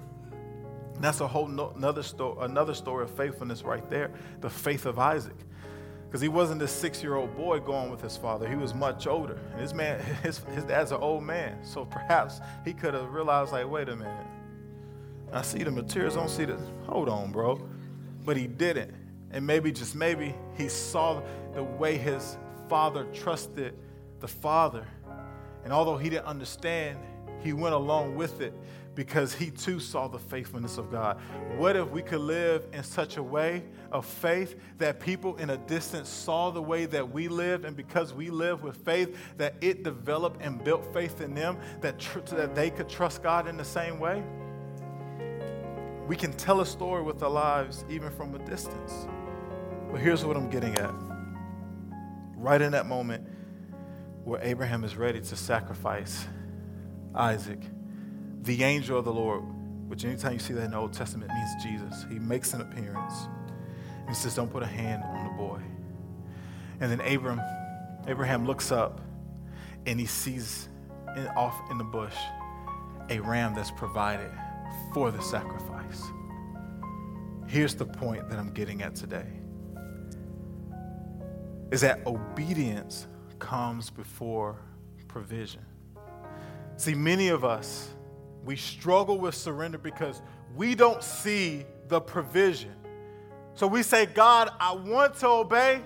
And 0.94 1.02
that's 1.02 1.20
a 1.20 1.26
whole 1.26 1.48
no, 1.48 1.72
another, 1.74 2.02
story, 2.02 2.36
another 2.44 2.74
story 2.74 3.04
of 3.04 3.10
faithfulness 3.10 3.62
right 3.62 3.88
there 3.88 4.10
the 4.40 4.50
faith 4.50 4.84
of 4.84 4.98
Isaac. 4.98 5.36
Because 6.04 6.20
he 6.20 6.28
wasn't 6.28 6.60
this 6.60 6.70
six 6.70 7.02
year 7.02 7.16
old 7.16 7.34
boy 7.34 7.58
going 7.58 7.90
with 7.90 8.02
his 8.02 8.18
father, 8.18 8.46
he 8.46 8.54
was 8.54 8.74
much 8.74 9.06
older. 9.06 9.38
And 9.52 9.60
his, 9.62 9.72
man, 9.72 10.00
his, 10.22 10.38
his 10.54 10.64
dad's 10.64 10.92
an 10.92 11.00
old 11.00 11.24
man. 11.24 11.64
So 11.64 11.86
perhaps 11.86 12.40
he 12.64 12.74
could 12.74 12.92
have 12.92 13.10
realized, 13.14 13.52
like, 13.52 13.68
wait 13.68 13.88
a 13.88 13.96
minute. 13.96 14.26
I 15.32 15.40
see 15.40 15.62
the 15.62 15.70
materials, 15.70 16.14
I 16.14 16.20
don't 16.20 16.28
see 16.28 16.44
the. 16.44 16.58
Hold 16.86 17.08
on, 17.08 17.32
bro. 17.32 17.66
But 18.26 18.36
he 18.36 18.46
didn't. 18.46 18.94
And 19.30 19.46
maybe, 19.46 19.72
just 19.72 19.94
maybe, 19.94 20.34
he 20.58 20.68
saw 20.68 21.22
the 21.54 21.64
way 21.64 21.96
his 21.96 22.36
father 22.68 23.06
trusted 23.14 23.74
the 24.20 24.28
father. 24.28 24.86
And 25.64 25.72
although 25.72 25.96
he 25.96 26.10
didn't 26.10 26.26
understand, 26.26 26.98
he 27.42 27.52
went 27.52 27.74
along 27.74 28.14
with 28.14 28.40
it 28.40 28.54
because 28.94 29.34
he 29.34 29.50
too 29.50 29.80
saw 29.80 30.06
the 30.06 30.18
faithfulness 30.18 30.76
of 30.76 30.90
God. 30.90 31.18
What 31.56 31.76
if 31.76 31.88
we 31.90 32.02
could 32.02 32.20
live 32.20 32.66
in 32.72 32.82
such 32.82 33.16
a 33.16 33.22
way 33.22 33.64
of 33.90 34.04
faith 34.04 34.54
that 34.78 35.00
people 35.00 35.36
in 35.36 35.50
a 35.50 35.56
distance 35.56 36.08
saw 36.08 36.50
the 36.50 36.62
way 36.62 36.84
that 36.86 37.10
we 37.10 37.28
lived, 37.28 37.64
and 37.64 37.76
because 37.76 38.12
we 38.12 38.30
live 38.30 38.62
with 38.62 38.76
faith, 38.84 39.16
that 39.38 39.54
it 39.60 39.82
developed 39.82 40.42
and 40.42 40.62
built 40.62 40.92
faith 40.92 41.20
in 41.20 41.34
them 41.34 41.58
that, 41.80 41.98
tr- 41.98 42.20
that 42.20 42.54
they 42.54 42.70
could 42.70 42.88
trust 42.88 43.22
God 43.22 43.48
in 43.48 43.56
the 43.56 43.64
same 43.64 43.98
way? 43.98 44.22
We 46.06 46.16
can 46.16 46.32
tell 46.32 46.60
a 46.60 46.66
story 46.66 47.02
with 47.02 47.22
our 47.22 47.30
lives 47.30 47.84
even 47.88 48.10
from 48.10 48.34
a 48.34 48.38
distance. 48.40 49.06
But 49.90 50.00
here's 50.00 50.24
what 50.24 50.36
I'm 50.36 50.50
getting 50.50 50.76
at. 50.76 50.92
Right 52.36 52.60
in 52.60 52.72
that 52.72 52.86
moment 52.86 53.26
where 54.24 54.40
Abraham 54.42 54.84
is 54.84 54.96
ready 54.96 55.20
to 55.20 55.36
sacrifice 55.36 56.26
Isaac, 57.14 57.60
the 58.42 58.62
angel 58.62 58.98
of 58.98 59.04
the 59.04 59.12
Lord, 59.12 59.42
which 59.88 60.04
anytime 60.04 60.34
you 60.34 60.38
see 60.38 60.54
that 60.54 60.64
in 60.64 60.70
the 60.70 60.76
Old 60.76 60.92
Testament 60.92 61.30
means 61.32 61.50
Jesus, 61.62 62.06
he 62.08 62.18
makes 62.18 62.54
an 62.54 62.60
appearance. 62.60 63.28
And 64.00 64.08
he 64.08 64.14
says, 64.14 64.34
Don't 64.34 64.50
put 64.50 64.62
a 64.62 64.66
hand 64.66 65.02
on 65.04 65.24
the 65.24 65.32
boy. 65.32 65.60
And 66.80 66.90
then 66.90 67.00
Abram, 67.00 67.40
Abraham 68.06 68.46
looks 68.46 68.72
up 68.72 69.00
and 69.86 70.00
he 70.00 70.06
sees 70.06 70.68
in, 71.16 71.26
off 71.28 71.60
in 71.70 71.78
the 71.78 71.84
bush 71.84 72.16
a 73.10 73.20
ram 73.20 73.54
that's 73.54 73.70
provided 73.70 74.30
for 74.94 75.10
the 75.10 75.20
sacrifice. 75.20 76.02
Here's 77.46 77.74
the 77.74 77.84
point 77.84 78.28
that 78.30 78.38
I'm 78.38 78.52
getting 78.52 78.82
at 78.82 78.94
today 78.94 79.26
is 81.70 81.80
that 81.80 82.06
obedience 82.06 83.06
comes 83.38 83.88
before 83.88 84.56
provision. 85.08 85.64
See, 86.76 86.94
many 86.94 87.28
of 87.28 87.44
us, 87.44 87.88
we 88.44 88.56
struggle 88.56 89.18
with 89.18 89.34
surrender 89.34 89.78
because 89.78 90.20
we 90.56 90.74
don't 90.74 91.02
see 91.02 91.64
the 91.88 92.00
provision. 92.00 92.74
So 93.54 93.66
we 93.66 93.82
say, 93.82 94.06
God, 94.06 94.50
I 94.58 94.72
want 94.74 95.14
to 95.16 95.28
obey. 95.28 95.82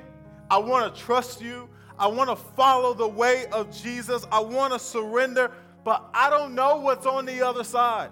I 0.50 0.58
want 0.58 0.94
to 0.94 1.00
trust 1.00 1.40
you. 1.40 1.68
I 1.98 2.06
want 2.06 2.30
to 2.30 2.36
follow 2.36 2.94
the 2.94 3.08
way 3.08 3.46
of 3.52 3.70
Jesus. 3.70 4.24
I 4.30 4.40
want 4.40 4.72
to 4.72 4.78
surrender, 4.78 5.50
but 5.84 6.08
I 6.14 6.30
don't 6.30 6.54
know 6.54 6.76
what's 6.76 7.06
on 7.06 7.26
the 7.26 7.42
other 7.46 7.64
side. 7.64 8.10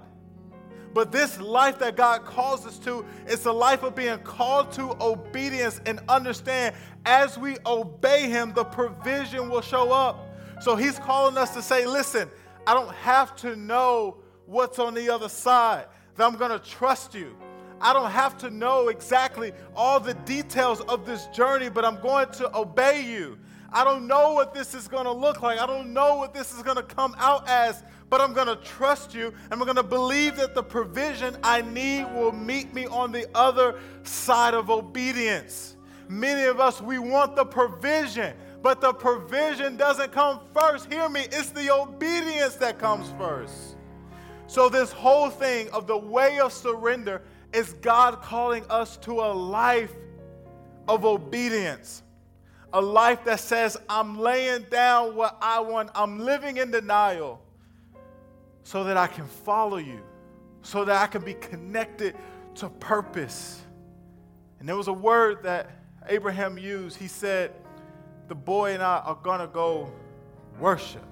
But 0.95 1.11
this 1.11 1.41
life 1.41 1.81
that 1.81 1.97
God 1.97 2.25
calls 2.25 2.67
us 2.67 2.79
to, 2.81 3.05
it's 3.27 3.47
a 3.47 3.53
life 3.53 3.83
of 3.83 3.97
being 3.97 4.19
called 4.19 4.71
to 4.73 4.97
obedience 5.01 5.81
and 5.87 6.01
understand 6.09 6.75
as 7.05 7.37
we 7.37 7.57
obey 7.67 8.29
Him, 8.29 8.53
the 8.55 8.65
provision 8.65 9.51
will 9.51 9.61
show 9.61 9.91
up. 9.91 10.37
So 10.61 10.77
He's 10.77 10.99
calling 10.99 11.37
us 11.37 11.53
to 11.55 11.63
say, 11.63 11.85
listen, 11.85 12.31
I 12.67 12.75
don't 12.75 12.95
have 12.97 13.37
to 13.37 13.57
know 13.57 14.19
what's 14.47 14.79
on 14.79 14.95
the 14.95 15.11
other 15.11 15.29
side, 15.29 15.87
that 16.17 16.27
I'm 16.27 16.37
going 16.37 16.51
to 16.51 16.59
trust 16.59 17.15
you. 17.15 17.37
I 17.81 17.93
don't 17.93 18.11
have 18.11 18.39
to 18.39 18.51
know 18.51 18.89
exactly 18.89 19.53
all 19.75 20.01
the 20.01 20.15
details 20.15 20.81
of 20.83 21.05
this 21.05 21.27
journey, 21.29 21.69
but 21.69 21.85
I'm 21.85 22.01
going 22.01 22.29
to 22.33 22.57
obey 22.57 23.05
you. 23.05 23.39
I 23.73 23.83
don't 23.83 24.07
know 24.07 24.33
what 24.33 24.55
this 24.55 24.73
is 24.75 24.87
going 24.87 25.05
to 25.05 25.13
look 25.13 25.43
like. 25.43 25.59
I 25.59 25.67
don't 25.67 25.93
know 25.93 26.17
what 26.17 26.33
this 26.33 26.55
is 26.55 26.63
going 26.63 26.77
to 26.77 26.83
come 26.83 27.15
out 27.19 27.49
as, 27.49 27.83
but 28.09 28.21
I'm 28.21 28.33
going 28.33 28.47
to 28.47 28.57
trust 28.57 29.13
you 29.15 29.35
and 29.51 29.53
I'm 29.53 29.59
going 29.59 29.75
to 29.77 29.83
believe 29.83 30.37
that 30.37 30.55
the 30.55 30.63
provision 30.63 31.37
I 31.43 31.63
need 31.63 32.05
will 32.15 32.31
meet 32.31 32.73
me 32.73 32.87
on 32.87 33.11
the 33.11 33.27
other 33.35 33.81
side 34.05 34.55
of 34.55 34.71
obedience. 34.71 35.77
Many 36.09 36.45
of 36.45 36.61
us, 36.61 36.81
we 36.81 36.99
want 36.99 37.35
the 37.35 37.45
provision, 37.45 38.35
but 38.65 38.81
the 38.81 38.95
provision 38.95 39.77
doesn't 39.77 40.11
come 40.11 40.41
first. 40.55 40.91
Hear 40.91 41.11
me, 41.11 41.27
it's 41.31 41.51
the 41.51 41.71
obedience 41.71 42.55
that 42.55 42.79
comes 42.79 43.13
first. 43.19 43.77
So, 44.47 44.71
this 44.71 44.91
whole 44.91 45.29
thing 45.29 45.69
of 45.69 45.87
the 45.87 45.99
way 45.99 46.39
of 46.41 46.51
surrender 46.51 47.21
is 47.53 47.75
God 47.75 48.23
calling 48.23 48.65
us 48.71 48.97
to 48.99 49.21
a 49.21 49.31
life 49.35 49.93
of 50.89 51.05
obedience. 51.05 52.03
A 52.73 52.81
life 52.81 53.23
that 53.27 53.41
says, 53.41 53.77
I'm 53.87 54.19
laying 54.19 54.63
down 54.71 55.15
what 55.15 55.37
I 55.43 55.61
want, 55.61 55.91
I'm 55.95 56.19
living 56.19 56.57
in 56.57 56.71
denial 56.71 57.43
so 58.63 58.83
that 58.85 58.97
I 58.97 59.09
can 59.09 59.27
follow 59.27 59.77
you, 59.77 60.01
so 60.63 60.87
that 60.87 60.97
I 60.97 61.07
can 61.07 61.23
be 61.23 61.35
connected 61.35 62.17
to 62.55 62.71
purpose. 62.71 63.61
And 64.59 64.67
there 64.67 64.77
was 64.77 64.89
a 64.89 64.93
word 64.93 65.43
that 65.43 65.71
Abraham 66.09 66.57
used. 66.57 66.97
He 66.97 67.09
said, 67.09 67.53
The 68.27 68.35
boy 68.35 68.73
and 68.73 68.83
I 68.83 68.99
are 69.01 69.19
going 69.23 69.41
to 69.41 69.47
go 69.47 69.93
worship. 70.59 71.05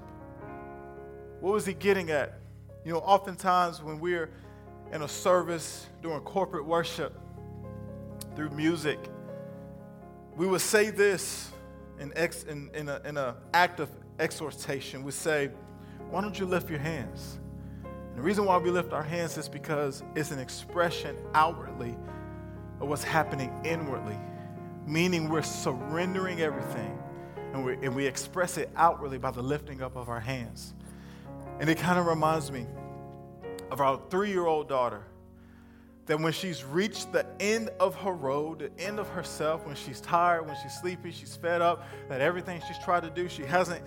What 1.41 1.53
was 1.53 1.67
he 1.67 1.75
getting 1.75 2.11
at? 2.11 2.39
You 2.85 2.93
know, 2.93 3.01
oftentimes 3.01 3.83
when 3.83 4.01
we're 4.01 4.31
in 4.93 5.03
a 5.03 5.09
service 5.09 5.89
during 6.01 6.21
corporate 6.21 6.65
worship 6.65 7.19
through 8.35 8.51
music, 8.51 8.99
we 10.37 10.47
would 10.47 10.63
say 10.63 10.91
this 10.91 11.51
in, 11.99 12.13
ex, 12.17 12.45
in, 12.45 12.71
in, 12.75 12.89
a, 12.89 13.01
in 13.05 13.17
a 13.19 13.37
act 13.53 13.81
of 13.81 13.91
exhortation. 14.19 15.03
We 15.03 15.13
say, 15.13 15.51
Why 16.11 16.23
don't 16.23 16.39
you 16.39 16.47
lift 16.47 16.71
your 16.71 16.79
hands? 16.79 17.39
And 17.85 18.17
the 18.17 18.23
reason 18.23 18.47
why 18.47 18.57
we 18.57 18.71
lift 18.71 18.93
our 18.93 19.03
hands 19.03 19.37
is 19.37 19.49
because 19.49 20.03
it's 20.15 20.31
an 20.31 20.39
expression 20.39 21.17
outwardly 21.35 21.95
of 22.81 22.89
what's 22.89 23.05
happening 23.05 23.53
inwardly, 23.65 24.19
meaning 24.87 25.29
we're 25.29 25.43
surrendering 25.43 26.41
everything 26.41 27.02
and 27.53 27.65
we, 27.65 27.75
and 27.75 27.95
we 27.95 28.07
express 28.07 28.57
it 28.57 28.71
outwardly 28.77 29.19
by 29.19 29.31
the 29.31 29.43
lifting 29.43 29.83
up 29.83 29.97
of 29.97 30.09
our 30.09 30.21
hands. 30.21 30.75
And 31.61 31.69
it 31.69 31.79
kind 31.79 31.99
of 31.99 32.07
reminds 32.07 32.51
me 32.51 32.67
of 33.71 33.81
our 33.81 34.01
three 34.11 34.31
year 34.31 34.47
old 34.47 34.69
daughter 34.69 35.03
that 36.07 36.19
when 36.21 36.33
she's 36.33 36.65
reached 36.65 37.13
the 37.13 37.25
end 37.39 37.71
of 37.79 37.95
her 37.95 38.13
road, 38.13 38.59
the 38.59 38.85
end 38.85 38.99
of 38.99 39.09
herself, 39.09 39.65
when 39.67 39.77
she's 39.77 40.01
tired, 40.01 40.47
when 40.47 40.57
she's 40.63 40.73
sleepy, 40.81 41.13
she's 41.13 41.37
fed 41.37 41.63
up, 41.63 41.85
that 42.09 42.21
everything 42.21 42.61
she's 42.67 42.79
tried 42.79 43.03
to 43.05 43.11
do, 43.11 43.29
she 43.29 43.43
hasn't 43.43 43.83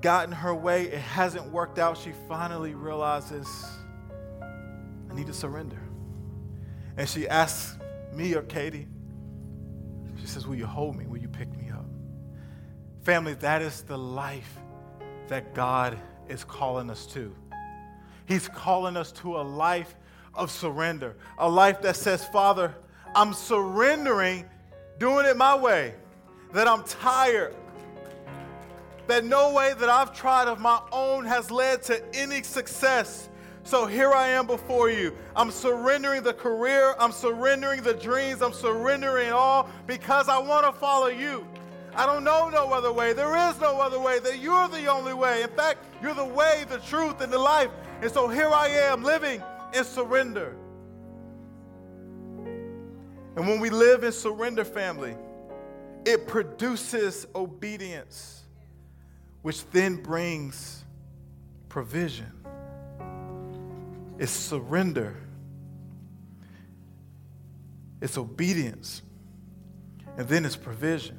gotten 0.00 0.32
her 0.32 0.54
way, 0.54 0.84
it 0.84 0.98
hasn't 0.98 1.46
worked 1.52 1.78
out, 1.78 1.96
she 1.96 2.12
finally 2.28 2.74
realizes, 2.74 3.48
I 4.42 5.14
need 5.14 5.26
to 5.28 5.32
surrender. 5.32 5.80
And 6.96 7.08
she 7.08 7.28
asks 7.28 7.78
me 8.12 8.34
or 8.34 8.42
Katie, 8.42 8.88
she 10.20 10.26
says, 10.26 10.46
Will 10.46 10.56
you 10.56 10.66
hold 10.66 10.96
me? 10.96 11.06
Will 11.06 11.18
you 11.18 11.28
pick 11.28 11.54
me? 11.56 11.63
Family, 13.04 13.34
that 13.34 13.60
is 13.60 13.82
the 13.82 13.98
life 13.98 14.58
that 15.28 15.54
God 15.54 15.98
is 16.26 16.42
calling 16.42 16.88
us 16.88 17.04
to. 17.08 17.34
He's 18.24 18.48
calling 18.48 18.96
us 18.96 19.12
to 19.12 19.36
a 19.36 19.42
life 19.42 19.94
of 20.32 20.50
surrender, 20.50 21.14
a 21.36 21.46
life 21.46 21.82
that 21.82 21.96
says, 21.96 22.24
Father, 22.24 22.74
I'm 23.14 23.34
surrendering, 23.34 24.46
doing 24.98 25.26
it 25.26 25.36
my 25.36 25.54
way, 25.54 25.94
that 26.54 26.66
I'm 26.66 26.82
tired, 26.84 27.54
that 29.06 29.26
no 29.26 29.52
way 29.52 29.74
that 29.78 29.90
I've 29.90 30.14
tried 30.14 30.48
of 30.48 30.58
my 30.58 30.80
own 30.90 31.26
has 31.26 31.50
led 31.50 31.82
to 31.84 32.02
any 32.14 32.42
success. 32.42 33.28
So 33.64 33.84
here 33.84 34.12
I 34.12 34.28
am 34.28 34.46
before 34.46 34.88
you. 34.88 35.14
I'm 35.36 35.50
surrendering 35.50 36.22
the 36.22 36.32
career, 36.32 36.94
I'm 36.98 37.12
surrendering 37.12 37.82
the 37.82 37.94
dreams, 37.94 38.40
I'm 38.40 38.54
surrendering 38.54 39.30
all 39.30 39.68
because 39.86 40.30
I 40.30 40.38
want 40.38 40.64
to 40.64 40.72
follow 40.72 41.08
you. 41.08 41.46
I 41.96 42.06
don't 42.06 42.24
know 42.24 42.48
no 42.48 42.72
other 42.72 42.92
way. 42.92 43.12
There 43.12 43.36
is 43.50 43.60
no 43.60 43.80
other 43.80 44.00
way. 44.00 44.18
That 44.18 44.38
you're 44.38 44.68
the 44.68 44.86
only 44.86 45.14
way. 45.14 45.42
In 45.42 45.50
fact, 45.50 45.84
you're 46.02 46.14
the 46.14 46.24
way, 46.24 46.64
the 46.68 46.78
truth, 46.78 47.20
and 47.20 47.32
the 47.32 47.38
life. 47.38 47.70
And 48.02 48.10
so 48.10 48.28
here 48.28 48.48
I 48.48 48.68
am 48.68 49.02
living 49.02 49.42
in 49.72 49.84
surrender. 49.84 50.56
And 53.36 53.48
when 53.48 53.60
we 53.60 53.70
live 53.70 54.04
in 54.04 54.12
surrender, 54.12 54.64
family, 54.64 55.16
it 56.04 56.26
produces 56.26 57.26
obedience, 57.34 58.42
which 59.42 59.68
then 59.70 59.96
brings 59.96 60.84
provision. 61.68 62.30
It's 64.18 64.30
surrender, 64.30 65.16
it's 68.00 68.16
obedience, 68.16 69.02
and 70.16 70.28
then 70.28 70.44
it's 70.44 70.54
provision. 70.54 71.18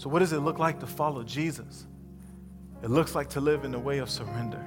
So, 0.00 0.08
what 0.08 0.20
does 0.20 0.32
it 0.32 0.38
look 0.38 0.58
like 0.58 0.80
to 0.80 0.86
follow 0.86 1.22
Jesus? 1.22 1.86
It 2.82 2.88
looks 2.88 3.14
like 3.14 3.28
to 3.30 3.40
live 3.42 3.66
in 3.66 3.70
the 3.70 3.78
way 3.78 3.98
of 3.98 4.08
surrender. 4.08 4.64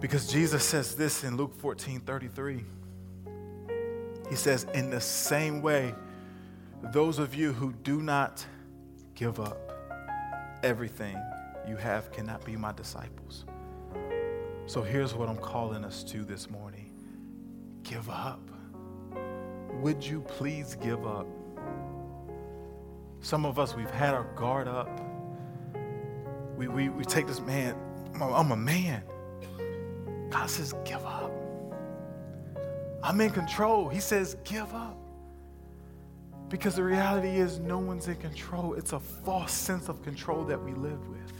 Because 0.00 0.26
Jesus 0.26 0.62
says 0.62 0.94
this 0.94 1.24
in 1.24 1.38
Luke 1.38 1.58
14 1.58 2.00
33. 2.00 2.62
He 4.28 4.36
says, 4.36 4.66
In 4.74 4.90
the 4.90 5.00
same 5.00 5.62
way, 5.62 5.94
those 6.92 7.18
of 7.18 7.34
you 7.34 7.54
who 7.54 7.72
do 7.72 8.02
not 8.02 8.44
give 9.14 9.40
up 9.40 9.72
everything 10.62 11.16
you 11.66 11.76
have 11.76 12.12
cannot 12.12 12.44
be 12.44 12.58
my 12.58 12.72
disciples. 12.72 13.46
So 14.66 14.82
here's 14.82 15.14
what 15.14 15.30
I'm 15.30 15.38
calling 15.38 15.86
us 15.86 16.04
to 16.04 16.22
this 16.22 16.50
morning 16.50 16.92
give 17.82 18.10
up. 18.10 18.42
Would 19.80 20.04
you 20.04 20.20
please 20.20 20.74
give 20.74 21.06
up? 21.06 21.26
Some 23.24 23.46
of 23.46 23.58
us, 23.58 23.74
we've 23.74 23.90
had 23.90 24.12
our 24.12 24.24
guard 24.34 24.68
up. 24.68 25.00
We, 26.58 26.68
we, 26.68 26.90
we 26.90 27.06
take 27.06 27.26
this 27.26 27.40
man, 27.40 27.74
I'm 28.20 28.52
a 28.52 28.56
man. 28.56 29.02
God 30.28 30.50
says, 30.50 30.74
give 30.84 31.02
up. 31.06 31.32
I'm 33.02 33.18
in 33.22 33.30
control. 33.30 33.88
He 33.88 33.98
says, 33.98 34.36
give 34.44 34.74
up. 34.74 34.98
Because 36.50 36.76
the 36.76 36.84
reality 36.84 37.38
is, 37.38 37.58
no 37.60 37.78
one's 37.78 38.08
in 38.08 38.16
control. 38.16 38.74
It's 38.74 38.92
a 38.92 39.00
false 39.00 39.52
sense 39.52 39.88
of 39.88 40.02
control 40.02 40.44
that 40.44 40.62
we 40.62 40.74
live 40.74 41.08
with. 41.08 41.32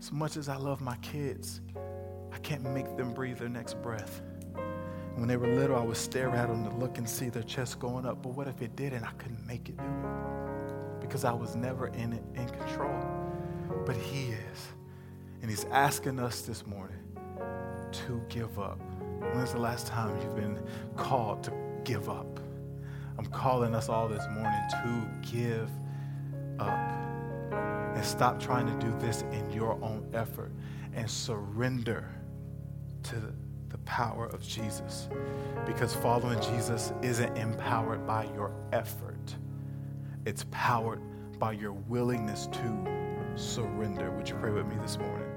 As 0.00 0.10
much 0.10 0.38
as 0.38 0.48
I 0.48 0.56
love 0.56 0.80
my 0.80 0.96
kids, 1.02 1.60
I 2.32 2.38
can't 2.38 2.62
make 2.62 2.96
them 2.96 3.12
breathe 3.12 3.36
their 3.36 3.50
next 3.50 3.82
breath. 3.82 4.22
When 5.16 5.28
they 5.28 5.36
were 5.36 5.54
little, 5.54 5.76
I 5.76 5.82
would 5.82 5.98
stare 5.98 6.30
at 6.30 6.48
them 6.48 6.64
to 6.64 6.74
look 6.74 6.96
and 6.96 7.06
see 7.06 7.28
their 7.28 7.42
chest 7.42 7.78
going 7.78 8.06
up. 8.06 8.22
But 8.22 8.30
what 8.30 8.48
if 8.48 8.62
it 8.62 8.76
didn't? 8.76 9.04
I 9.04 9.12
couldn't 9.18 9.46
make 9.46 9.68
it 9.68 9.76
do 9.76 9.84
it 9.84 10.49
because 11.10 11.24
I 11.24 11.32
was 11.32 11.56
never 11.56 11.88
in 11.88 12.22
in 12.36 12.48
control. 12.48 12.94
But 13.84 13.96
He 13.96 14.28
is. 14.28 14.68
And 15.42 15.50
He's 15.50 15.64
asking 15.72 16.20
us 16.20 16.42
this 16.42 16.64
morning 16.64 17.00
to 17.90 18.22
give 18.28 18.60
up. 18.60 18.78
When's 19.34 19.52
the 19.52 19.58
last 19.58 19.88
time 19.88 20.16
you've 20.20 20.36
been 20.36 20.62
called 20.96 21.42
to 21.44 21.52
give 21.82 22.08
up? 22.08 22.38
I'm 23.18 23.26
calling 23.26 23.74
us 23.74 23.88
all 23.88 24.06
this 24.06 24.24
morning 24.30 24.62
to 24.70 25.08
give 25.28 25.68
up 26.60 26.78
and 27.96 28.04
stop 28.04 28.38
trying 28.38 28.66
to 28.66 28.86
do 28.86 28.96
this 29.00 29.22
in 29.32 29.50
your 29.50 29.72
own 29.82 30.08
effort 30.14 30.52
and 30.94 31.10
surrender 31.10 32.08
to 33.02 33.16
the 33.68 33.78
power 33.78 34.26
of 34.26 34.42
Jesus. 34.42 35.08
Because 35.66 35.92
following 35.92 36.40
Jesus 36.40 36.92
isn't 37.02 37.36
empowered 37.36 38.06
by 38.06 38.24
your 38.32 38.54
effort, 38.72 39.09
it's 40.26 40.44
powered 40.50 41.00
by 41.38 41.52
your 41.52 41.72
willingness 41.72 42.46
to 42.48 43.32
surrender. 43.36 44.10
Would 44.10 44.28
you 44.28 44.36
pray 44.36 44.50
with 44.50 44.66
me 44.66 44.76
this 44.82 44.98
morning? 44.98 45.29